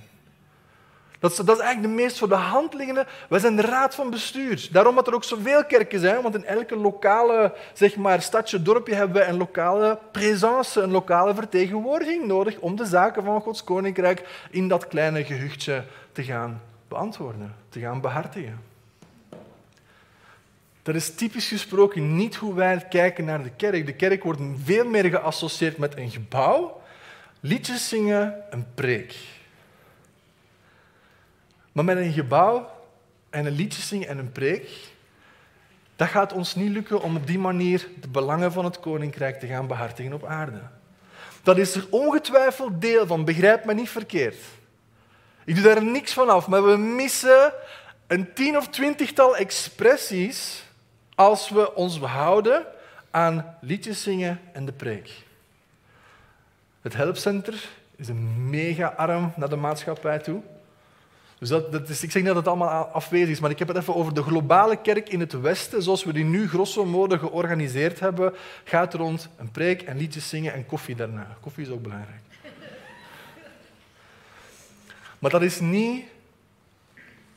Dat 1.19 1.31
is, 1.31 1.37
dat 1.37 1.57
is 1.57 1.63
eigenlijk 1.63 1.95
de 1.95 2.01
meest 2.01 2.17
voor 2.17 2.27
de 2.27 2.35
hand 2.35 2.73
liggende. 2.73 3.05
Wij 3.29 3.39
zijn 3.39 3.55
de 3.55 3.61
raad 3.61 3.95
van 3.95 4.09
bestuur. 4.09 4.67
Daarom 4.71 4.95
dat 4.95 5.07
er 5.07 5.13
ook 5.13 5.23
zoveel 5.23 5.65
kerken 5.65 5.99
zijn, 5.99 6.21
want 6.21 6.35
in 6.35 6.45
elke 6.45 6.75
lokale 6.75 7.53
zeg 7.73 7.95
maar, 7.95 8.21
stadje, 8.21 8.61
dorpje 8.61 8.95
hebben 8.95 9.21
we 9.21 9.27
een 9.27 9.37
lokale 9.37 9.99
presence, 10.11 10.81
een 10.81 10.91
lokale 10.91 11.35
vertegenwoordiging 11.35 12.25
nodig 12.25 12.59
om 12.59 12.75
de 12.75 12.85
zaken 12.85 13.23
van 13.23 13.41
Gods 13.41 13.63
koninkrijk 13.63 14.47
in 14.49 14.67
dat 14.67 14.87
kleine 14.87 15.23
gehuchtje 15.23 15.83
te 16.11 16.23
gaan 16.23 16.61
beantwoorden, 16.87 17.55
te 17.69 17.79
gaan 17.79 18.01
behartigen. 18.01 18.74
Dat 20.85 20.95
is 20.95 21.15
typisch 21.15 21.47
gesproken 21.47 22.15
niet 22.15 22.35
hoe 22.35 22.53
wij 22.53 22.85
kijken 22.89 23.25
naar 23.25 23.43
de 23.43 23.49
kerk. 23.49 23.85
De 23.85 23.93
kerk 23.93 24.23
wordt 24.23 24.41
veel 24.63 24.85
meer 24.85 25.05
geassocieerd 25.05 25.77
met 25.77 25.97
een 25.97 26.11
gebouw, 26.11 26.81
liedjes 27.39 27.89
zingen, 27.89 28.35
een 28.49 28.65
preek. 28.73 29.15
Maar 31.71 31.83
met 31.83 31.97
een 31.97 32.11
gebouw 32.11 32.69
en 33.29 33.45
een 33.45 33.55
liedje 33.55 33.81
zingen 33.81 34.07
en 34.07 34.17
een 34.17 34.31
preek, 34.31 34.69
dat 35.95 36.07
gaat 36.07 36.33
ons 36.33 36.55
niet 36.55 36.71
lukken 36.71 37.01
om 37.01 37.15
op 37.15 37.27
die 37.27 37.39
manier 37.39 37.87
de 38.01 38.07
belangen 38.07 38.51
van 38.51 38.65
het 38.65 38.79
koninkrijk 38.79 39.39
te 39.39 39.47
gaan 39.47 39.67
behartigen 39.67 40.13
op 40.13 40.25
aarde. 40.25 40.61
Dat 41.43 41.57
is 41.57 41.75
er 41.75 41.87
ongetwijfeld 41.89 42.81
deel 42.81 43.07
van, 43.07 43.25
begrijp 43.25 43.65
me 43.65 43.73
niet 43.73 43.89
verkeerd. 43.89 44.37
Ik 45.45 45.55
doe 45.55 45.63
daar 45.63 45.83
niks 45.83 46.13
van 46.13 46.29
af, 46.29 46.47
maar 46.47 46.65
we 46.65 46.77
missen 46.77 47.53
een 48.07 48.33
tien 48.33 48.57
of 48.57 48.67
twintigtal 48.67 49.37
expressies 49.37 50.63
als 51.15 51.49
we 51.49 51.75
ons 51.75 51.99
behouden 51.99 52.65
aan 53.11 53.55
liedjes 53.61 54.03
zingen 54.03 54.39
en 54.51 54.65
de 54.65 54.71
preek. 54.71 55.23
Het 56.81 56.93
helpcenter 56.93 57.69
is 57.95 58.07
een 58.07 58.49
mega 58.49 58.87
arm 58.87 59.33
naar 59.35 59.49
de 59.49 59.55
maatschappij 59.55 60.19
toe. 60.19 60.41
Dus 61.39 61.49
dat, 61.49 61.89
is, 61.89 62.03
ik 62.03 62.11
zeg 62.11 62.21
niet 62.21 62.25
dat 62.25 62.35
het 62.35 62.47
allemaal 62.47 62.85
afwezig 62.85 63.29
is, 63.29 63.39
maar 63.39 63.49
ik 63.49 63.59
heb 63.59 63.67
het 63.67 63.77
even 63.77 63.95
over 63.95 64.13
de 64.13 64.23
globale 64.23 64.81
kerk 64.81 65.09
in 65.09 65.19
het 65.19 65.41
Westen, 65.41 65.83
zoals 65.83 66.03
we 66.03 66.13
die 66.13 66.23
nu 66.23 66.47
grosso 66.47 66.85
modo 66.85 67.17
georganiseerd 67.17 67.99
hebben, 67.99 68.33
gaat 68.63 68.93
rond 68.93 69.29
een 69.37 69.51
preek 69.51 69.81
en 69.81 69.97
liedjes 69.97 70.29
zingen 70.29 70.53
en 70.53 70.65
koffie 70.65 70.95
daarna. 70.95 71.37
Koffie 71.41 71.65
is 71.65 71.71
ook 71.71 71.81
belangrijk. 71.81 72.21
Maar 75.19 75.31
dat 75.31 75.41
is 75.41 75.59
niet 75.59 76.05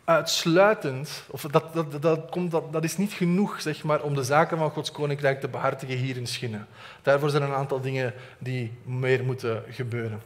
uitsluitend, 0.08 1.22
of 1.30 1.42
dat, 1.42 1.64
dat, 1.72 2.02
dat, 2.02 2.30
komt, 2.30 2.50
dat, 2.50 2.72
dat 2.72 2.84
is 2.84 2.96
niet 2.96 3.12
genoeg 3.12 3.60
zeg 3.60 3.82
maar, 3.82 4.02
om 4.02 4.14
de 4.14 4.22
zaken 4.22 4.58
van 4.58 4.70
Gods 4.70 4.90
koninkrijk 4.90 5.40
te 5.40 5.48
behartigen 5.48 5.96
hier 5.96 6.16
in 6.16 6.26
Schinnen. 6.26 6.66
Daarvoor 7.02 7.30
zijn 7.30 7.42
een 7.42 7.52
aantal 7.52 7.80
dingen 7.80 8.14
die 8.38 8.72
meer 8.84 9.24
moeten 9.24 9.62
gebeuren. 9.70 10.20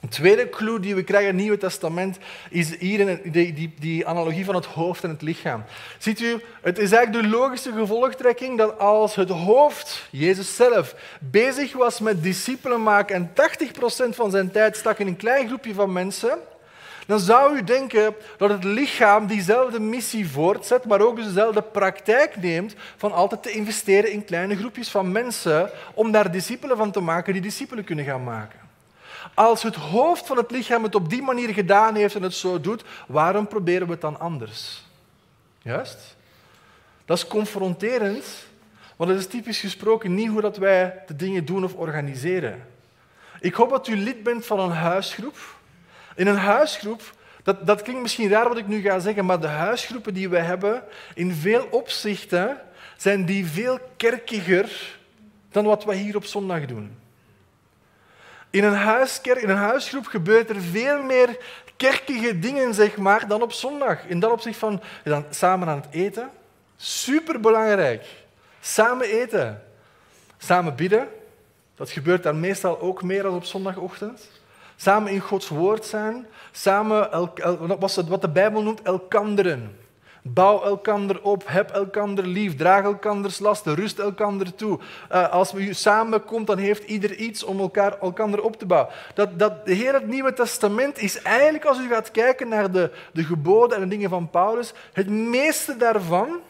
Een 0.00 0.08
tweede 0.08 0.48
clue 0.48 0.80
die 0.80 0.94
we 0.94 1.02
krijgen 1.02 1.28
in 1.28 1.34
het 1.34 1.42
Nieuwe 1.42 1.58
Testament 1.58 2.18
is 2.50 2.78
hier 2.78 3.20
die, 3.30 3.52
die, 3.52 3.74
die, 3.78 4.06
analogie 4.06 4.44
van 4.44 4.54
het 4.54 4.66
hoofd 4.66 5.04
en 5.04 5.10
het 5.10 5.22
lichaam. 5.22 5.64
Ziet 5.98 6.20
u, 6.20 6.40
het 6.62 6.78
is 6.78 6.92
eigenlijk 6.92 7.24
de 7.24 7.36
logische 7.36 7.72
gevolgtrekking 7.72 8.58
dat 8.58 8.78
als 8.78 9.14
het 9.14 9.30
hoofd, 9.30 10.08
Jezus 10.10 10.56
zelf, 10.56 10.94
bezig 11.20 11.72
was 11.72 12.00
met 12.00 12.22
discipelen 12.22 12.82
maken 12.82 13.14
en 13.14 13.30
80% 14.10 14.14
van 14.14 14.30
zijn 14.30 14.50
tijd 14.50 14.76
stak 14.76 14.98
in 14.98 15.06
een 15.06 15.16
klein 15.16 15.46
groepje 15.46 15.74
van 15.74 15.92
mensen, 15.92 16.38
dan 17.06 17.20
zou 17.20 17.56
u 17.56 17.64
denken 17.64 18.14
dat 18.36 18.50
het 18.50 18.64
lichaam 18.64 19.26
diezelfde 19.26 19.80
missie 19.80 20.28
voortzet, 20.30 20.84
maar 20.84 21.00
ook 21.00 21.16
dezelfde 21.16 21.62
praktijk 21.62 22.36
neemt 22.36 22.74
van 22.96 23.12
altijd 23.12 23.42
te 23.42 23.50
investeren 23.50 24.12
in 24.12 24.24
kleine 24.24 24.56
groepjes 24.56 24.88
van 24.90 25.12
mensen 25.12 25.70
om 25.94 26.10
daar 26.12 26.30
discipelen 26.30 26.76
van 26.76 26.90
te 26.90 27.00
maken 27.00 27.32
die 27.32 27.42
discipelen 27.42 27.84
kunnen 27.84 28.04
gaan 28.04 28.24
maken. 28.24 28.58
Als 29.34 29.62
het 29.62 29.74
hoofd 29.74 30.26
van 30.26 30.36
het 30.36 30.50
lichaam 30.50 30.82
het 30.82 30.94
op 30.94 31.10
die 31.10 31.22
manier 31.22 31.48
gedaan 31.48 31.94
heeft 31.94 32.14
en 32.14 32.22
het 32.22 32.34
zo 32.34 32.60
doet, 32.60 32.84
waarom 33.06 33.48
proberen 33.48 33.86
we 33.86 33.92
het 33.92 34.00
dan 34.00 34.20
anders? 34.20 34.84
Juist? 35.62 36.16
Dat 37.04 37.16
is 37.16 37.26
confronterend, 37.26 38.24
want 38.96 39.10
het 39.10 39.18
is 39.18 39.26
typisch 39.26 39.60
gesproken 39.60 40.14
niet 40.14 40.28
hoe 40.28 40.40
dat 40.40 40.56
wij 40.56 41.02
de 41.06 41.16
dingen 41.16 41.44
doen 41.44 41.64
of 41.64 41.74
organiseren. 41.74 42.66
Ik 43.40 43.54
hoop 43.54 43.70
dat 43.70 43.88
u 43.88 43.96
lid 43.96 44.22
bent 44.22 44.46
van 44.46 44.60
een 44.60 44.70
huisgroep. 44.70 45.55
In 46.16 46.26
een 46.26 46.36
huisgroep, 46.36 47.14
dat, 47.42 47.66
dat 47.66 47.82
klinkt 47.82 48.02
misschien 48.02 48.28
raar 48.28 48.48
wat 48.48 48.58
ik 48.58 48.66
nu 48.66 48.80
ga 48.80 48.98
zeggen, 48.98 49.24
maar 49.24 49.40
de 49.40 49.46
huisgroepen 49.46 50.14
die 50.14 50.28
we 50.28 50.38
hebben, 50.38 50.82
in 51.14 51.34
veel 51.34 51.68
opzichten 51.70 52.60
zijn 52.96 53.24
die 53.24 53.46
veel 53.46 53.78
kerkiger 53.96 54.98
dan 55.50 55.64
wat 55.64 55.84
wij 55.84 55.96
hier 55.96 56.16
op 56.16 56.24
zondag 56.24 56.66
doen. 56.66 56.98
In 58.50 58.64
een, 58.64 59.06
in 59.22 59.48
een 59.48 59.56
huisgroep 59.56 60.06
gebeurt 60.06 60.50
er 60.50 60.60
veel 60.60 61.02
meer 61.02 61.38
kerkige 61.76 62.38
dingen 62.38 62.74
zeg 62.74 62.96
maar, 62.96 63.28
dan 63.28 63.42
op 63.42 63.52
zondag. 63.52 64.06
In 64.06 64.20
dat 64.20 64.30
opzicht 64.30 64.58
van 64.58 64.82
dan 65.04 65.24
samen 65.30 65.68
aan 65.68 65.80
het 65.80 65.94
eten. 65.94 66.30
Superbelangrijk. 66.76 68.04
Samen 68.60 69.06
eten. 69.06 69.62
Samen 70.38 70.74
bidden. 70.74 71.08
Dat 71.74 71.90
gebeurt 71.90 72.22
dan 72.22 72.40
meestal 72.40 72.80
ook 72.80 73.02
meer 73.02 73.22
dan 73.22 73.34
op 73.34 73.44
zondagochtend. 73.44 74.30
Samen 74.76 75.12
in 75.12 75.20
Gods 75.20 75.48
woord 75.48 75.84
zijn. 75.84 76.26
Samen, 76.52 77.10
wat 78.08 78.20
de 78.20 78.28
Bijbel 78.28 78.62
noemt, 78.62 78.82
elkanderen. 78.82 79.84
Bouw 80.28 80.62
elkander 80.62 81.22
op, 81.22 81.42
heb 81.46 81.70
elkander 81.70 82.26
lief, 82.26 82.56
draag 82.56 82.84
elkanders 82.84 83.38
lasten, 83.38 83.74
rust 83.74 83.98
elkander 83.98 84.54
toe. 84.54 84.78
Uh, 85.12 85.32
als 85.32 85.52
we 85.52 85.72
samenkomt, 85.72 86.46
dan 86.46 86.58
heeft 86.58 86.84
ieder 86.84 87.14
iets 87.14 87.42
om 87.44 87.60
elkaar, 87.60 87.98
elkander 88.00 88.42
op 88.42 88.56
te 88.56 88.66
bouwen. 88.66 88.92
Dat, 89.14 89.38
dat 89.38 89.66
de 89.66 89.74
hele 89.74 90.00
Nieuwe 90.04 90.32
Testament 90.32 90.98
is 90.98 91.22
eigenlijk, 91.22 91.64
als 91.64 91.78
u 91.78 91.88
gaat 91.88 92.10
kijken 92.10 92.48
naar 92.48 92.70
de, 92.70 92.90
de 93.12 93.24
geboden 93.24 93.76
en 93.76 93.82
de 93.82 93.88
dingen 93.88 94.10
van 94.10 94.30
Paulus, 94.30 94.72
het 94.92 95.08
meeste 95.08 95.76
daarvan 95.76 96.40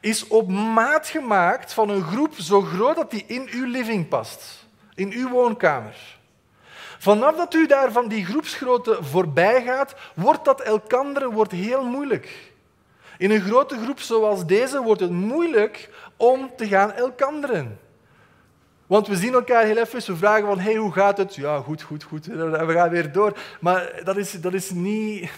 is 0.00 0.26
op 0.26 0.48
maat 0.48 1.08
gemaakt 1.08 1.72
van 1.72 1.88
een 1.88 2.02
groep 2.02 2.34
zo 2.34 2.60
groot 2.60 2.96
dat 2.96 3.10
die 3.10 3.24
in 3.26 3.48
uw 3.50 3.66
living 3.66 4.08
past, 4.08 4.66
in 4.94 5.12
uw 5.12 5.28
woonkamer. 5.28 6.15
Vanaf 6.98 7.36
dat 7.36 7.54
u 7.54 7.66
daar 7.66 7.92
van 7.92 8.08
die 8.08 8.24
groepsgrootte 8.24 8.98
voorbij 9.00 9.62
gaat, 9.62 9.94
wordt 10.14 10.44
dat 10.44 10.60
elkander 10.60 11.30
wordt 11.30 11.52
heel 11.52 11.84
moeilijk. 11.84 12.52
In 13.18 13.30
een 13.30 13.40
grote 13.40 13.78
groep 13.78 14.00
zoals 14.00 14.46
deze 14.46 14.82
wordt 14.82 15.00
het 15.00 15.10
moeilijk 15.10 15.90
om 16.16 16.50
te 16.56 16.68
gaan 16.68 16.92
elkanderen. 16.92 17.78
Want 18.86 19.06
we 19.06 19.16
zien 19.16 19.32
elkaar 19.32 19.64
heel 19.64 19.76
even, 19.76 20.12
we 20.12 20.16
vragen 20.16 20.46
van, 20.46 20.58
hey, 20.58 20.74
hoe 20.74 20.92
gaat 20.92 21.18
het? 21.18 21.34
Ja, 21.34 21.60
goed, 21.60 21.82
goed, 21.82 22.02
goed. 22.02 22.28
En 22.28 22.66
we 22.66 22.72
gaan 22.72 22.90
weer 22.90 23.12
door. 23.12 23.38
Maar 23.60 24.00
dat 24.04 24.16
is, 24.16 24.32
dat 24.32 24.54
is 24.54 24.70
niet 24.70 25.30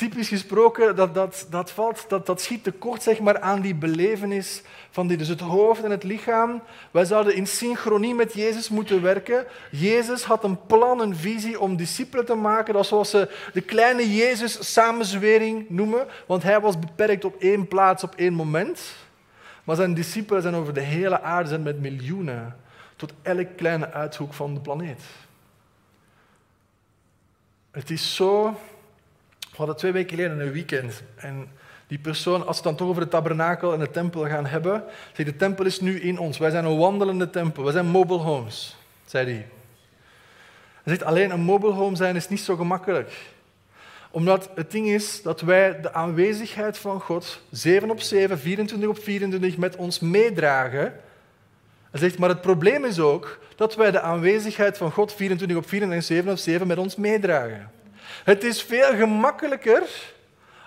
typisch 0.00 0.28
gesproken, 0.28 0.96
dat, 0.96 1.14
dat, 1.14 1.46
dat, 1.50 1.70
valt, 1.70 2.04
dat, 2.08 2.26
dat 2.26 2.40
schiet 2.40 2.64
tekort 2.64 3.02
zeg 3.02 3.20
maar, 3.20 3.40
aan 3.40 3.60
die 3.60 3.74
belevenis 3.74 4.62
van 4.90 5.06
die, 5.06 5.16
dus 5.16 5.28
het 5.28 5.40
hoofd 5.40 5.84
en 5.84 5.90
het 5.90 6.02
lichaam. 6.02 6.62
Wij 6.90 7.04
zouden 7.04 7.34
in 7.34 7.46
synchronie 7.46 8.14
met 8.14 8.34
Jezus 8.34 8.68
moeten 8.68 9.02
werken. 9.02 9.46
Jezus 9.70 10.24
had 10.24 10.44
een 10.44 10.66
plan, 10.66 11.00
een 11.00 11.16
visie 11.16 11.60
om 11.60 11.76
discipelen 11.76 12.24
te 12.24 12.34
maken. 12.34 12.74
Dat 12.74 12.82
is 12.82 12.88
zoals 12.88 13.10
ze 13.10 13.28
de 13.52 13.60
kleine 13.60 14.14
Jezus 14.14 14.72
samenzwering 14.72 15.68
noemen, 15.68 16.06
want 16.26 16.42
hij 16.42 16.60
was 16.60 16.78
beperkt 16.78 17.24
op 17.24 17.36
één 17.38 17.68
plaats, 17.68 18.04
op 18.04 18.14
één 18.14 18.32
moment. 18.32 18.80
Maar 19.64 19.76
zijn 19.76 19.94
discipelen 19.94 20.42
zijn 20.42 20.54
over 20.54 20.74
de 20.74 20.80
hele 20.80 21.20
aarde, 21.20 21.48
zijn 21.48 21.62
met 21.62 21.80
miljoenen, 21.80 22.56
tot 22.96 23.12
elk 23.22 23.56
kleine 23.56 23.92
uithoek 23.92 24.34
van 24.34 24.54
de 24.54 24.60
planeet. 24.60 25.02
Het 27.70 27.90
is 27.90 28.14
zo 28.14 28.56
hadden 29.60 29.76
twee 29.76 29.92
weken 29.92 30.16
geleden 30.16 30.40
een 30.40 30.52
weekend. 30.52 31.02
En 31.16 31.48
die 31.86 31.98
persoon, 31.98 32.46
als 32.46 32.46
we 32.46 32.54
het 32.54 32.62
dan 32.62 32.76
toch 32.76 32.88
over 32.88 33.02
de 33.02 33.08
tabernakel 33.08 33.72
en 33.72 33.78
de 33.78 33.90
tempel 33.90 34.26
gaan 34.26 34.46
hebben, 34.46 34.84
zegt 35.12 35.28
de 35.28 35.36
tempel 35.36 35.64
is 35.64 35.80
nu 35.80 36.00
in 36.00 36.18
ons. 36.18 36.38
Wij 36.38 36.50
zijn 36.50 36.64
een 36.64 36.78
wandelende 36.78 37.30
tempel. 37.30 37.62
Wij 37.62 37.72
zijn 37.72 37.86
mobile 37.86 38.18
homes, 38.18 38.76
zei 39.04 39.24
hij. 39.24 39.46
Hij 40.82 40.92
zegt 40.92 41.02
alleen 41.02 41.30
een 41.30 41.40
mobile 41.40 41.72
home 41.72 41.96
zijn 41.96 42.16
is 42.16 42.28
niet 42.28 42.40
zo 42.40 42.56
gemakkelijk. 42.56 43.12
Omdat 44.10 44.50
het 44.54 44.70
ding 44.70 44.86
is 44.86 45.22
dat 45.22 45.40
wij 45.40 45.80
de 45.80 45.92
aanwezigheid 45.92 46.78
van 46.78 47.00
God 47.00 47.40
7 47.50 47.90
op 47.90 48.00
7, 48.00 48.38
24 48.38 48.88
op 48.88 48.98
24 48.98 49.56
met 49.56 49.76
ons 49.76 50.00
meedragen. 50.00 50.92
Hij 51.90 52.00
zegt, 52.00 52.18
maar 52.18 52.28
het 52.28 52.40
probleem 52.40 52.84
is 52.84 52.98
ook 52.98 53.38
dat 53.56 53.74
wij 53.74 53.90
de 53.90 54.00
aanwezigheid 54.00 54.76
van 54.78 54.90
God 54.92 55.14
24 55.14 55.56
op 55.56 55.68
24 55.68 56.08
en 56.08 56.16
7 56.16 56.32
op 56.32 56.38
7 56.38 56.66
met 56.66 56.78
ons 56.78 56.96
meedragen. 56.96 57.70
Het 58.24 58.44
is 58.44 58.62
veel 58.62 58.96
gemakkelijker 58.96 59.82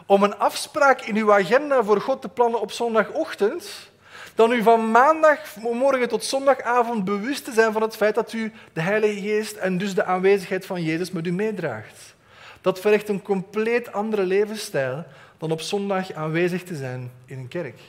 om 0.06 0.24
een 0.24 0.38
afspraak 0.38 1.02
in 1.02 1.16
uw 1.16 1.34
agenda 1.34 1.84
voor 1.84 2.02
God 2.02 2.22
te 2.22 2.30
plannen 2.30 2.62
op 2.62 2.72
zondagochtend, 2.72 3.92
dan 4.36 4.52
u 4.52 4.64
van 4.64 4.92
maandagmorgen 4.92 6.08
tot 6.08 6.24
zondagavond 6.24 7.06
bewust 7.06 7.46
te 7.46 7.52
zijn 7.52 7.72
van 7.72 7.82
het 7.82 7.96
feit 7.96 8.16
dat 8.16 8.34
u 8.34 8.52
de 8.74 8.82
Heilige 8.82 9.22
Geest 9.22 9.56
en 9.56 9.78
dus 9.78 9.96
de 9.96 10.04
aanwezigheid 10.04 10.66
van 10.66 10.84
Jezus 10.84 11.12
met 11.12 11.28
u 11.28 11.32
meedraagt. 11.32 12.16
Dat 12.62 12.80
vergt 12.80 13.10
een 13.10 13.22
compleet 13.22 13.92
andere 13.92 14.24
levensstijl 14.24 15.06
dan 15.38 15.52
op 15.52 15.62
zondag 15.62 16.14
aanwezig 16.14 16.64
te 16.64 16.76
zijn 16.76 17.12
in 17.26 17.38
een 17.38 17.48
kerk. 17.48 17.80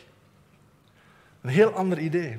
Een 1.43 1.51
heel 1.51 1.71
ander 1.71 1.99
idee. 1.99 2.38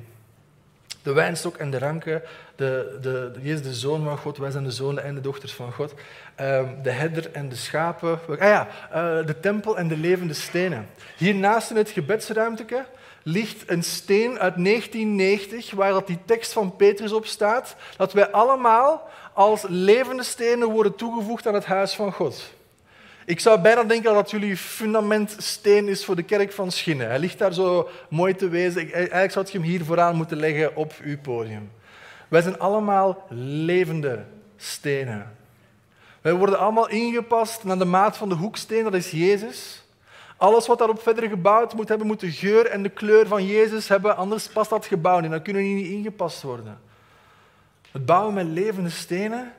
De 1.02 1.12
wijnstok 1.12 1.56
en 1.56 1.70
de 1.70 1.78
ranken, 1.78 2.22
de, 2.56 2.98
de, 3.00 3.32
Jezus 3.40 3.62
de 3.62 3.74
Zoon 3.74 4.04
van 4.04 4.18
God, 4.18 4.38
wij 4.38 4.50
zijn 4.50 4.64
de 4.64 4.70
zonen 4.70 5.04
en 5.04 5.14
de 5.14 5.20
dochters 5.20 5.52
van 5.52 5.72
God. 5.72 5.94
Ehm, 6.34 6.66
de 6.82 6.90
herder 6.90 7.32
en 7.32 7.48
de 7.48 7.56
schapen. 7.56 8.20
Ah 8.28 8.38
ja, 8.38 8.68
uh, 8.88 9.26
de 9.26 9.40
tempel 9.40 9.78
en 9.78 9.88
de 9.88 9.96
levende 9.96 10.34
stenen. 10.34 10.86
Hiernaast 11.16 11.70
in 11.70 11.76
het 11.76 11.90
gebedsruimteke 11.90 12.84
ligt 13.22 13.70
een 13.70 13.82
steen 13.82 14.38
uit 14.38 14.64
1990, 14.64 15.70
waar 15.70 15.92
dat 15.92 16.06
die 16.06 16.18
tekst 16.24 16.52
van 16.52 16.76
Petrus 16.76 17.12
op 17.12 17.26
staat, 17.26 17.76
dat 17.96 18.12
wij 18.12 18.30
allemaal 18.30 19.08
als 19.32 19.64
levende 19.68 20.22
stenen 20.22 20.68
worden 20.68 20.94
toegevoegd 20.94 21.46
aan 21.46 21.54
het 21.54 21.64
huis 21.64 21.94
van 21.94 22.12
God. 22.12 22.54
Ik 23.24 23.40
zou 23.40 23.60
bijna 23.60 23.84
denken 23.84 24.14
dat 24.14 24.30
jullie 24.30 24.56
fundamentsteen 24.56 25.88
is 25.88 26.04
voor 26.04 26.16
de 26.16 26.22
kerk 26.22 26.52
van 26.52 26.70
Schinnen. 26.70 27.08
Hij 27.08 27.18
ligt 27.18 27.38
daar 27.38 27.54
zo 27.54 27.88
mooi 28.08 28.34
te 28.34 28.48
wezen. 28.48 28.92
Eigenlijk 28.92 29.32
zou 29.32 29.46
je 29.46 29.58
hem 29.58 29.66
hier 29.66 29.84
vooraan 29.84 30.16
moeten 30.16 30.36
leggen 30.36 30.76
op 30.76 30.92
uw 31.02 31.18
podium. 31.18 31.70
Wij 32.28 32.42
zijn 32.42 32.58
allemaal 32.58 33.26
levende 33.30 34.24
stenen. 34.56 35.36
Wij 36.20 36.34
worden 36.34 36.58
allemaal 36.58 36.88
ingepast 36.88 37.64
naar 37.64 37.78
de 37.78 37.84
maat 37.84 38.16
van 38.16 38.28
de 38.28 38.34
hoeksteen, 38.34 38.84
dat 38.84 38.94
is 38.94 39.10
Jezus. 39.10 39.84
Alles 40.36 40.66
wat 40.66 40.78
daarop 40.78 41.02
verder 41.02 41.28
gebouwd 41.28 41.74
moet 41.74 41.88
hebben, 41.88 42.06
moet 42.06 42.20
de 42.20 42.30
geur 42.30 42.66
en 42.66 42.82
de 42.82 42.88
kleur 42.88 43.26
van 43.26 43.46
Jezus 43.46 43.88
hebben, 43.88 44.16
anders 44.16 44.48
past 44.48 44.70
dat 44.70 44.86
gebouw 44.86 45.20
niet. 45.20 45.30
Dan 45.30 45.42
kunnen 45.42 45.62
die 45.62 45.74
niet 45.74 45.86
ingepast 45.86 46.42
worden. 46.42 46.78
Het 47.90 48.06
bouwen 48.06 48.34
met 48.34 48.46
levende 48.46 48.90
stenen, 48.90 49.52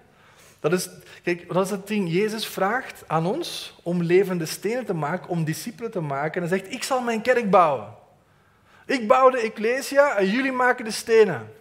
dat 0.59 0.73
is, 0.73 0.89
kijk, 1.23 1.53
dat 1.53 1.65
is 1.65 1.71
het 1.71 1.87
ding. 1.87 2.11
Jezus 2.11 2.47
vraagt 2.47 3.03
aan 3.07 3.25
ons 3.25 3.75
om 3.83 4.03
levende 4.03 4.45
stenen 4.45 4.85
te 4.85 4.93
maken, 4.93 5.29
om 5.29 5.43
discipelen 5.43 5.91
te 5.91 6.01
maken. 6.01 6.41
En 6.41 6.47
hij 6.47 6.57
zegt, 6.57 6.73
ik 6.73 6.83
zal 6.83 7.01
mijn 7.01 7.21
kerk 7.21 7.49
bouwen. 7.49 7.87
Ik 8.85 9.07
bouw 9.07 9.29
de 9.29 9.39
Ecclesia 9.39 10.15
en 10.15 10.29
jullie 10.29 10.51
maken 10.51 10.85
de 10.85 10.91
stenen. 10.91 11.53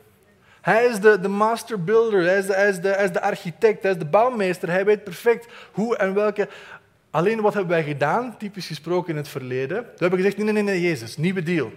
Hij 0.67 0.85
is 0.85 1.01
de, 1.01 1.21
de 1.21 1.29
master 1.29 1.85
builder, 1.85 2.25
hij 2.25 2.69
is 2.69 2.81
de, 2.81 3.09
de 3.13 3.21
architect, 3.21 3.83
hij 3.83 3.91
is 3.91 3.99
de 3.99 4.05
bouwmeester. 4.05 4.71
Hij 4.71 4.85
weet 4.85 5.05
perfect 5.05 5.47
hoe 5.73 5.97
en 5.97 6.15
welke. 6.15 6.49
Alleen 7.11 7.41
wat 7.41 7.55
hebben 7.55 7.71
wij 7.71 7.85
gedaan, 7.85 8.37
typisch 8.39 8.67
gesproken 8.67 9.11
in 9.11 9.17
het 9.17 9.29
verleden? 9.29 9.83
We 9.83 9.97
hebben 9.99 10.19
gezegd: 10.19 10.37
nee, 10.37 10.53
nee, 10.53 10.63
nee, 10.63 10.81
Jezus, 10.81 11.17
nieuwe 11.17 11.43
deal. 11.43 11.73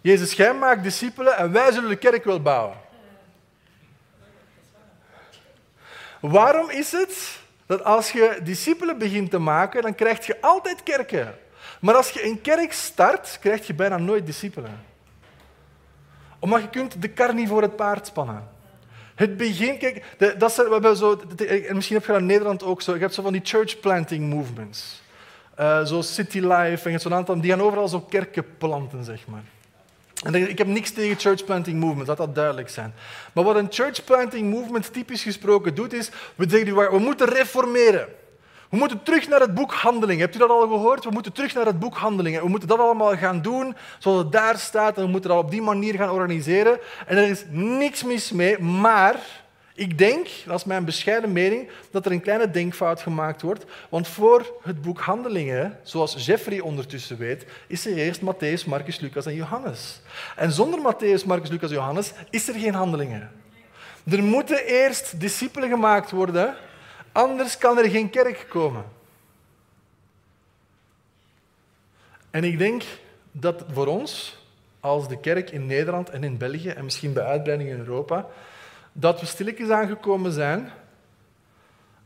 Jezus, 0.00 0.32
jij 0.32 0.54
maakt 0.54 0.82
discipelen 0.82 1.36
en 1.36 1.52
wij 1.52 1.72
zullen 1.72 1.88
de 1.88 1.96
kerk 1.96 2.24
wel 2.24 2.42
bouwen. 2.42 2.76
Waarom 6.20 6.70
is 6.70 6.92
het 6.92 7.38
dat 7.66 7.84
als 7.84 8.10
je 8.10 8.40
discipelen 8.42 8.98
begint 8.98 9.30
te 9.30 9.38
maken, 9.38 9.82
dan 9.82 9.94
krijg 9.94 10.26
je 10.26 10.40
altijd 10.40 10.82
kerken. 10.82 11.34
Maar 11.80 11.94
als 11.94 12.10
je 12.10 12.24
een 12.24 12.40
kerk 12.40 12.72
start, 12.72 13.38
krijg 13.40 13.66
je 13.66 13.74
bijna 13.74 13.98
nooit 13.98 14.26
discipelen. 14.26 14.92
Omdat 16.44 16.60
je 16.60 16.68
kunt 16.68 17.02
de 17.02 17.08
kar 17.08 17.34
niet 17.34 17.48
voor 17.48 17.62
het 17.62 17.76
paard 17.76 18.06
spannen. 18.06 18.48
Het 19.14 19.36
begin, 19.36 19.78
kijk, 19.78 20.04
dat 20.38 20.52
zijn, 20.52 20.66
we 20.66 20.72
hebben 20.72 20.96
zo, 20.96 21.20
misschien 21.68 21.96
heb 21.96 22.06
je 22.06 22.12
dat 22.12 22.20
in 22.20 22.26
Nederland 22.26 22.62
ook 22.62 22.82
zo, 22.82 22.94
je 22.94 23.00
hebt 23.00 23.14
zo 23.14 23.22
van 23.22 23.32
die 23.32 23.40
church 23.44 23.80
planting 23.80 24.34
movements. 24.34 25.02
Uh, 25.60 25.84
zo 25.84 26.02
City 26.02 26.38
Life 26.38 26.90
en 26.90 27.00
zo'n 27.00 27.14
aantal, 27.14 27.40
die 27.40 27.50
gaan 27.50 27.60
overal 27.60 27.88
zo 27.88 28.00
kerken 28.00 28.44
planten, 28.58 29.04
zeg 29.04 29.26
maar. 29.26 29.42
En 30.22 30.34
ik 30.34 30.58
heb 30.58 30.66
niks 30.66 30.90
tegen 30.90 31.18
church 31.18 31.44
planting 31.44 31.80
movement, 31.80 32.06
dat 32.06 32.16
dat 32.16 32.34
duidelijk 32.34 32.68
zijn. 32.68 32.94
Maar 33.32 33.44
wat 33.44 33.56
een 33.56 33.68
church 33.70 34.04
planting 34.04 34.50
movement 34.50 34.92
typisch 34.92 35.22
gesproken 35.22 35.74
doet, 35.74 35.92
is 35.92 36.10
we 36.34 36.48
zeggen 36.48 36.90
we 36.90 36.98
moeten 36.98 37.28
reformeren. 37.28 38.08
We 38.74 38.80
moeten 38.80 39.02
terug 39.02 39.28
naar 39.28 39.40
het 39.40 39.54
boek 39.54 39.72
Handelingen. 39.72 40.20
Hebt 40.20 40.34
u 40.34 40.38
dat 40.38 40.50
al 40.50 40.60
gehoord? 40.60 41.04
We 41.04 41.10
moeten 41.10 41.32
terug 41.32 41.54
naar 41.54 41.66
het 41.66 41.78
boek 41.78 41.96
Handelingen. 41.96 42.42
We 42.42 42.48
moeten 42.48 42.68
dat 42.68 42.78
allemaal 42.78 43.16
gaan 43.16 43.42
doen 43.42 43.76
zoals 43.98 44.18
het 44.18 44.32
daar 44.32 44.58
staat 44.58 44.96
en 44.96 45.02
we 45.04 45.08
moeten 45.08 45.30
dat 45.30 45.38
op 45.38 45.50
die 45.50 45.62
manier 45.62 45.94
gaan 45.94 46.10
organiseren. 46.10 46.78
En 47.06 47.16
er 47.16 47.28
is 47.28 47.44
niks 47.50 48.04
mis 48.04 48.32
mee, 48.32 48.58
maar 48.58 49.16
ik 49.74 49.98
denk, 49.98 50.28
dat 50.46 50.58
is 50.58 50.64
mijn 50.64 50.84
bescheiden 50.84 51.32
mening, 51.32 51.68
dat 51.90 52.06
er 52.06 52.12
een 52.12 52.20
kleine 52.20 52.50
denkfout 52.50 53.00
gemaakt 53.00 53.42
wordt. 53.42 53.64
Want 53.88 54.08
voor 54.08 54.54
het 54.62 54.82
boek 54.82 55.00
Handelingen, 55.00 55.78
zoals 55.82 56.26
Jeffrey 56.26 56.60
ondertussen 56.60 57.18
weet, 57.18 57.46
is 57.66 57.86
er 57.86 57.96
eerst 57.96 58.20
Matthäus, 58.20 58.66
Marcus, 58.66 59.00
Lucas 59.00 59.26
en 59.26 59.34
Johannes. 59.34 60.00
En 60.36 60.52
zonder 60.52 60.80
Matthäus, 60.80 61.26
Marcus, 61.26 61.50
Lucas 61.50 61.70
en 61.70 61.76
Johannes 61.76 62.12
is 62.30 62.48
er 62.48 62.54
geen 62.54 62.74
Handelingen. 62.74 63.30
Er 64.10 64.22
moeten 64.22 64.64
eerst 64.64 65.20
discipelen 65.20 65.68
gemaakt 65.68 66.10
worden, 66.10 66.56
anders 67.14 67.58
kan 67.58 67.78
er 67.78 67.90
geen 67.90 68.10
kerk 68.10 68.46
komen. 68.48 68.84
En 72.30 72.44
ik 72.44 72.58
denk 72.58 72.82
dat 73.32 73.64
voor 73.72 73.86
ons, 73.86 74.38
als 74.80 75.08
de 75.08 75.20
kerk 75.20 75.50
in 75.50 75.66
Nederland 75.66 76.10
en 76.10 76.24
in 76.24 76.38
België 76.38 76.68
en 76.68 76.84
misschien 76.84 77.12
bij 77.12 77.24
uitbreiding 77.24 77.70
in 77.70 77.78
Europa, 77.78 78.26
dat 78.92 79.20
we 79.20 79.26
stilletjes 79.26 79.68
aangekomen 79.68 80.32
zijn 80.32 80.70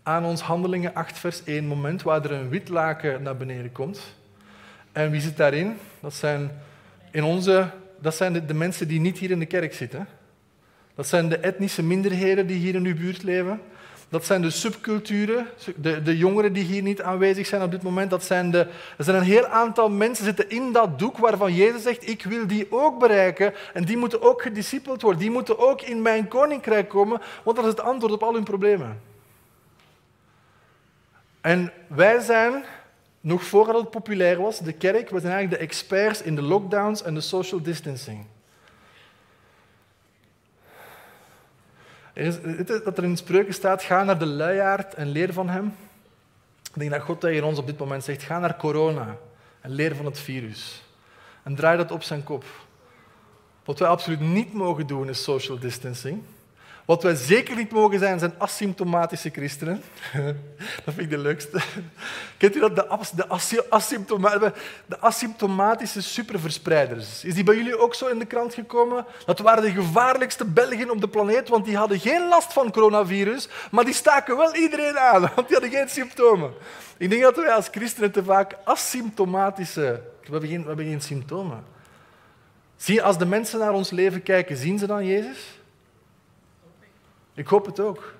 aan 0.02 0.24
ons 0.24 0.40
Handelingen 0.40 0.94
8 0.94 1.18
vers 1.18 1.44
1 1.44 1.66
moment 1.66 2.02
waar 2.02 2.24
er 2.24 2.32
een 2.32 2.48
wit 2.48 2.68
laken 2.68 3.22
naar 3.22 3.36
beneden 3.36 3.72
komt. 3.72 4.00
En 4.92 5.10
wie 5.10 5.20
zit 5.20 5.36
daarin? 5.36 5.76
Dat 6.00 6.14
zijn, 6.14 6.50
in 7.10 7.24
onze, 7.24 7.70
dat 8.00 8.14
zijn 8.14 8.32
de, 8.32 8.44
de 8.44 8.54
mensen 8.54 8.88
die 8.88 9.00
niet 9.00 9.18
hier 9.18 9.30
in 9.30 9.38
de 9.38 9.46
kerk 9.46 9.74
zitten. 9.74 10.08
Dat 10.94 11.06
zijn 11.06 11.28
de 11.28 11.38
etnische 11.38 11.82
minderheden 11.82 12.46
die 12.46 12.56
hier 12.56 12.74
in 12.74 12.84
uw 12.84 12.96
buurt 12.96 13.22
leven. 13.22 13.60
Dat 14.10 14.24
zijn 14.24 14.42
de 14.42 14.50
subculturen, 14.50 15.46
de, 15.76 16.02
de 16.02 16.16
jongeren 16.16 16.52
die 16.52 16.64
hier 16.64 16.82
niet 16.82 17.02
aanwezig 17.02 17.46
zijn 17.46 17.62
op 17.62 17.70
dit 17.70 17.82
moment. 17.82 18.10
Dat 18.10 18.24
zijn, 18.24 18.50
de, 18.50 18.58
er 18.96 19.04
zijn 19.04 19.16
een 19.16 19.22
heel 19.22 19.46
aantal 19.46 19.90
mensen 19.90 20.24
zitten 20.24 20.50
in 20.50 20.72
dat 20.72 20.98
doek 20.98 21.18
waarvan 21.18 21.54
Jezus 21.54 21.82
zegt, 21.82 22.08
ik 22.08 22.22
wil 22.22 22.46
die 22.46 22.66
ook 22.70 22.98
bereiken. 22.98 23.54
En 23.72 23.84
die 23.84 23.96
moeten 23.96 24.22
ook 24.22 24.42
gediscipeld 24.42 25.02
worden. 25.02 25.20
Die 25.20 25.30
moeten 25.30 25.58
ook 25.58 25.82
in 25.82 26.02
mijn 26.02 26.28
koninkrijk 26.28 26.88
komen, 26.88 27.20
want 27.44 27.56
dat 27.56 27.64
is 27.64 27.70
het 27.70 27.80
antwoord 27.80 28.12
op 28.12 28.22
al 28.22 28.34
hun 28.34 28.44
problemen. 28.44 29.00
En 31.40 31.72
wij 31.86 32.20
zijn, 32.20 32.64
nog 33.20 33.44
voordat 33.44 33.76
het 33.76 33.90
populair 33.90 34.40
was, 34.40 34.58
de 34.58 34.72
kerk, 34.72 35.10
we 35.10 35.20
zijn 35.20 35.32
eigenlijk 35.32 35.62
de 35.62 35.68
experts 35.68 36.22
in 36.22 36.34
de 36.34 36.42
lockdowns 36.42 37.02
en 37.02 37.14
de 37.14 37.20
social 37.20 37.62
distancing. 37.62 38.24
Dat 42.84 42.98
er 42.98 43.04
in 43.04 43.16
spreuken 43.16 43.54
staat, 43.54 43.82
ga 43.82 44.04
naar 44.04 44.18
de 44.18 44.26
luiaard 44.26 44.94
en 44.94 45.08
leer 45.08 45.32
van 45.32 45.48
hem. 45.48 45.74
Ik 46.72 46.78
denk 46.78 46.90
dat 46.90 47.00
God 47.00 47.20
tegen 47.20 47.44
ons 47.44 47.58
op 47.58 47.66
dit 47.66 47.78
moment 47.78 48.04
zegt, 48.04 48.22
ga 48.22 48.38
naar 48.38 48.56
corona 48.56 49.16
en 49.60 49.70
leer 49.70 49.96
van 49.96 50.04
het 50.04 50.18
virus. 50.18 50.82
En 51.42 51.54
draai 51.54 51.76
dat 51.76 51.90
op 51.90 52.02
zijn 52.02 52.24
kop. 52.24 52.44
Wat 53.64 53.78
wij 53.78 53.88
absoluut 53.88 54.20
niet 54.20 54.52
mogen 54.52 54.86
doen 54.86 55.08
is 55.08 55.22
social 55.22 55.58
distancing. 55.58 56.22
Wat 56.88 57.02
wij 57.02 57.14
zeker 57.14 57.56
niet 57.56 57.72
mogen 57.72 57.98
zijn, 57.98 58.18
zijn 58.18 58.34
asymptomatische 58.38 59.30
christenen. 59.30 59.82
dat 60.84 60.94
vind 60.94 60.98
ik 60.98 61.10
de 61.10 61.18
leukste. 61.18 61.60
Kent 62.36 62.56
u 62.56 62.60
dat? 62.60 62.76
De, 62.76 62.86
de, 64.38 64.52
de 64.86 65.00
asymptomatische 65.00 66.02
superverspreiders. 66.02 67.24
Is 67.24 67.34
die 67.34 67.44
bij 67.44 67.56
jullie 67.56 67.78
ook 67.78 67.94
zo 67.94 68.06
in 68.06 68.18
de 68.18 68.24
krant 68.24 68.54
gekomen? 68.54 69.04
Dat 69.26 69.38
waren 69.38 69.62
de 69.62 69.70
gevaarlijkste 69.70 70.44
Belgen 70.44 70.90
op 70.90 71.00
de 71.00 71.08
planeet, 71.08 71.48
want 71.48 71.64
die 71.64 71.76
hadden 71.76 71.98
geen 71.98 72.28
last 72.28 72.52
van 72.52 72.72
coronavirus, 72.72 73.48
maar 73.70 73.84
die 73.84 73.94
staken 73.94 74.36
wel 74.36 74.54
iedereen 74.54 74.98
aan, 74.98 75.20
want 75.20 75.48
die 75.48 75.58
hadden 75.58 75.78
geen 75.78 75.88
symptomen. 75.88 76.52
Ik 76.96 77.10
denk 77.10 77.22
dat 77.22 77.36
wij 77.36 77.52
als 77.52 77.68
christenen 77.70 78.12
te 78.12 78.24
vaak 78.24 78.56
asymptomatische... 78.64 80.02
We 80.22 80.30
hebben 80.30 80.50
geen, 80.50 80.60
we 80.60 80.66
hebben 80.66 80.86
geen 80.86 81.00
symptomen. 81.00 81.64
Zie, 82.76 83.02
als 83.02 83.18
de 83.18 83.26
mensen 83.26 83.58
naar 83.58 83.72
ons 83.72 83.90
leven 83.90 84.22
kijken, 84.22 84.56
zien 84.56 84.78
ze 84.78 84.86
dan 84.86 85.06
Jezus? 85.06 85.57
Ik 87.38 87.46
hoop 87.46 87.66
het 87.66 87.80
ook. 87.80 88.14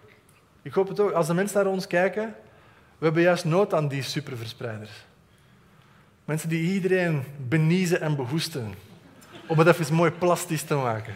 Ik 0.62 0.72
hoop 0.72 0.88
het 0.88 1.00
ook. 1.00 1.10
Als 1.10 1.26
de 1.26 1.34
mensen 1.34 1.64
naar 1.64 1.72
ons 1.72 1.86
kijken, 1.86 2.34
we 2.98 3.04
hebben 3.04 3.22
juist 3.22 3.44
nood 3.44 3.74
aan 3.74 3.88
die 3.88 4.02
superverspreiders. 4.02 4.90
Mensen 6.24 6.48
die 6.48 6.72
iedereen 6.72 7.24
beniezen 7.48 8.00
en 8.00 8.16
behoesten. 8.16 8.74
Om 9.46 9.58
het 9.58 9.68
even 9.68 9.94
mooi 9.94 10.10
plastisch 10.10 10.62
te 10.62 10.74
maken. 10.74 11.14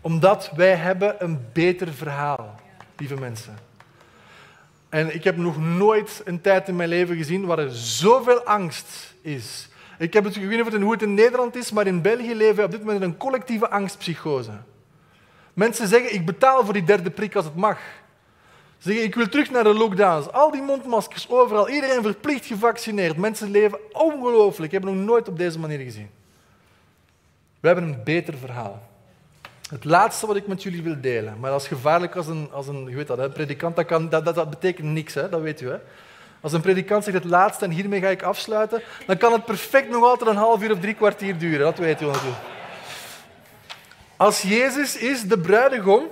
Omdat 0.00 0.50
wij 0.56 0.74
hebben 0.74 1.24
een 1.24 1.40
beter 1.52 1.92
verhaal, 1.92 2.60
lieve 2.96 3.16
mensen. 3.16 3.58
En 4.88 5.14
ik 5.14 5.24
heb 5.24 5.36
nog 5.36 5.58
nooit 5.58 6.22
een 6.24 6.40
tijd 6.40 6.68
in 6.68 6.76
mijn 6.76 6.88
leven 6.88 7.16
gezien 7.16 7.46
waar 7.46 7.58
er 7.58 7.70
zoveel 7.72 8.42
angst 8.42 9.14
is. 9.20 9.68
Ik, 9.98 10.12
heb 10.12 10.24
het, 10.24 10.36
ik 10.36 10.48
weet 10.48 10.74
hoe 10.74 10.92
het 10.92 11.02
in 11.02 11.14
Nederland 11.14 11.56
is, 11.56 11.72
maar 11.72 11.86
in 11.86 12.02
België 12.02 12.34
leven 12.34 12.56
we 12.56 12.62
op 12.62 12.70
dit 12.70 12.84
moment 12.84 13.02
een 13.02 13.16
collectieve 13.16 13.70
angstpsychose. 13.70 14.52
Mensen 15.58 15.88
zeggen, 15.88 16.14
ik 16.14 16.26
betaal 16.26 16.64
voor 16.64 16.72
die 16.72 16.84
derde 16.84 17.10
prik 17.10 17.34
als 17.34 17.44
het 17.44 17.54
mag. 17.54 17.78
Ze 18.78 18.88
zeggen, 18.88 19.04
ik 19.04 19.14
wil 19.14 19.28
terug 19.28 19.50
naar 19.50 19.64
de 19.64 19.74
lockdowns. 19.74 20.32
Al 20.32 20.50
die 20.50 20.62
mondmaskers 20.62 21.28
overal, 21.28 21.68
iedereen 21.68 22.02
verplicht 22.02 22.46
gevaccineerd. 22.46 23.16
Mensen 23.16 23.50
leven 23.50 23.78
ongelooflijk. 23.92 24.72
Ik 24.72 24.80
heb 24.80 24.84
nog 24.84 25.04
nooit 25.04 25.28
op 25.28 25.38
deze 25.38 25.58
manier 25.58 25.78
gezien. 25.78 26.10
We 27.60 27.66
hebben 27.66 27.84
een 27.84 28.00
beter 28.04 28.34
verhaal. 28.36 28.82
Het 29.70 29.84
laatste 29.84 30.26
wat 30.26 30.36
ik 30.36 30.46
met 30.46 30.62
jullie 30.62 30.82
wil 30.82 31.00
delen, 31.00 31.36
maar 31.40 31.50
dat 31.50 31.60
is 31.60 31.68
gevaarlijk 31.68 32.16
als 32.16 32.26
een, 32.26 32.48
als 32.52 32.66
een 32.66 32.86
je 32.88 32.96
weet 32.96 33.06
dat, 33.06 33.18
een 33.18 33.32
predikant, 33.32 33.76
dat, 33.76 33.86
kan, 33.86 34.08
dat, 34.08 34.24
dat, 34.24 34.34
dat 34.34 34.50
betekent 34.50 34.86
niks, 34.86 35.14
hè? 35.14 35.28
dat 35.28 35.40
weet 35.40 35.60
u. 35.60 35.68
Hè? 35.68 35.76
Als 36.40 36.52
een 36.52 36.60
predikant 36.60 37.04
zegt 37.04 37.16
het 37.16 37.30
laatste 37.30 37.64
en 37.64 37.70
hiermee 37.70 38.00
ga 38.00 38.08
ik 38.08 38.22
afsluiten, 38.22 38.82
dan 39.06 39.16
kan 39.16 39.32
het 39.32 39.44
perfect 39.44 39.90
nog 39.90 40.04
altijd 40.04 40.30
een 40.30 40.36
half 40.36 40.62
uur 40.62 40.72
of 40.72 40.80
drie 40.80 40.94
kwartier 40.94 41.38
duren, 41.38 41.60
dat 41.60 41.78
weet 41.78 42.00
u 42.00 42.04
natuurlijk. 42.04 42.57
Als 44.18 44.42
Jezus 44.42 44.96
is 44.96 45.22
de 45.22 45.38
bruidegom. 45.38 46.06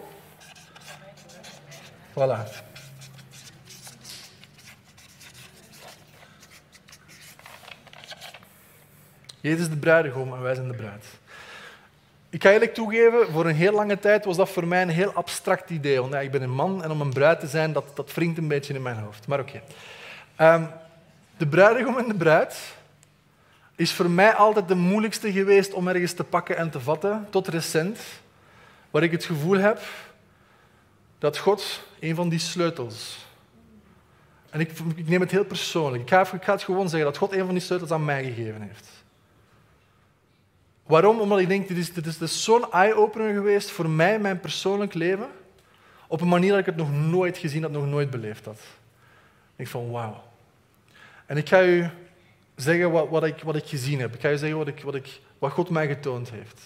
Voilà. 2.11 2.65
Jezus 9.41 9.61
is 9.61 9.69
de 9.69 9.77
bruidegom 9.77 10.33
en 10.33 10.43
wij 10.43 10.55
zijn 10.55 10.69
de 10.69 10.75
bruid. 10.75 11.05
Ik 12.31 12.43
ga 12.43 12.51
eerlijk 12.51 12.75
toegeven, 12.75 13.33
voor 13.33 13.47
een 13.47 13.55
heel 13.55 13.73
lange 13.73 13.99
tijd 13.99 14.25
was 14.25 14.37
dat 14.37 14.49
voor 14.49 14.67
mij 14.67 14.83
een 14.83 14.89
heel 14.89 15.13
abstract 15.13 15.71
idee. 15.71 16.01
Want 16.01 16.15
ik 16.15 16.31
ben 16.31 16.43
een 16.43 16.51
man 16.55 16.83
en 16.83 16.91
om 16.91 17.01
een 17.01 17.13
bruid 17.13 17.41
te 17.41 17.47
zijn, 17.47 17.73
dat, 17.73 17.97
dat 17.97 18.15
wringt 18.15 18.39
een 18.39 18.49
beetje 18.49 18.75
in 18.75 18.83
mijn 18.83 18.99
hoofd. 18.99 19.27
Maar 19.27 19.41
oké. 19.41 19.63
Ehm, 20.37 20.65
de 21.37 21.47
bruidegom 21.47 21.99
en 21.99 22.09
de 22.09 22.15
bruid 22.15 22.76
is 23.77 23.93
voor 23.93 24.11
mij 24.11 24.35
altijd 24.35 24.69
de 24.69 24.75
moeilijkste 24.75 25.33
geweest 25.33 25.73
om 25.73 25.89
ergens 25.89 26.13
te 26.13 26.25
pakken 26.25 26.57
en 26.57 26.71
te 26.71 26.81
vatten, 26.81 27.27
tot 27.31 27.49
recent, 27.49 27.99
waar 28.91 29.03
ik 29.03 29.11
het 29.11 29.25
gevoel 29.25 29.59
heb 29.59 29.81
dat 31.19 31.39
God 31.39 31.83
een 32.01 32.15
van 32.15 32.29
die 32.29 32.39
sleutels. 32.39 33.27
En 34.51 34.61
ik, 34.61 34.71
ik 34.97 35.09
neem 35.09 35.21
het 35.21 35.31
heel 35.31 35.45
persoonlijk. 35.45 36.03
Ik 36.03 36.09
ga, 36.09 36.53
het 36.53 36.63
gewoon 36.63 36.89
zeggen 36.89 37.09
dat 37.09 37.19
God 37.19 37.33
een 37.33 37.45
van 37.45 37.55
die 37.55 37.63
sleutels 37.63 37.91
aan 37.91 38.05
mij 38.05 38.25
gegeven 38.25 38.61
heeft. 38.61 38.89
Waarom? 40.87 41.21
Omdat 41.21 41.39
ik 41.39 41.49
denk, 41.49 41.69
dit 41.69 41.77
is, 41.77 41.93
dit 41.93 42.21
is 42.21 42.45
zo'n 42.45 42.73
eye-opener 42.73 43.35
geweest 43.35 43.71
voor 43.71 43.89
mij, 43.89 44.19
mijn 44.19 44.41
persoonlijk 44.41 44.95
leven, 44.95 45.29
op 46.07 46.21
een 46.21 46.29
manier 46.29 46.51
dat 46.51 46.59
ik 46.59 46.67
het 46.67 46.77
nog 46.77 46.93
nooit 46.93 47.39
gezien 47.39 47.63
had, 47.63 47.71
nog 47.71 47.87
nooit 47.87 48.11
beleefd 48.11 48.45
had. 48.45 48.61
Ik 49.57 49.69
van, 49.69 49.91
wauw. 49.91 50.23
En 51.27 51.37
ik 51.37 51.49
ga 51.49 51.63
u 51.63 51.91
zeggen 52.57 52.91
wat, 52.91 53.09
wat, 53.09 53.25
ik, 53.25 53.43
wat 53.43 53.57
ik 53.57 53.67
gezien 53.67 54.01
heb. 54.01 54.15
Ik 54.15 54.21
ga 54.21 54.29
je 54.29 54.39
zeggen 54.39 54.59
wat, 54.59 54.69
ik, 54.69 54.83
wat, 54.83 54.95
ik, 54.95 55.21
wat 55.39 55.53
God 55.53 55.71
mij 55.71 55.87
getoond 55.87 56.31
heeft. 56.31 56.61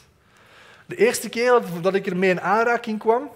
De 0.86 0.96
eerste 0.96 1.28
keer 1.28 1.60
dat 1.80 1.94
ik 1.94 2.06
ermee 2.06 2.30
in 2.30 2.40
aanraking 2.40 2.98
kwam, 2.98 3.30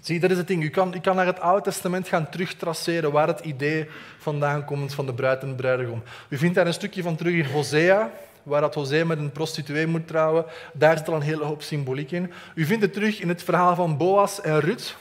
zie, 0.00 0.20
dat 0.20 0.30
is 0.30 0.36
het 0.36 0.46
ding. 0.46 0.62
U 0.62 0.68
kan, 0.68 1.00
kan 1.00 1.16
naar 1.16 1.26
het 1.26 1.40
Oude 1.40 1.62
Testament 1.62 2.08
gaan 2.08 2.28
terugtraceren 2.28 3.12
waar 3.12 3.26
het 3.26 3.40
idee 3.40 3.88
vandaan 4.18 4.64
komt 4.64 4.94
van 4.94 5.06
de 5.06 5.14
bruid 5.14 5.42
en 5.42 5.48
de 5.48 5.54
bruidegom. 5.54 6.02
U 6.28 6.36
vindt 6.36 6.54
daar 6.54 6.66
een 6.66 6.72
stukje 6.72 7.02
van 7.02 7.16
terug 7.16 7.34
in 7.34 7.52
Hosea, 7.52 8.10
waar 8.42 8.60
dat 8.60 8.74
Hosea 8.74 9.04
met 9.04 9.18
een 9.18 9.32
prostituee 9.32 9.86
moet 9.86 10.06
trouwen. 10.06 10.44
Daar 10.72 10.98
zit 10.98 11.08
al 11.08 11.14
een 11.14 11.22
hele 11.22 11.44
hoop 11.44 11.62
symboliek 11.62 12.10
in. 12.10 12.32
U 12.54 12.64
vindt 12.64 12.82
het 12.82 12.92
terug 12.92 13.20
in 13.20 13.28
het 13.28 13.42
verhaal 13.42 13.74
van 13.74 13.96
Boas 13.96 14.40
en 14.40 14.60
Ruth, 14.60 14.96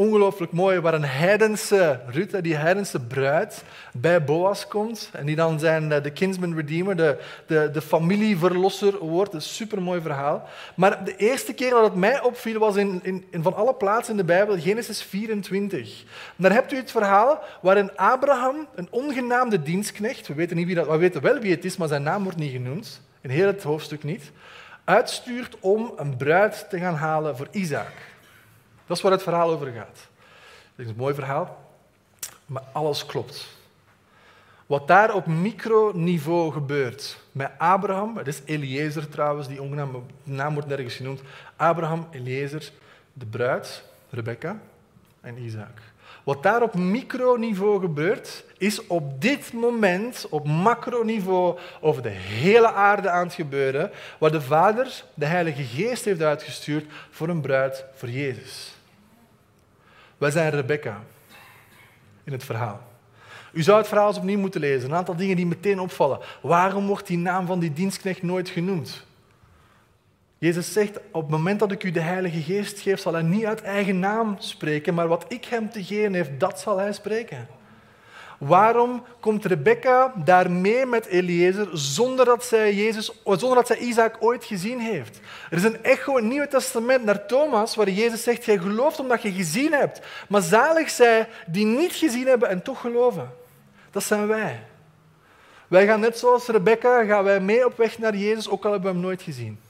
ongelooflijk 0.00 0.52
mooi, 0.52 0.80
waar 0.80 0.94
een 0.94 1.04
heidense 1.04 2.00
Ruth, 2.06 2.42
die 2.42 2.56
heidense 2.56 3.00
bruid, 3.00 3.64
bij 3.92 4.24
Boas 4.24 4.68
komt. 4.68 5.10
En 5.12 5.26
die 5.26 5.36
dan 5.36 5.58
zijn 5.58 5.92
eh, 5.92 6.02
de 6.02 6.10
kinsman 6.10 6.54
redeemer, 6.54 6.96
de, 6.96 7.18
de, 7.46 7.70
de 7.72 7.82
familieverlosser 7.82 8.98
wordt. 8.98 9.34
Een 9.34 9.42
supermooi 9.42 10.00
verhaal. 10.00 10.48
Maar 10.74 11.04
de 11.04 11.16
eerste 11.16 11.52
keer 11.52 11.70
dat 11.70 11.84
het 11.84 11.94
mij 11.94 12.22
opviel 12.22 12.58
was 12.58 12.76
in, 12.76 13.00
in, 13.02 13.42
van 13.42 13.54
alle 13.54 13.74
plaatsen 13.74 14.12
in 14.12 14.20
de 14.20 14.24
Bijbel, 14.24 14.58
Genesis 14.58 15.02
24. 15.02 16.04
daar 16.36 16.52
hebt 16.52 16.72
u 16.72 16.76
het 16.76 16.90
verhaal 16.90 17.42
waarin 17.62 17.96
Abraham, 17.96 18.66
een 18.74 18.88
ongenaamde 18.90 19.62
dienstknecht, 19.62 20.28
we 20.28 20.34
weten, 20.34 20.56
niet 20.56 20.66
wie 20.66 20.74
dat, 20.74 20.86
we 20.86 20.96
weten 20.96 21.22
wel 21.22 21.38
wie 21.38 21.54
het 21.54 21.64
is, 21.64 21.76
maar 21.76 21.88
zijn 21.88 22.02
naam 22.02 22.22
wordt 22.22 22.38
niet 22.38 22.52
genoemd, 22.52 23.00
in 23.20 23.30
heel 23.30 23.46
het 23.46 23.62
hoofdstuk 23.62 24.04
niet, 24.04 24.30
uitstuurt 24.84 25.56
om 25.60 25.92
een 25.96 26.16
bruid 26.16 26.66
te 26.70 26.78
gaan 26.78 26.94
halen 26.94 27.36
voor 27.36 27.48
Isaac. 27.50 28.09
Dat 28.90 28.98
is 28.98 29.04
waar 29.04 29.12
het 29.12 29.22
verhaal 29.22 29.50
over 29.50 29.66
gaat. 29.66 30.08
Het 30.76 30.86
is 30.86 30.86
een 30.86 30.96
mooi 30.96 31.14
verhaal, 31.14 31.64
maar 32.46 32.62
alles 32.72 33.06
klopt. 33.06 33.46
Wat 34.66 34.88
daar 34.88 35.14
op 35.14 35.26
microniveau 35.26 36.52
gebeurt 36.52 37.20
met 37.32 37.50
Abraham, 37.58 38.16
het 38.16 38.26
is 38.26 38.40
Eliezer 38.44 39.08
trouwens, 39.08 39.48
die 39.48 39.62
ongenaam, 39.62 40.06
naam 40.22 40.52
wordt 40.52 40.68
nergens 40.68 40.94
genoemd. 40.94 41.20
Abraham, 41.56 42.06
Eliezer, 42.10 42.70
de 43.12 43.26
bruid, 43.26 43.84
Rebecca 44.10 44.60
en 45.20 45.38
Isaac. 45.38 45.78
Wat 46.24 46.42
daar 46.42 46.62
op 46.62 46.74
microniveau 46.74 47.80
gebeurt, 47.80 48.44
is 48.58 48.86
op 48.86 49.20
dit 49.20 49.52
moment 49.52 50.26
op 50.30 50.46
macroniveau 50.46 51.58
over 51.80 52.02
de 52.02 52.08
hele 52.08 52.72
aarde 52.72 53.10
aan 53.10 53.24
het 53.24 53.34
gebeuren, 53.34 53.90
waar 54.18 54.32
de 54.32 54.40
Vader 54.40 55.04
de 55.14 55.26
Heilige 55.26 55.62
Geest 55.62 56.04
heeft 56.04 56.22
uitgestuurd 56.22 56.86
voor 57.10 57.28
een 57.28 57.40
bruid 57.40 57.84
voor 57.94 58.08
Jezus. 58.08 58.78
Wij 60.20 60.30
zijn 60.30 60.50
Rebecca 60.50 61.02
in 62.24 62.32
het 62.32 62.44
verhaal. 62.44 62.80
U 63.52 63.62
zou 63.62 63.78
het 63.78 63.88
verhaal 63.88 64.08
eens 64.08 64.16
opnieuw 64.16 64.38
moeten 64.38 64.60
lezen. 64.60 64.90
Een 64.90 64.96
aantal 64.96 65.16
dingen 65.16 65.36
die 65.36 65.46
meteen 65.46 65.80
opvallen. 65.80 66.18
Waarom 66.42 66.86
wordt 66.86 67.06
die 67.06 67.18
naam 67.18 67.46
van 67.46 67.58
die 67.58 67.72
dienstknecht 67.72 68.22
nooit 68.22 68.48
genoemd? 68.48 69.06
Jezus 70.38 70.72
zegt, 70.72 71.00
op 71.10 71.22
het 71.22 71.30
moment 71.30 71.58
dat 71.58 71.72
ik 71.72 71.84
u 71.84 71.90
de 71.90 72.00
Heilige 72.00 72.42
Geest 72.42 72.80
geef, 72.80 73.00
zal 73.00 73.12
hij 73.12 73.22
niet 73.22 73.44
uit 73.44 73.62
eigen 73.62 73.98
naam 73.98 74.36
spreken, 74.38 74.94
maar 74.94 75.08
wat 75.08 75.24
ik 75.28 75.44
hem 75.44 75.70
te 75.70 75.84
geven 75.84 76.14
heeft, 76.14 76.40
dat 76.40 76.60
zal 76.60 76.78
hij 76.78 76.92
spreken. 76.92 77.48
Waarom 78.40 79.04
komt 79.20 79.44
Rebecca 79.44 80.12
daar 80.24 80.50
mee 80.50 80.86
met 80.86 81.06
Eliezer 81.06 81.68
zonder 81.72 82.24
dat, 82.24 82.44
zij 82.44 82.74
Jezus, 82.74 83.20
zonder 83.24 83.54
dat 83.54 83.66
zij 83.66 83.78
Isaac 83.78 84.16
ooit 84.20 84.44
gezien 84.44 84.78
heeft? 84.78 85.20
Er 85.50 85.56
is 85.56 85.64
een 85.64 85.84
echo 85.84 86.16
in 86.16 86.22
het 86.22 86.32
Nieuwe 86.32 86.48
Testament 86.48 87.04
naar 87.04 87.26
Thomas, 87.26 87.74
waar 87.74 87.88
Jezus 87.90 88.22
zegt, 88.22 88.44
jij 88.44 88.58
gelooft 88.58 88.98
omdat 88.98 89.22
je 89.22 89.32
gezien 89.32 89.72
hebt. 89.72 90.00
Maar 90.28 90.42
zalig 90.42 90.90
zij 90.90 91.28
die 91.46 91.66
niet 91.66 91.92
gezien 91.92 92.26
hebben 92.26 92.48
en 92.48 92.62
toch 92.62 92.80
geloven. 92.80 93.30
Dat 93.90 94.04
zijn 94.04 94.26
wij. 94.26 94.62
Wij 95.68 95.86
gaan 95.86 96.00
net 96.00 96.18
zoals 96.18 96.46
Rebecca, 96.46 97.04
gaan 97.04 97.24
wij 97.24 97.40
mee 97.40 97.66
op 97.66 97.76
weg 97.76 97.98
naar 97.98 98.16
Jezus, 98.16 98.48
ook 98.48 98.64
al 98.64 98.72
hebben 98.72 98.90
we 98.90 98.96
hem 98.96 99.06
nooit 99.06 99.22
gezien. 99.22 99.60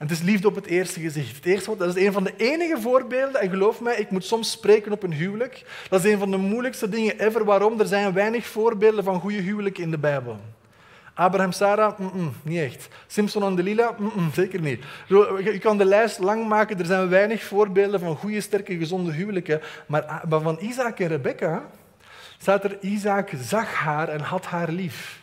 En 0.00 0.06
het 0.06 0.18
is 0.18 0.22
liefde 0.22 0.48
op 0.48 0.54
het 0.54 0.66
eerste 0.66 1.00
gezicht. 1.00 1.36
Het 1.36 1.44
eerste, 1.44 1.76
dat 1.76 1.96
is 1.96 2.06
een 2.06 2.12
van 2.12 2.24
de 2.24 2.34
enige 2.36 2.80
voorbeelden, 2.80 3.40
en 3.40 3.50
geloof 3.50 3.80
mij, 3.80 3.96
ik 3.96 4.10
moet 4.10 4.24
soms 4.24 4.50
spreken 4.50 4.92
op 4.92 5.02
een 5.02 5.12
huwelijk. 5.12 5.64
Dat 5.88 6.04
is 6.04 6.12
een 6.12 6.18
van 6.18 6.30
de 6.30 6.36
moeilijkste 6.36 6.88
dingen 6.88 7.18
ever. 7.18 7.44
Waarom? 7.44 7.80
Er 7.80 7.86
zijn 7.86 8.12
weinig 8.12 8.46
voorbeelden 8.46 9.04
van 9.04 9.20
goede 9.20 9.40
huwelijken 9.40 9.82
in 9.82 9.90
de 9.90 9.98
Bijbel. 9.98 10.40
Abraham, 11.14 11.52
Sarah, 11.52 11.98
niet 12.42 12.58
echt. 12.58 12.88
Simpson 13.06 13.42
en 13.42 13.54
Delila, 13.54 13.94
zeker 14.34 14.60
niet. 14.60 14.84
Je 15.08 15.58
kan 15.60 15.78
de 15.78 15.84
lijst 15.84 16.18
lang 16.18 16.48
maken, 16.48 16.78
er 16.78 16.86
zijn 16.86 17.08
weinig 17.08 17.42
voorbeelden 17.42 18.00
van 18.00 18.16
goede, 18.16 18.40
sterke, 18.40 18.76
gezonde 18.76 19.12
huwelijken. 19.12 19.60
Maar, 19.86 20.22
maar 20.28 20.40
van 20.40 20.58
Isaac 20.60 20.98
en 20.98 21.08
Rebecca 21.08 21.62
staat 22.38 22.64
er, 22.64 22.78
Isaac 22.80 23.30
zag 23.42 23.74
haar 23.74 24.08
en 24.08 24.20
had 24.20 24.46
haar 24.46 24.70
lief. 24.70 25.20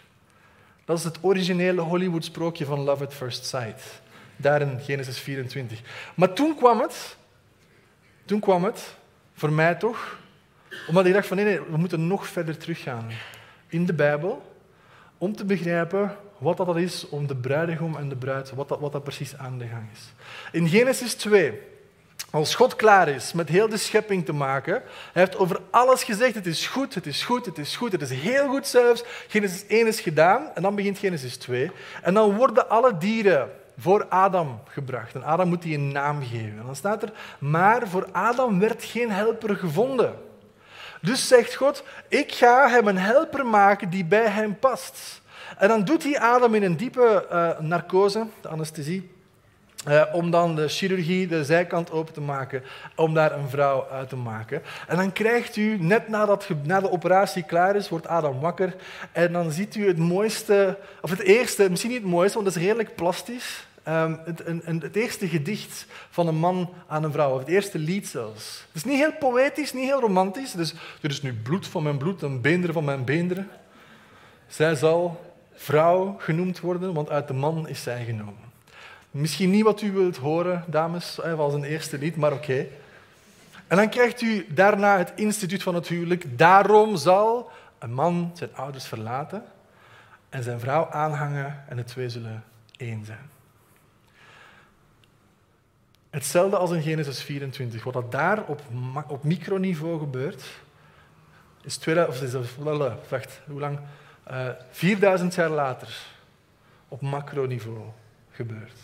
Dat 0.86 0.98
is 0.98 1.04
het 1.04 1.18
originele 1.22 1.82
Hollywood-sprookje 1.82 2.66
van 2.66 2.80
Love 2.80 3.04
at 3.04 3.14
First 3.14 3.46
Sight 3.46 4.06
daar 4.38 4.62
in 4.62 4.80
Genesis 4.80 5.20
24. 5.20 5.80
Maar 6.16 6.34
toen 6.34 6.56
kwam 6.56 6.80
het, 6.80 7.18
toen 8.26 8.40
kwam 8.40 8.64
het, 8.64 8.96
voor 9.34 9.52
mij 9.52 9.76
toch, 9.76 10.18
omdat 10.88 11.06
ik 11.06 11.14
dacht 11.14 11.28
van 11.28 11.38
nee, 11.38 11.46
nee, 11.46 11.62
we 11.62 11.78
moeten 11.78 12.08
nog 12.08 12.28
verder 12.28 12.58
teruggaan 12.58 13.08
in 13.68 13.86
de 13.86 13.94
Bijbel 13.94 14.56
om 15.18 15.36
te 15.36 15.46
begrijpen 15.46 16.18
wat 16.38 16.58
dat 16.58 16.78
is 16.78 17.10
om 17.10 17.28
de 17.28 17.36
bruidegom 17.36 17.96
en 17.96 18.10
de 18.10 18.16
bruid, 18.16 18.52
wat 18.52 18.68
dat, 18.70 18.80
wat 18.80 18.92
dat 18.92 19.04
precies 19.04 19.38
aan 19.38 19.58
de 19.58 19.68
gang 19.68 19.86
is. 19.94 20.14
In 20.52 20.68
Genesis 20.68 21.14
2, 21.14 21.60
als 22.30 22.56
God 22.56 22.76
klaar 22.76 23.08
is 23.08 23.34
met 23.34 23.50
heel 23.50 23.70
de 23.70 23.78
schepping 23.78 24.26
te 24.26 24.34
maken, 24.34 24.74
hij 25.14 25.22
heeft 25.24 25.38
over 25.38 25.60
alles 25.70 26.04
gezegd, 26.04 26.36
het 26.36 26.46
is 26.46 26.68
goed, 26.68 26.94
het 26.94 27.06
is 27.06 27.24
goed, 27.24 27.46
het 27.46 27.58
is 27.58 27.76
goed, 27.76 27.92
het 27.92 28.02
is 28.02 28.12
heel 28.12 28.48
goed 28.48 28.68
zelfs. 28.68 29.04
Genesis 29.28 29.66
1 29.68 29.88
is 29.88 30.00
gedaan 30.00 30.52
en 30.56 30.62
dan 30.62 30.76
begint 30.76 30.98
Genesis 30.98 31.38
2. 31.38 31.72
En 32.02 32.14
dan 32.14 32.36
worden 32.36 32.70
alle 32.70 32.98
dieren 32.98 33.50
voor 33.78 34.06
Adam 34.10 34.60
gebracht. 34.68 35.16
En 35.16 35.24
Adam 35.24 35.48
moet 35.48 35.62
die 35.62 35.78
een 35.78 35.92
naam 35.92 36.22
geven. 36.22 36.58
En 36.60 36.66
dan 36.66 36.76
staat 36.76 37.04
er, 37.04 37.12
maar 37.40 37.88
voor 37.88 38.08
Adam 38.12 38.60
werd 38.60 38.84
geen 38.84 39.12
helper 39.12 39.56
gevonden. 39.56 40.14
Dus 41.02 41.28
zegt 41.28 41.56
God, 41.56 41.84
ik 42.08 42.32
ga 42.32 42.70
hem 42.70 42.88
een 42.88 42.98
helper 42.98 43.46
maken 43.46 43.90
die 43.90 44.06
bij 44.06 44.28
hem 44.28 44.60
past. 44.60 45.22
En 45.58 45.68
dan 45.68 45.84
doet 45.84 46.04
hij 46.04 46.20
Adam 46.20 46.56
in 46.56 46.64
een 46.64 46.78
diepe 46.78 47.26
uh, 47.32 47.60
narcose, 47.60 48.26
de 48.42 48.48
anesthesie, 48.48 49.12
uh, 49.88 50.04
om 50.14 50.32
dan 50.32 50.56
de 50.56 50.68
chirurgie, 50.68 51.28
de 51.28 51.44
zijkant 51.44 51.92
open 51.92 52.14
te 52.14 52.22
maken, 52.22 52.64
om 52.96 53.14
daar 53.14 53.32
een 53.32 53.50
vrouw 53.50 53.88
uit 53.92 54.10
te 54.10 54.16
maken. 54.16 54.62
En 54.88 54.98
dan 54.98 55.12
krijgt 55.14 55.56
u, 55.56 55.78
net 55.80 56.08
nadat 56.08 56.48
na 56.64 56.80
de 56.80 56.92
operatie 56.92 57.44
klaar 57.44 57.76
is, 57.76 57.90
wordt 57.90 58.08
Adam 58.08 58.40
wakker. 58.40 58.76
En 59.12 59.32
dan 59.32 59.52
ziet 59.52 59.76
u 59.76 59.88
het 59.88 59.98
mooiste, 59.98 60.78
of 61.02 61.10
het 61.10 61.20
eerste, 61.20 61.70
misschien 61.70 61.92
niet 61.92 62.02
het 62.02 62.12
mooiste, 62.12 62.34
want 62.34 62.46
dat 62.46 62.56
is 62.56 62.64
redelijk 62.64 62.96
plastisch. 62.96 63.67
Um, 63.88 64.20
het, 64.26 64.46
een, 64.46 64.62
een, 64.66 64.82
het, 64.82 64.96
eerste 64.96 65.28
gedicht 65.28 65.86
van 66.10 66.28
een 66.28 66.36
man 66.36 66.74
aan 66.88 67.04
een 67.04 67.12
vrouw, 67.12 67.34
of 67.34 67.40
het 67.40 67.48
eerste 67.48 67.80
lied 67.80 68.08
zelfs. 68.08 68.66
Het 68.68 68.76
is 68.76 68.84
niet 68.84 68.98
heel 68.98 69.14
poëtisch, 69.20 69.74
niet 69.74 69.84
heel 69.84 70.00
romantisch. 70.00 70.52
Dus 70.52 70.74
er 71.02 71.10
is 71.10 71.22
nu 71.22 71.34
bloed 71.34 71.68
van 71.68 71.84
mijn 71.84 71.98
bloed 71.98 72.24
en 72.24 72.42
beenderen 72.42 72.74
van 72.74 72.86
mijn 72.86 73.06
beenderen. 73.06 73.50
Zij 74.48 74.76
zal 74.76 75.34
vrouw 75.54 76.16
genoemd 76.20 76.60
worden, 76.60 76.94
want 76.94 77.10
uit 77.10 77.28
de 77.28 77.34
man 77.34 77.68
is 77.68 77.84
zij 77.84 78.06
genomen. 78.06 78.46
Misschien 79.12 79.50
niet 79.50 79.64
wat 79.64 79.82
u 79.82 79.92
wilt 79.92 80.18
horen, 80.18 80.64
dames, 80.68 81.22
als 81.22 81.54
een 81.54 81.64
eerste 81.64 81.98
lied, 81.98 82.16
maar 82.16 82.34
oké. 82.34 82.66
En 83.68 83.78
dan 83.78 83.90
krijgt 83.90 84.22
u 84.22 84.46
daarna 84.50 84.98
het 84.98 85.12
instituut 85.16 85.64
van 85.64 85.76
het 85.76 85.88
huwelijk. 85.88 86.38
Daarom 86.38 86.96
zal 86.96 87.52
een 87.80 87.94
man 87.94 88.32
zijn 88.34 88.56
ouders 88.56 88.86
verlaten 88.86 89.44
en 90.30 90.44
zijn 90.44 90.60
vrouw 90.60 90.90
aanhangen 90.90 91.64
en 91.68 91.76
de 91.76 91.84
twee 91.84 92.10
zullen 92.10 92.44
één 92.78 93.06
zijn. 93.06 93.37
Hetzelfde 96.10 96.58
als 96.58 96.72
in 96.72 96.82
Genesis 96.82 97.22
24. 97.22 97.84
Wat 97.84 97.94
dat 97.94 98.12
daar 98.12 98.44
op, 98.44 98.62
op 99.08 99.24
microniveau 99.24 100.00
gebeurt, 100.00 100.44
is, 101.62 101.78
2000, 101.78 102.36
of 102.36 102.44
is 102.44 103.10
wacht, 103.10 103.42
hoe 103.48 103.60
lang? 103.60 103.80
Uh, 104.32 104.48
eh, 104.48 104.54
4000 104.72 105.36
jaar 105.36 105.50
later 105.50 105.98
op 106.88 107.02
macroniveau 107.02 107.86
gebeurt. 108.32 108.80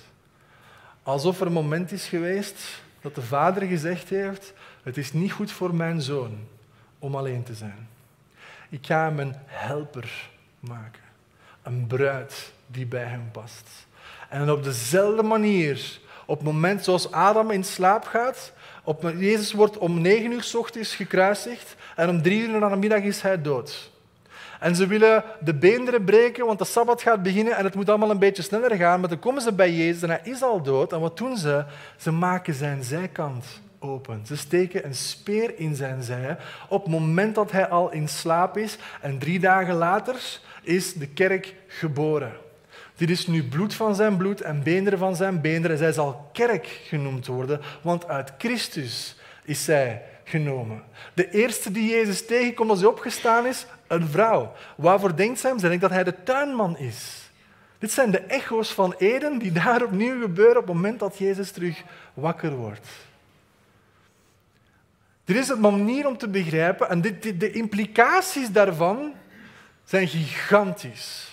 Alsof 1.03 1.39
er 1.39 1.47
een 1.47 1.53
moment 1.53 1.91
is 1.91 2.07
geweest 2.07 2.81
dat 3.01 3.15
de 3.15 3.21
vader 3.21 3.67
gezegd 3.67 4.09
heeft: 4.09 4.53
Het 4.83 4.97
is 4.97 5.13
niet 5.13 5.31
goed 5.31 5.51
voor 5.51 5.75
mijn 5.75 6.01
zoon 6.01 6.47
om 6.99 7.15
alleen 7.15 7.43
te 7.43 7.53
zijn. 7.53 7.87
Ik 8.69 8.85
ga 8.85 9.03
hem 9.03 9.19
een 9.19 9.35
helper 9.45 10.29
maken, 10.59 11.03
een 11.63 11.87
bruid 11.87 12.53
die 12.67 12.85
bij 12.85 13.05
hem 13.05 13.31
past. 13.31 13.69
En 14.29 14.51
op 14.51 14.63
dezelfde 14.63 15.23
manier 15.23 15.99
op 16.25 16.37
het 16.37 16.45
moment 16.45 16.83
zoals 16.83 17.11
Adam 17.11 17.51
in 17.51 17.63
slaap 17.63 18.05
gaat, 18.05 18.53
op, 18.83 19.13
Jezus 19.17 19.53
wordt 19.53 19.77
om 19.77 20.01
negen 20.01 20.31
uur 20.31 20.43
s 20.43 20.55
ochtends 20.55 20.95
gekruisigd 20.95 21.75
en 21.95 22.09
om 22.09 22.21
drie 22.21 22.47
uur 22.47 22.59
na 22.59 22.69
de 22.69 22.75
middag 22.75 23.01
is 23.01 23.21
hij 23.21 23.41
dood. 23.41 23.91
En 24.59 24.75
ze 24.75 24.87
willen 24.87 25.23
de 25.39 25.53
beenderen 25.53 26.03
breken, 26.03 26.45
want 26.45 26.59
de 26.59 26.65
Sabbat 26.65 27.01
gaat 27.01 27.23
beginnen 27.23 27.55
en 27.55 27.63
het 27.63 27.75
moet 27.75 27.89
allemaal 27.89 28.09
een 28.09 28.19
beetje 28.19 28.43
sneller 28.43 28.75
gaan. 28.75 28.99
Maar 28.99 29.09
dan 29.09 29.19
komen 29.19 29.41
ze 29.41 29.53
bij 29.53 29.73
Jezus 29.73 30.01
en 30.01 30.09
hij 30.09 30.21
is 30.23 30.43
al 30.43 30.61
dood. 30.61 30.93
En 30.93 30.99
wat 30.99 31.17
doen 31.17 31.37
ze? 31.37 31.65
Ze 31.97 32.11
maken 32.11 32.53
zijn 32.53 32.83
zijkant 32.83 33.45
open. 33.79 34.21
Ze 34.25 34.37
steken 34.37 34.85
een 34.85 34.95
speer 34.95 35.59
in 35.59 35.75
zijn 35.75 36.03
zij 36.03 36.37
op 36.69 36.83
het 36.83 36.91
moment 36.91 37.35
dat 37.35 37.51
hij 37.51 37.67
al 37.67 37.91
in 37.91 38.07
slaap 38.07 38.57
is. 38.57 38.77
En 39.01 39.19
drie 39.19 39.39
dagen 39.39 39.75
later 39.75 40.15
is 40.61 40.93
de 40.93 41.07
kerk 41.07 41.55
geboren. 41.67 42.42
Dit 42.95 43.09
is 43.09 43.27
nu 43.27 43.43
bloed 43.43 43.73
van 43.73 43.95
zijn 43.95 44.17
bloed 44.17 44.41
en 44.41 44.63
beenderen 44.63 44.99
van 44.99 45.15
zijn 45.15 45.41
beenderen. 45.41 45.77
Zij 45.77 45.91
zal 45.91 46.29
kerk 46.33 46.67
genoemd 46.67 47.27
worden, 47.27 47.61
want 47.81 48.07
uit 48.07 48.33
Christus 48.37 49.15
is 49.43 49.63
zij 49.63 50.01
genomen. 50.23 50.83
De 51.13 51.29
eerste 51.29 51.71
die 51.71 51.89
Jezus 51.89 52.25
tegenkomt 52.25 52.69
als 52.69 52.79
hij 52.79 52.89
opgestaan 52.89 53.45
is, 53.45 53.65
een 53.87 54.07
vrouw. 54.07 54.53
Waarvoor 54.75 55.15
denkt 55.15 55.39
zij 55.39 55.49
hem? 55.49 55.59
Zij 55.59 55.69
denkt 55.69 55.83
dat 55.83 55.93
hij 55.93 56.03
de 56.03 56.23
tuinman 56.23 56.77
is. 56.77 57.29
Dit 57.77 57.91
zijn 57.91 58.11
de 58.11 58.19
echo's 58.19 58.73
van 58.73 58.95
Eden 58.97 59.37
die 59.39 59.51
daar 59.51 59.83
opnieuw 59.83 60.21
gebeuren 60.21 60.57
op 60.57 60.67
het 60.67 60.75
moment 60.75 60.99
dat 60.99 61.17
Jezus 61.17 61.51
terug 61.51 61.83
wakker 62.13 62.51
wordt. 62.55 62.87
Dit 65.25 65.35
is 65.35 65.49
een 65.49 65.59
manier 65.59 66.07
om 66.07 66.17
te 66.17 66.27
begrijpen 66.27 66.89
en 66.89 67.01
dit, 67.01 67.39
de 67.39 67.51
implicaties 67.51 68.51
daarvan 68.51 69.13
zijn 69.83 70.07
gigantisch. 70.07 71.32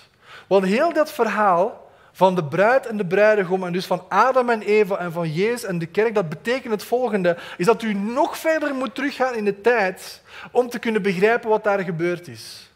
Want 0.50 0.64
heel 0.64 0.92
dat 0.92 1.12
verhaal 1.12 1.90
van 2.12 2.34
de 2.34 2.44
bruid 2.44 2.86
en 2.86 2.96
de 2.96 3.06
bruidegom 3.06 3.64
en 3.64 3.72
dus 3.72 3.86
van 3.86 4.04
Adam 4.08 4.48
en 4.48 4.62
Eva 4.62 4.96
en 4.96 5.12
van 5.12 5.32
Jezus 5.32 5.64
en 5.64 5.78
de 5.78 5.86
kerk, 5.86 6.14
dat 6.14 6.28
betekent 6.28 6.72
het 6.72 6.84
volgende, 6.84 7.36
is 7.56 7.66
dat 7.66 7.82
u 7.82 7.94
nog 7.94 8.38
verder 8.38 8.74
moet 8.74 8.94
teruggaan 8.94 9.34
in 9.34 9.44
de 9.44 9.60
tijd 9.60 10.22
om 10.52 10.68
te 10.68 10.78
kunnen 10.78 11.02
begrijpen 11.02 11.48
wat 11.48 11.64
daar 11.64 11.80
gebeurd 11.80 12.28
is. 12.28 12.70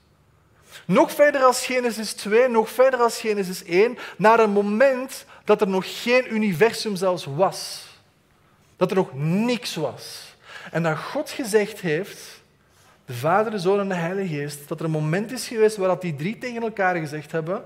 Nog 0.87 1.13
verder 1.13 1.43
als 1.43 1.67
Genesis 1.67 2.13
2, 2.13 2.49
nog 2.49 2.69
verder 2.71 3.01
als 3.01 3.21
Genesis 3.21 3.65
1, 3.65 3.99
naar 4.17 4.41
een 4.41 4.51
moment 4.51 5.25
dat 5.45 5.61
er 5.61 5.69
nog 5.69 6.03
geen 6.03 6.35
universum 6.35 6.97
zelfs 6.97 7.25
was. 7.25 7.87
Dat 8.77 8.91
er 8.91 8.97
nog 8.97 9.15
niks 9.15 9.75
was. 9.75 10.37
En 10.71 10.83
dat 10.83 10.99
God 10.99 11.31
gezegd 11.31 11.81
heeft, 11.81 12.43
de 13.05 13.15
Vader, 13.15 13.51
de 13.51 13.59
Zoon 13.59 13.81
en 13.81 13.89
de 13.89 13.95
Heilige 13.95 14.35
Geest, 14.35 14.69
dat 14.69 14.79
er 14.79 14.85
een 14.85 14.91
moment 14.91 15.33
is 15.33 15.49
geweest 15.49 15.77
waar 15.77 16.01
die 16.01 16.17
drie 16.17 16.39
tegen 16.39 16.63
elkaar 16.63 16.97
gezegd 16.97 17.33
hebben, 17.33 17.65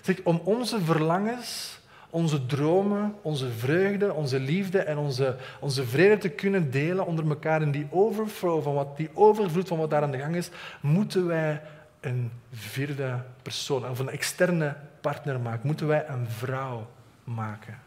zeg, 0.00 0.20
om 0.22 0.40
onze 0.44 0.80
verlangens, 0.80 1.80
onze 2.10 2.46
dromen, 2.46 3.14
onze 3.22 3.50
vreugde, 3.50 4.12
onze 4.12 4.40
liefde 4.40 4.78
en 4.78 4.98
onze, 4.98 5.36
onze 5.60 5.86
vrede 5.86 6.18
te 6.18 6.28
kunnen 6.28 6.70
delen 6.70 7.06
onder 7.06 7.28
elkaar 7.28 7.62
in 7.62 7.70
die 7.70 7.86
overflow, 7.90 8.62
van 8.62 8.74
wat, 8.74 8.96
die 8.96 9.10
overvloed 9.14 9.68
van 9.68 9.78
wat 9.78 9.90
daar 9.90 10.02
aan 10.02 10.10
de 10.10 10.18
gang 10.18 10.36
is, 10.36 10.50
moeten 10.80 11.26
wij 11.26 11.62
een 12.00 12.30
vierde 12.52 13.22
persoon, 13.42 13.88
of 13.88 13.98
een 13.98 14.08
externe 14.08 14.76
partner 15.00 15.40
maken. 15.40 15.66
Moeten 15.66 15.86
wij 15.86 16.08
een 16.08 16.28
vrouw 16.28 16.86
maken. 17.24 17.78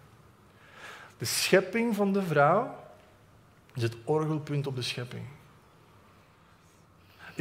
De 1.18 1.26
schepping 1.26 1.95
van 1.95 2.14
de 2.14 2.22
vrouw 2.22 2.76
is 3.76 3.82
het 3.84 3.95
orgelpunt 4.03 4.68
op 4.68 4.76
de 4.76 4.82
schepping. 4.82 5.24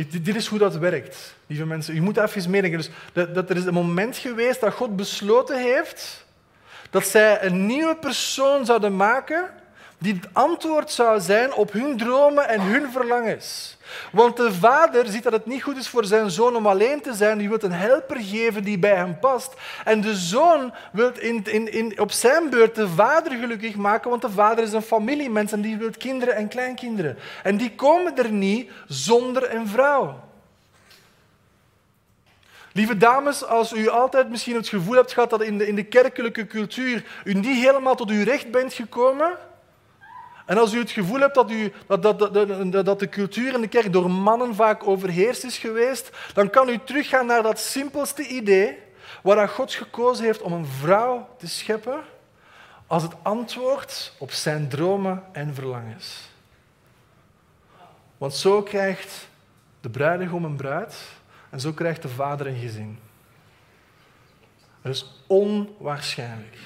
Dit 0.07 0.37
is 0.37 0.47
hoe 0.47 0.59
dat 0.59 0.77
werkt, 0.77 1.35
lieve 1.47 1.67
mensen. 1.67 1.95
Je 1.95 2.01
moet 2.01 2.17
even 2.17 2.51
meedenken. 2.51 2.79
Dus 2.79 2.91
dat, 3.13 3.35
dat 3.35 3.51
er 3.51 3.57
is 3.57 3.65
een 3.65 3.75
moment 3.75 4.17
geweest 4.17 4.61
dat 4.61 4.73
God 4.73 4.97
besloten 4.97 5.63
heeft 5.63 6.27
dat 6.91 7.07
zij 7.07 7.43
een 7.43 7.67
nieuwe 7.67 7.97
persoon 7.97 8.67
zouden 8.67 8.97
maken 8.97 9.51
die 9.99 10.15
het 10.15 10.29
antwoord 10.33 10.91
zou 10.91 11.21
zijn 11.21 11.55
op 11.55 11.73
hun 11.73 11.97
dromen 11.97 12.49
en 12.49 12.61
hun 12.61 12.93
verlangens. 12.93 13.77
Want 14.13 14.37
de 14.37 14.53
vader 14.53 15.07
ziet 15.07 15.23
dat 15.23 15.33
het 15.33 15.47
niet 15.47 15.63
goed 15.63 15.77
is 15.77 15.89
voor 15.89 16.05
zijn 16.05 16.31
zoon 16.31 16.57
om 16.57 16.67
alleen 16.67 17.01
te 17.01 17.15
zijn. 17.15 17.39
Die 17.39 17.49
wil 17.49 17.59
een 17.61 17.73
helper 17.73 18.17
geven 18.21 18.65
die 18.65 18.79
bij 18.79 18.95
hem 18.95 19.19
past. 19.19 19.55
En 19.85 20.01
de 20.01 20.17
zoon 20.17 20.75
wil 20.93 21.13
in, 21.19 21.45
in, 21.45 21.73
in, 21.73 22.01
op 22.01 22.13
zijn 22.13 22.51
beurt 22.51 22.75
de 22.75 22.89
vader 22.89 23.33
gelukkig 23.33 23.77
maken, 23.77 24.11
want 24.11 24.23
de 24.23 24.31
vader 24.31 24.65
is 24.65 24.73
een 24.73 24.83
familiemens 24.83 25.53
en 25.53 25.61
die 25.61 25.77
wil 25.77 25.91
kinderen 25.99 26.35
en 26.35 26.49
kleinkinderen. 26.49 27.19
En 27.43 27.57
die 27.57 27.75
komen 27.75 28.17
er 28.17 28.31
niet 28.31 28.71
zonder 28.87 29.55
een 29.55 29.69
vrouw. 29.69 30.27
Lieve 32.73 32.97
dames, 32.97 33.45
als 33.45 33.73
u 33.73 33.89
altijd 33.89 34.31
misschien 34.31 34.57
het 34.57 34.69
gevoel 34.69 34.95
hebt 34.95 35.13
gehad 35.13 35.31
dat 35.31 35.43
in 35.43 35.59
de, 35.59 35.67
in 35.67 35.75
de 35.75 35.85
kerkelijke 35.85 36.47
cultuur 36.47 37.05
u 37.25 37.35
niet 37.35 37.65
helemaal 37.65 37.95
tot 37.95 38.11
uw 38.11 38.25
recht 38.25 38.51
bent 38.51 38.73
gekomen, 38.73 39.39
en 40.49 40.59
als 40.59 40.73
u 40.73 40.79
het 40.79 40.91
gevoel 40.91 41.21
hebt 41.21 41.35
dat, 41.35 41.51
u, 41.51 41.73
dat, 41.87 42.03
dat, 42.03 42.19
dat, 42.19 42.85
dat 42.85 42.99
de 42.99 43.09
cultuur 43.09 43.55
in 43.55 43.61
de 43.61 43.69
kerk 43.69 43.93
door 43.93 44.11
mannen 44.11 44.55
vaak 44.55 44.87
overheerst 44.87 45.45
is 45.45 45.59
geweest, 45.59 46.11
dan 46.35 46.51
kan 46.51 46.69
u 46.69 46.79
teruggaan 46.85 47.27
naar 47.27 47.43
dat 47.43 47.59
simpelste 47.59 48.27
idee 48.27 48.79
waar 49.23 49.49
God 49.49 49.73
gekozen 49.73 50.25
heeft 50.25 50.43
om 50.43 50.53
een 50.53 50.67
vrouw 50.67 51.29
te 51.39 51.49
scheppen 51.49 52.01
als 52.87 53.03
het 53.03 53.13
antwoord 53.23 54.13
op 54.19 54.31
zijn 54.31 54.69
dromen 54.69 55.25
en 55.33 55.55
verlangens. 55.55 56.29
Want 58.19 58.35
zo 58.35 58.63
krijgt 58.63 59.29
de 59.81 59.89
bruidegom 59.91 60.45
een 60.45 60.57
bruid 60.57 60.97
en 61.51 61.61
zo 61.61 61.73
krijgt 61.73 62.03
de 62.03 62.09
vader 62.09 62.47
een 62.47 62.61
gezin. 62.61 62.99
Dat 64.83 64.95
is 64.95 65.23
onwaarschijnlijk. 65.27 66.57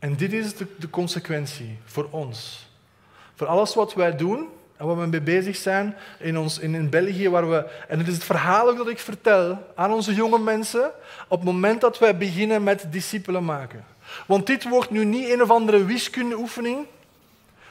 En 0.00 0.16
dit 0.16 0.32
is 0.32 0.56
de, 0.56 0.66
de 0.78 0.90
consequentie 0.90 1.78
voor 1.84 2.08
ons. 2.10 2.68
Voor 3.34 3.46
alles 3.46 3.74
wat 3.74 3.94
wij 3.94 4.16
doen 4.16 4.48
en 4.76 4.86
waar 4.86 4.98
we 4.98 5.06
mee 5.06 5.20
bezig 5.20 5.56
zijn 5.56 5.96
in, 6.18 6.38
ons, 6.38 6.58
in, 6.58 6.74
in 6.74 6.88
België. 6.88 7.28
Waar 7.28 7.50
we, 7.50 7.70
en 7.88 7.98
het 7.98 8.08
is 8.08 8.14
het 8.14 8.24
verhaal 8.24 8.76
dat 8.76 8.88
ik 8.88 8.98
vertel 8.98 9.58
aan 9.74 9.92
onze 9.92 10.14
jonge 10.14 10.38
mensen 10.38 10.90
op 11.28 11.38
het 11.38 11.44
moment 11.44 11.80
dat 11.80 11.98
wij 11.98 12.16
beginnen 12.16 12.62
met 12.62 12.86
discipelen 12.90 13.44
maken. 13.44 13.84
Want 14.26 14.46
dit 14.46 14.68
wordt 14.68 14.90
nu 14.90 15.04
niet 15.04 15.30
een 15.30 15.42
of 15.42 15.50
andere 15.50 15.84
wiskundeoefening. 15.84 16.86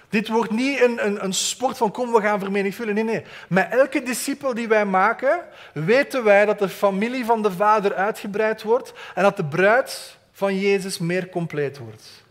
Dit 0.09 0.27
wordt 0.27 0.51
niet 0.51 0.81
een, 0.81 1.05
een, 1.05 1.23
een, 1.23 1.33
sport 1.33 1.77
van 1.77 1.91
kom, 1.91 2.11
we 2.11 2.21
gaan 2.21 2.39
vermenigvuldigen. 2.39 3.05
Nee, 3.05 3.15
nee. 3.15 3.25
Met 3.47 3.71
elke 3.71 4.03
discipel 4.03 4.53
die 4.53 4.67
wij 4.67 4.85
maken, 4.85 5.39
weten 5.73 6.23
wij 6.23 6.45
dat 6.45 6.59
de 6.59 6.69
familie 6.69 7.25
van 7.25 7.41
de 7.41 7.51
vader 7.51 7.93
uitgebreid 7.93 8.63
wordt 8.63 8.93
en 9.15 9.23
dat 9.23 9.37
de 9.37 9.45
bruid 9.45 10.17
van 10.39 10.59
Jezus 10.59 10.97
meer 10.97 11.29
compleet 11.29 11.77
wordt. 11.77 12.23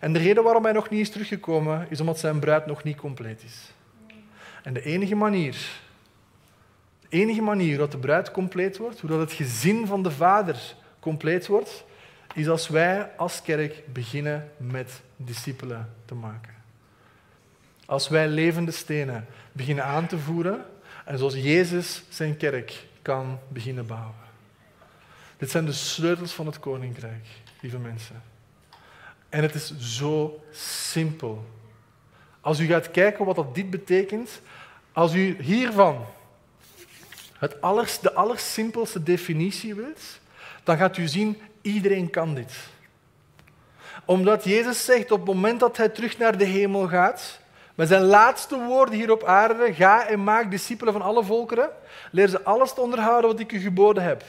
En 0.00 0.12
de 0.12 0.18
reden 0.18 0.42
waarom 0.42 0.64
hij 0.64 0.72
nog 0.72 0.90
niet 0.90 1.00
is 1.00 1.10
teruggekomen, 1.10 1.86
is 1.90 2.00
omdat 2.00 2.18
zijn 2.18 2.38
bruid 2.38 2.66
nog 2.66 2.82
niet 2.82 2.96
compleet 2.96 3.42
is. 3.42 3.72
En 4.62 4.72
de 4.74 4.82
enige 4.82 5.14
manier, 5.14 5.56
de 7.00 7.08
enige 7.08 7.40
manier 7.40 7.78
dat 7.78 7.90
de 7.92 7.98
bruid 7.98 8.30
compleet 8.30 8.76
wordt, 8.76 9.00
hoe 9.00 9.10
dat 9.10 9.20
het 9.20 9.32
gezin 9.32 9.86
van 9.86 10.02
de 10.02 10.10
vader 10.10 10.74
compleet 11.00 11.46
wordt, 11.46 11.84
is 12.34 12.48
als 12.48 12.68
wij 12.68 13.10
als 13.16 13.42
kerk 13.42 13.82
beginnen 13.92 14.50
met 14.56 15.00
discipelen 15.16 15.92
te 16.04 16.14
maken. 16.14 16.54
Als 17.84 18.08
wij 18.08 18.28
levende 18.28 18.72
stenen 18.72 19.26
beginnen 19.52 19.84
aan 19.84 20.06
te 20.06 20.18
voeren 20.18 20.64
en 21.04 21.18
zoals 21.18 21.34
Jezus 21.34 22.02
zijn 22.08 22.36
kerk 22.36 22.86
kan 23.02 23.38
beginnen 23.48 23.86
bouwen. 23.86 24.25
Dit 25.38 25.50
zijn 25.50 25.64
de 25.64 25.72
sleutels 25.72 26.32
van 26.32 26.46
het 26.46 26.60
koninkrijk, 26.60 27.26
lieve 27.60 27.78
mensen. 27.78 28.22
En 29.28 29.42
het 29.42 29.54
is 29.54 29.78
zo 29.78 30.42
simpel. 30.90 31.44
Als 32.40 32.58
u 32.58 32.66
gaat 32.66 32.90
kijken 32.90 33.24
wat 33.24 33.36
dat 33.36 33.54
dit 33.54 33.70
betekent, 33.70 34.40
als 34.92 35.14
u 35.14 35.42
hiervan 35.42 36.04
het 37.38 37.60
allers, 37.60 38.00
de 38.00 38.12
allersimpelste 38.12 39.02
definitie 39.02 39.74
wilt, 39.74 40.02
dan 40.64 40.76
gaat 40.76 40.96
u 40.96 41.06
zien, 41.06 41.40
iedereen 41.62 42.10
kan 42.10 42.34
dit. 42.34 42.52
Omdat 44.04 44.44
Jezus 44.44 44.84
zegt, 44.84 45.10
op 45.10 45.26
het 45.26 45.34
moment 45.34 45.60
dat 45.60 45.76
hij 45.76 45.88
terug 45.88 46.18
naar 46.18 46.38
de 46.38 46.44
hemel 46.44 46.88
gaat, 46.88 47.40
met 47.74 47.88
zijn 47.88 48.02
laatste 48.02 48.58
woorden 48.64 48.94
hier 48.94 49.10
op 49.10 49.24
aarde, 49.24 49.74
ga 49.74 50.06
en 50.06 50.24
maak 50.24 50.50
discipelen 50.50 50.92
van 50.92 51.02
alle 51.02 51.24
volkeren, 51.24 51.70
leer 52.10 52.28
ze 52.28 52.42
alles 52.42 52.72
te 52.72 52.80
onderhouden 52.80 53.30
wat 53.30 53.40
ik 53.40 53.52
u 53.52 53.58
geboden 53.58 54.02
heb. 54.02 54.24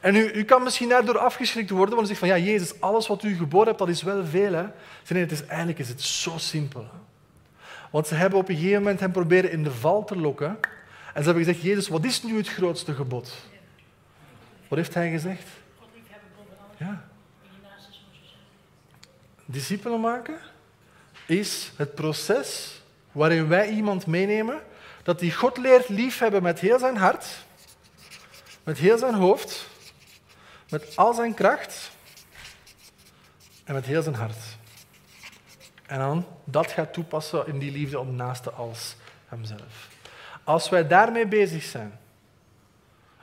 En 0.00 0.14
u, 0.14 0.30
u 0.32 0.44
kan 0.44 0.62
misschien 0.62 0.88
daardoor 0.88 1.18
afgeschrikt 1.18 1.70
worden, 1.70 1.94
want 1.94 2.06
u 2.06 2.14
zegt 2.14 2.18
van 2.18 2.28
ja, 2.28 2.38
Jezus, 2.38 2.80
alles 2.80 3.06
wat 3.06 3.22
u 3.22 3.36
geboden 3.36 3.66
hebt, 3.66 3.78
dat 3.78 3.88
is 3.88 4.02
wel 4.02 4.24
veel. 4.26 4.52
Hè? 4.52 4.64
Nee, 5.08 5.22
het 5.22 5.32
is, 5.32 5.46
eigenlijk 5.46 5.78
is 5.78 5.88
het 5.88 6.02
zo 6.02 6.38
simpel. 6.38 6.86
Want 7.90 8.06
ze 8.06 8.14
hebben 8.14 8.38
op 8.38 8.48
een 8.48 8.56
gegeven 8.56 8.82
moment 8.82 9.00
hem 9.00 9.12
proberen 9.12 9.50
in 9.50 9.62
de 9.62 9.70
val 9.70 10.04
te 10.04 10.16
lokken. 10.16 10.58
En 11.14 11.22
ze 11.22 11.28
hebben 11.28 11.44
gezegd, 11.44 11.62
Jezus, 11.64 11.88
wat 11.88 12.04
is 12.04 12.22
nu 12.22 12.36
het 12.36 12.48
grootste 12.48 12.94
gebod? 12.94 13.34
Wat 14.68 14.78
heeft 14.78 14.94
hij 14.94 15.10
gezegd? 15.10 15.48
Ja. 16.76 17.04
Discipelen 19.44 20.00
maken 20.00 20.38
is 21.26 21.72
het 21.76 21.94
proces 21.94 22.80
waarin 23.12 23.48
wij 23.48 23.68
iemand 23.68 24.06
meenemen 24.06 24.60
dat 25.02 25.18
die 25.18 25.32
God 25.32 25.56
leert 25.56 25.88
liefhebben 25.88 26.42
met 26.42 26.60
heel 26.60 26.78
zijn 26.78 26.96
hart, 26.96 27.26
met 28.62 28.78
heel 28.78 28.98
zijn 28.98 29.14
hoofd, 29.14 29.66
met 30.72 30.96
al 30.96 31.14
zijn 31.14 31.34
kracht 31.34 31.90
en 33.64 33.74
met 33.74 33.84
heel 33.84 34.02
zijn 34.02 34.14
hart. 34.14 34.56
En 35.86 35.98
dan 35.98 36.26
dat 36.44 36.70
gaat 36.70 36.92
toepassen 36.92 37.46
in 37.46 37.58
die 37.58 37.72
liefde 37.72 37.98
om 37.98 38.16
naaste 38.16 38.50
als 38.50 38.96
hemzelf. 39.26 39.88
Als 40.44 40.68
wij 40.68 40.86
daarmee 40.86 41.26
bezig 41.26 41.62
zijn, 41.62 41.98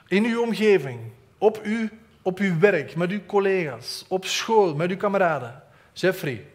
in 0.08 0.24
uw 0.24 0.42
omgeving, 0.42 1.00
op, 1.38 1.60
uw, 1.62 1.88
op 2.22 2.38
uw 2.38 2.58
werk, 2.58 2.96
met 2.96 3.10
uw 3.10 3.26
collega's, 3.26 4.04
op 4.08 4.24
school, 4.24 4.74
met 4.74 4.90
uw 4.90 4.96
kameraden. 4.96 5.62
Jeffrey, 5.92 6.46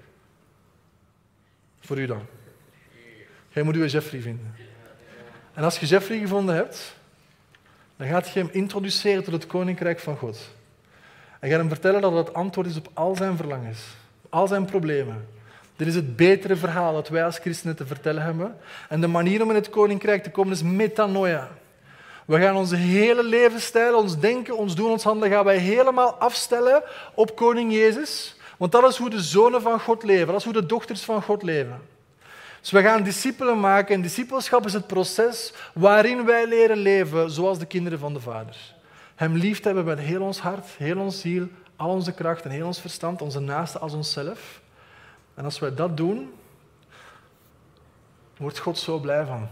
voor 1.79 1.99
u 1.99 2.05
dan. 2.05 2.25
Jij 3.49 3.63
moet 3.63 3.75
uw 3.75 3.85
Jeffrey 3.85 4.21
vinden. 4.21 4.55
En 5.53 5.63
als 5.63 5.79
je 5.79 5.85
Jeffrey 5.85 6.19
gevonden 6.19 6.55
hebt, 6.55 6.95
dan 7.95 8.07
gaat 8.07 8.29
je 8.29 8.39
hem 8.39 8.49
introduceren 8.51 9.23
tot 9.23 9.33
het 9.33 9.47
koninkrijk 9.47 9.99
van 9.99 10.17
God. 10.17 10.54
En 11.39 11.49
ga 11.49 11.57
hem 11.57 11.69
vertellen 11.69 12.01
dat 12.01 12.13
het 12.13 12.33
antwoord 12.33 12.67
is 12.67 12.77
op 12.77 12.89
al 12.93 13.15
zijn 13.15 13.37
verlangens, 13.37 13.79
al 14.29 14.47
zijn 14.47 14.65
problemen. 14.65 15.27
Dit 15.75 15.87
is 15.87 15.95
het 15.95 16.15
betere 16.15 16.55
verhaal 16.55 16.93
dat 16.93 17.09
wij 17.09 17.25
als 17.25 17.37
christenen 17.37 17.75
te 17.75 17.85
vertellen 17.85 18.23
hebben. 18.23 18.57
En 18.89 19.01
de 19.01 19.07
manier 19.07 19.41
om 19.41 19.49
in 19.49 19.55
het 19.55 19.69
koninkrijk 19.69 20.23
te 20.23 20.31
komen 20.31 20.53
is 20.53 20.63
metanoia. 20.63 21.47
We 22.25 22.39
gaan 22.39 22.55
onze 22.55 22.75
hele 22.75 23.23
levensstijl, 23.23 23.97
ons 23.97 24.19
denken, 24.19 24.57
ons 24.57 24.75
doen, 24.75 24.91
ons 24.91 25.03
handelen, 25.03 25.31
gaan 25.31 25.45
wij 25.45 25.57
helemaal 25.57 26.13
afstellen 26.13 26.83
op 27.13 27.35
koning 27.35 27.73
Jezus. 27.73 28.35
Want 28.57 28.71
dat 28.71 28.89
is 28.89 28.97
hoe 28.97 29.09
de 29.09 29.21
zonen 29.21 29.61
van 29.61 29.79
God 29.79 30.03
leven, 30.03 30.27
dat 30.27 30.35
is 30.35 30.43
hoe 30.43 30.53
de 30.53 30.65
dochters 30.65 31.03
van 31.03 31.21
God 31.21 31.43
leven. 31.43 31.81
Dus 32.61 32.71
we 32.71 32.81
gaan 32.81 33.03
discipelen 33.03 33.59
maken 33.59 33.95
en 33.95 34.01
discipelschap 34.01 34.65
is 34.65 34.73
het 34.73 34.87
proces 34.87 35.53
waarin 35.73 36.25
wij 36.25 36.47
leren 36.47 36.77
leven 36.77 37.31
zoals 37.31 37.59
de 37.59 37.65
kinderen 37.65 37.99
van 37.99 38.13
de 38.13 38.19
Vader. 38.19 38.74
Hem 39.15 39.35
lief 39.35 39.63
hebben 39.63 39.85
met 39.85 39.99
heel 39.99 40.21
ons 40.21 40.39
hart, 40.39 40.65
heel 40.65 40.97
ons 40.97 41.19
ziel, 41.19 41.47
al 41.75 41.89
onze 41.89 42.13
kracht 42.13 42.43
en 42.43 42.49
heel 42.49 42.65
ons 42.65 42.81
verstand, 42.81 43.21
onze 43.21 43.39
naaste 43.39 43.79
als 43.79 43.93
onszelf. 43.93 44.61
En 45.33 45.43
als 45.43 45.59
wij 45.59 45.75
dat 45.75 45.97
doen, 45.97 46.33
wordt 48.37 48.59
God 48.59 48.77
zo 48.77 48.99
blij 48.99 49.25
van. 49.25 49.47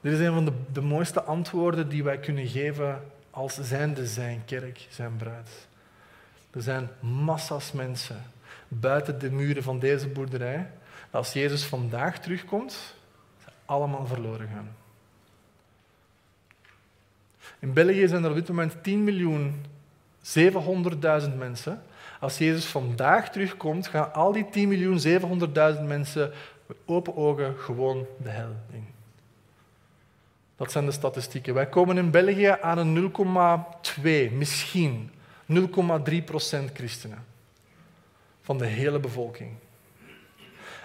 Dit 0.00 0.12
is 0.12 0.18
een 0.18 0.34
van 0.34 0.44
de, 0.44 0.52
de 0.72 0.80
mooiste 0.80 1.22
antwoorden 1.22 1.88
die 1.88 2.04
wij 2.04 2.18
kunnen 2.18 2.46
geven 2.46 3.02
als 3.30 3.54
zijnde 3.54 4.06
zijn 4.06 4.44
kerk, 4.44 4.86
zijn 4.90 5.16
bruid. 5.16 5.68
Er 6.50 6.62
zijn 6.62 6.90
massa's 7.00 7.72
mensen 7.72 8.22
buiten 8.68 9.18
de 9.18 9.30
muren 9.30 9.62
van 9.62 9.78
deze 9.78 10.08
boerderij. 10.08 10.70
Als 11.10 11.32
Jezus 11.32 11.64
vandaag 11.64 12.20
terugkomt, 12.20 12.94
ze 13.44 13.50
allemaal 13.64 14.06
verloren 14.06 14.48
gaan. 14.48 14.81
In 17.58 17.72
België 17.72 18.08
zijn 18.08 18.24
er 18.24 18.30
op 18.30 18.36
dit 18.36 18.48
moment 18.48 18.82
10 18.82 19.04
miljoen 19.04 19.64
700.000 20.40 21.36
mensen. 21.36 21.82
Als 22.20 22.38
Jezus 22.38 22.64
vandaag 22.64 23.30
terugkomt, 23.30 23.86
gaan 23.86 24.12
al 24.14 24.32
die 24.32 24.48
10 24.50 24.68
miljoen 24.68 25.00
700.000 25.76 25.82
mensen 25.86 26.32
met 26.66 26.76
open 26.84 27.16
ogen 27.16 27.54
gewoon 27.58 28.06
de 28.22 28.28
hel 28.28 28.56
in. 28.72 28.86
Dat 30.56 30.72
zijn 30.72 30.84
de 30.84 30.92
statistieken. 30.92 31.54
Wij 31.54 31.66
komen 31.66 31.98
in 31.98 32.10
België 32.10 32.56
aan 32.60 32.78
een 32.78 33.12
0,2, 34.30 34.32
misschien 34.32 35.10
0,3 35.52 36.24
procent 36.24 36.70
christenen 36.74 37.24
van 38.42 38.58
de 38.58 38.66
hele 38.66 38.98
bevolking. 38.98 39.50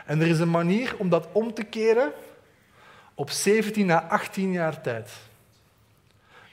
En 0.05 0.21
er 0.21 0.27
is 0.27 0.39
een 0.39 0.51
manier 0.51 0.95
om 0.97 1.09
dat 1.09 1.27
om 1.31 1.53
te 1.53 1.63
keren 1.63 2.11
op 3.13 3.29
17 3.29 3.91
à 3.91 3.97
18 3.97 4.51
jaar 4.51 4.81
tijd. 4.81 5.09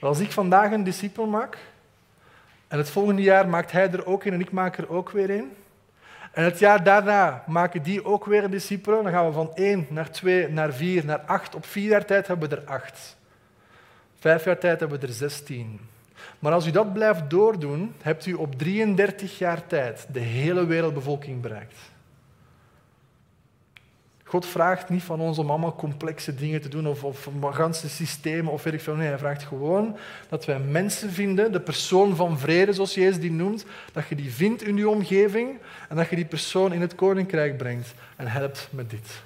Als 0.04 0.20
ik 0.20 0.32
vandaag 0.32 0.72
een 0.72 0.84
discipel 0.84 1.26
maak, 1.26 1.58
en 2.68 2.78
het 2.78 2.90
volgende 2.90 3.22
jaar 3.22 3.48
maakt 3.48 3.72
hij 3.72 3.90
er 3.90 4.06
ook 4.06 4.24
een 4.24 4.32
en 4.32 4.40
ik 4.40 4.50
maak 4.50 4.78
er 4.78 4.90
ook 4.90 5.10
weer 5.10 5.30
een, 5.30 5.52
en 6.32 6.44
het 6.44 6.58
jaar 6.58 6.84
daarna 6.84 7.44
maken 7.46 7.82
die 7.82 8.04
ook 8.04 8.24
weer 8.24 8.44
een 8.44 8.50
discipelen, 8.50 9.02
dan 9.02 9.12
gaan 9.12 9.26
we 9.26 9.32
van 9.32 9.50
1 9.54 9.86
naar 9.88 10.10
2 10.10 10.48
naar 10.48 10.72
4 10.72 11.04
naar 11.04 11.18
8. 11.18 11.54
Op 11.54 11.66
vier 11.66 11.88
jaar 11.88 12.04
tijd 12.04 12.26
hebben 12.26 12.48
we 12.48 12.56
er 12.56 12.64
8. 12.64 13.16
Vijf 14.18 14.44
jaar 14.44 14.58
tijd 14.58 14.80
hebben 14.80 15.00
we 15.00 15.06
er 15.06 15.12
16. 15.12 15.80
Maar 16.38 16.52
als 16.52 16.66
u 16.66 16.70
dat 16.70 16.92
blijft 16.92 17.30
doordoen, 17.30 17.94
hebt 18.02 18.26
u 18.26 18.32
op 18.32 18.58
33 18.58 19.38
jaar 19.38 19.66
tijd 19.66 20.06
de 20.12 20.20
hele 20.20 20.66
wereldbevolking 20.66 21.40
bereikt. 21.40 21.76
God 24.26 24.46
vraagt 24.46 24.88
niet 24.88 25.02
van 25.02 25.20
ons 25.20 25.38
om 25.38 25.50
allemaal 25.50 25.74
complexe 25.74 26.34
dingen 26.34 26.60
te 26.60 26.68
doen 26.68 26.86
of, 26.86 27.04
of 27.04 27.28
ganse 27.50 27.88
systemen 27.88 28.52
of 28.52 28.62
weet 28.62 28.74
ik 28.74 28.80
veel. 28.80 28.94
Nee, 28.94 29.08
hij 29.08 29.18
vraagt 29.18 29.42
gewoon 29.42 29.96
dat 30.28 30.44
wij 30.44 30.58
mensen 30.58 31.10
vinden, 31.10 31.52
de 31.52 31.60
persoon 31.60 32.16
van 32.16 32.38
vrede, 32.38 32.72
zoals 32.72 32.94
Jezus 32.94 33.20
die 33.20 33.32
noemt, 33.32 33.64
dat 33.92 34.08
je 34.08 34.14
die 34.14 34.32
vindt 34.32 34.62
in 34.62 34.76
je 34.76 34.88
omgeving 34.88 35.58
en 35.88 35.96
dat 35.96 36.08
je 36.08 36.16
die 36.16 36.24
persoon 36.24 36.72
in 36.72 36.80
het 36.80 36.94
koninkrijk 36.94 37.56
brengt 37.56 37.94
en 38.16 38.26
helpt 38.26 38.68
met 38.70 38.90
dit. 38.90 39.22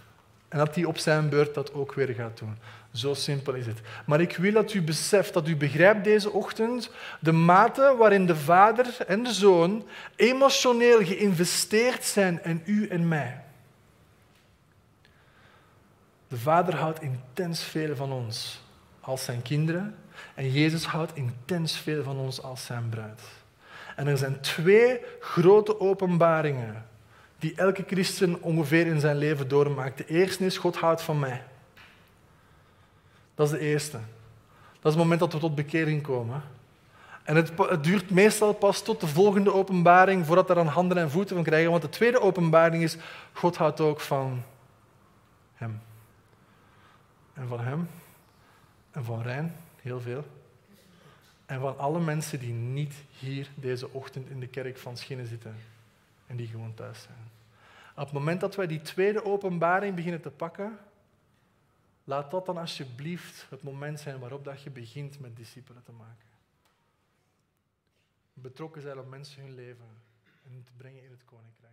En 0.48 0.58
dat 0.58 0.74
die 0.74 0.88
op 0.88 0.98
zijn 0.98 1.28
beurt 1.28 1.54
dat 1.54 1.74
ook 1.74 1.94
weer 1.94 2.08
gaat 2.08 2.38
doen. 2.38 2.56
Zo 2.92 3.14
simpel 3.14 3.54
is 3.54 3.66
het. 3.66 3.80
Maar 4.06 4.20
ik 4.20 4.36
wil 4.36 4.52
dat 4.52 4.74
u 4.74 4.82
beseft, 4.82 5.32
dat 5.34 5.48
u 5.48 5.56
begrijpt 5.56 6.04
deze 6.04 6.32
ochtend 6.32 6.90
de 7.20 7.32
mate 7.32 7.94
waarin 7.98 8.26
de 8.26 8.36
vader 8.36 8.86
en 9.06 9.22
de 9.22 9.32
zoon 9.32 9.84
emotioneel 10.16 11.04
geïnvesteerd 11.04 12.04
zijn 12.04 12.40
in 12.44 12.62
u 12.64 12.88
en 12.88 13.08
mij. 13.08 13.46
De 16.28 16.38
Vader 16.38 16.76
houdt 16.76 17.02
intens 17.02 17.62
veel 17.62 17.96
van 17.96 18.12
ons 18.12 18.62
als 19.00 19.24
zijn 19.24 19.42
kinderen 19.42 19.94
en 20.34 20.52
Jezus 20.52 20.84
houdt 20.84 21.14
intens 21.14 21.76
veel 21.76 22.02
van 22.02 22.16
ons 22.16 22.42
als 22.42 22.64
zijn 22.64 22.88
bruid. 22.88 23.20
En 23.96 24.06
er 24.06 24.18
zijn 24.18 24.40
twee 24.40 25.00
grote 25.20 25.80
openbaringen 25.80 26.86
die 27.38 27.54
elke 27.54 27.84
christen 27.86 28.42
ongeveer 28.42 28.86
in 28.86 29.00
zijn 29.00 29.16
leven 29.16 29.48
doormaakt. 29.48 29.98
De 29.98 30.06
eerste 30.06 30.44
is, 30.44 30.58
God 30.58 30.76
houdt 30.76 31.02
van 31.02 31.18
mij. 31.18 31.42
Dat 33.34 33.46
is 33.46 33.58
de 33.58 33.66
eerste. 33.66 33.96
Dat 34.72 34.92
is 34.92 34.92
het 34.92 34.96
moment 34.96 35.20
dat 35.20 35.32
we 35.32 35.38
tot 35.38 35.54
bekering 35.54 36.02
komen. 36.02 36.42
En 37.22 37.36
het, 37.36 37.52
het, 37.56 37.84
duurt 37.84 38.10
meestal 38.10 38.52
pas 38.52 38.82
tot 38.82 39.00
de 39.00 39.06
volgende 39.06 39.52
openbaring 39.52 40.26
voordat 40.26 40.50
er 40.50 40.58
aan 40.58 40.66
handen 40.66 40.98
en 40.98 41.10
voeten 41.10 41.34
van 41.34 41.44
krijgen. 41.44 41.70
Want 41.70 41.82
de 41.82 41.88
tweede 41.88 42.20
openbaring 42.20 42.82
is, 42.82 42.96
God 43.32 43.56
houdt 43.56 43.80
ook 43.80 44.00
van 44.00 44.42
hem 45.54 45.80
en 47.38 47.48
van 47.48 47.60
hem 47.60 47.88
en 48.90 49.04
van 49.04 49.22
Rijn, 49.22 49.54
heel 49.80 50.00
veel. 50.00 50.24
En 51.46 51.60
van 51.60 51.78
alle 51.78 52.00
mensen 52.00 52.38
die 52.38 52.52
niet 52.52 52.94
hier 53.18 53.50
deze 53.54 53.92
ochtend 53.92 54.28
in 54.28 54.40
de 54.40 54.48
kerk 54.48 54.78
van 54.78 54.96
Schinnen 54.96 55.26
zitten 55.26 55.56
en 56.26 56.36
die 56.36 56.46
gewoon 56.46 56.74
thuis 56.74 57.02
zijn. 57.02 57.30
Op 57.96 58.04
het 58.04 58.12
moment 58.12 58.40
dat 58.40 58.54
wij 58.54 58.66
die 58.66 58.82
tweede 58.82 59.24
openbaring 59.24 59.94
beginnen 59.94 60.20
te 60.20 60.30
pakken, 60.30 60.78
laat 62.04 62.30
dat 62.30 62.46
dan 62.46 62.56
alsjeblieft 62.56 63.46
het 63.50 63.62
moment 63.62 64.00
zijn 64.00 64.18
waarop 64.18 64.44
dat 64.44 64.62
je 64.62 64.70
begint 64.70 65.20
met 65.20 65.36
discipelen 65.36 65.82
te 65.82 65.92
maken. 65.92 66.26
Betrokken 68.32 68.82
zijn 68.82 68.98
op 68.98 69.08
mensen 69.08 69.42
hun 69.42 69.54
leven 69.54 69.88
en 70.44 70.62
te 70.64 70.72
brengen 70.76 71.04
in 71.04 71.10
het 71.10 71.24
koninkrijk. 71.24 71.67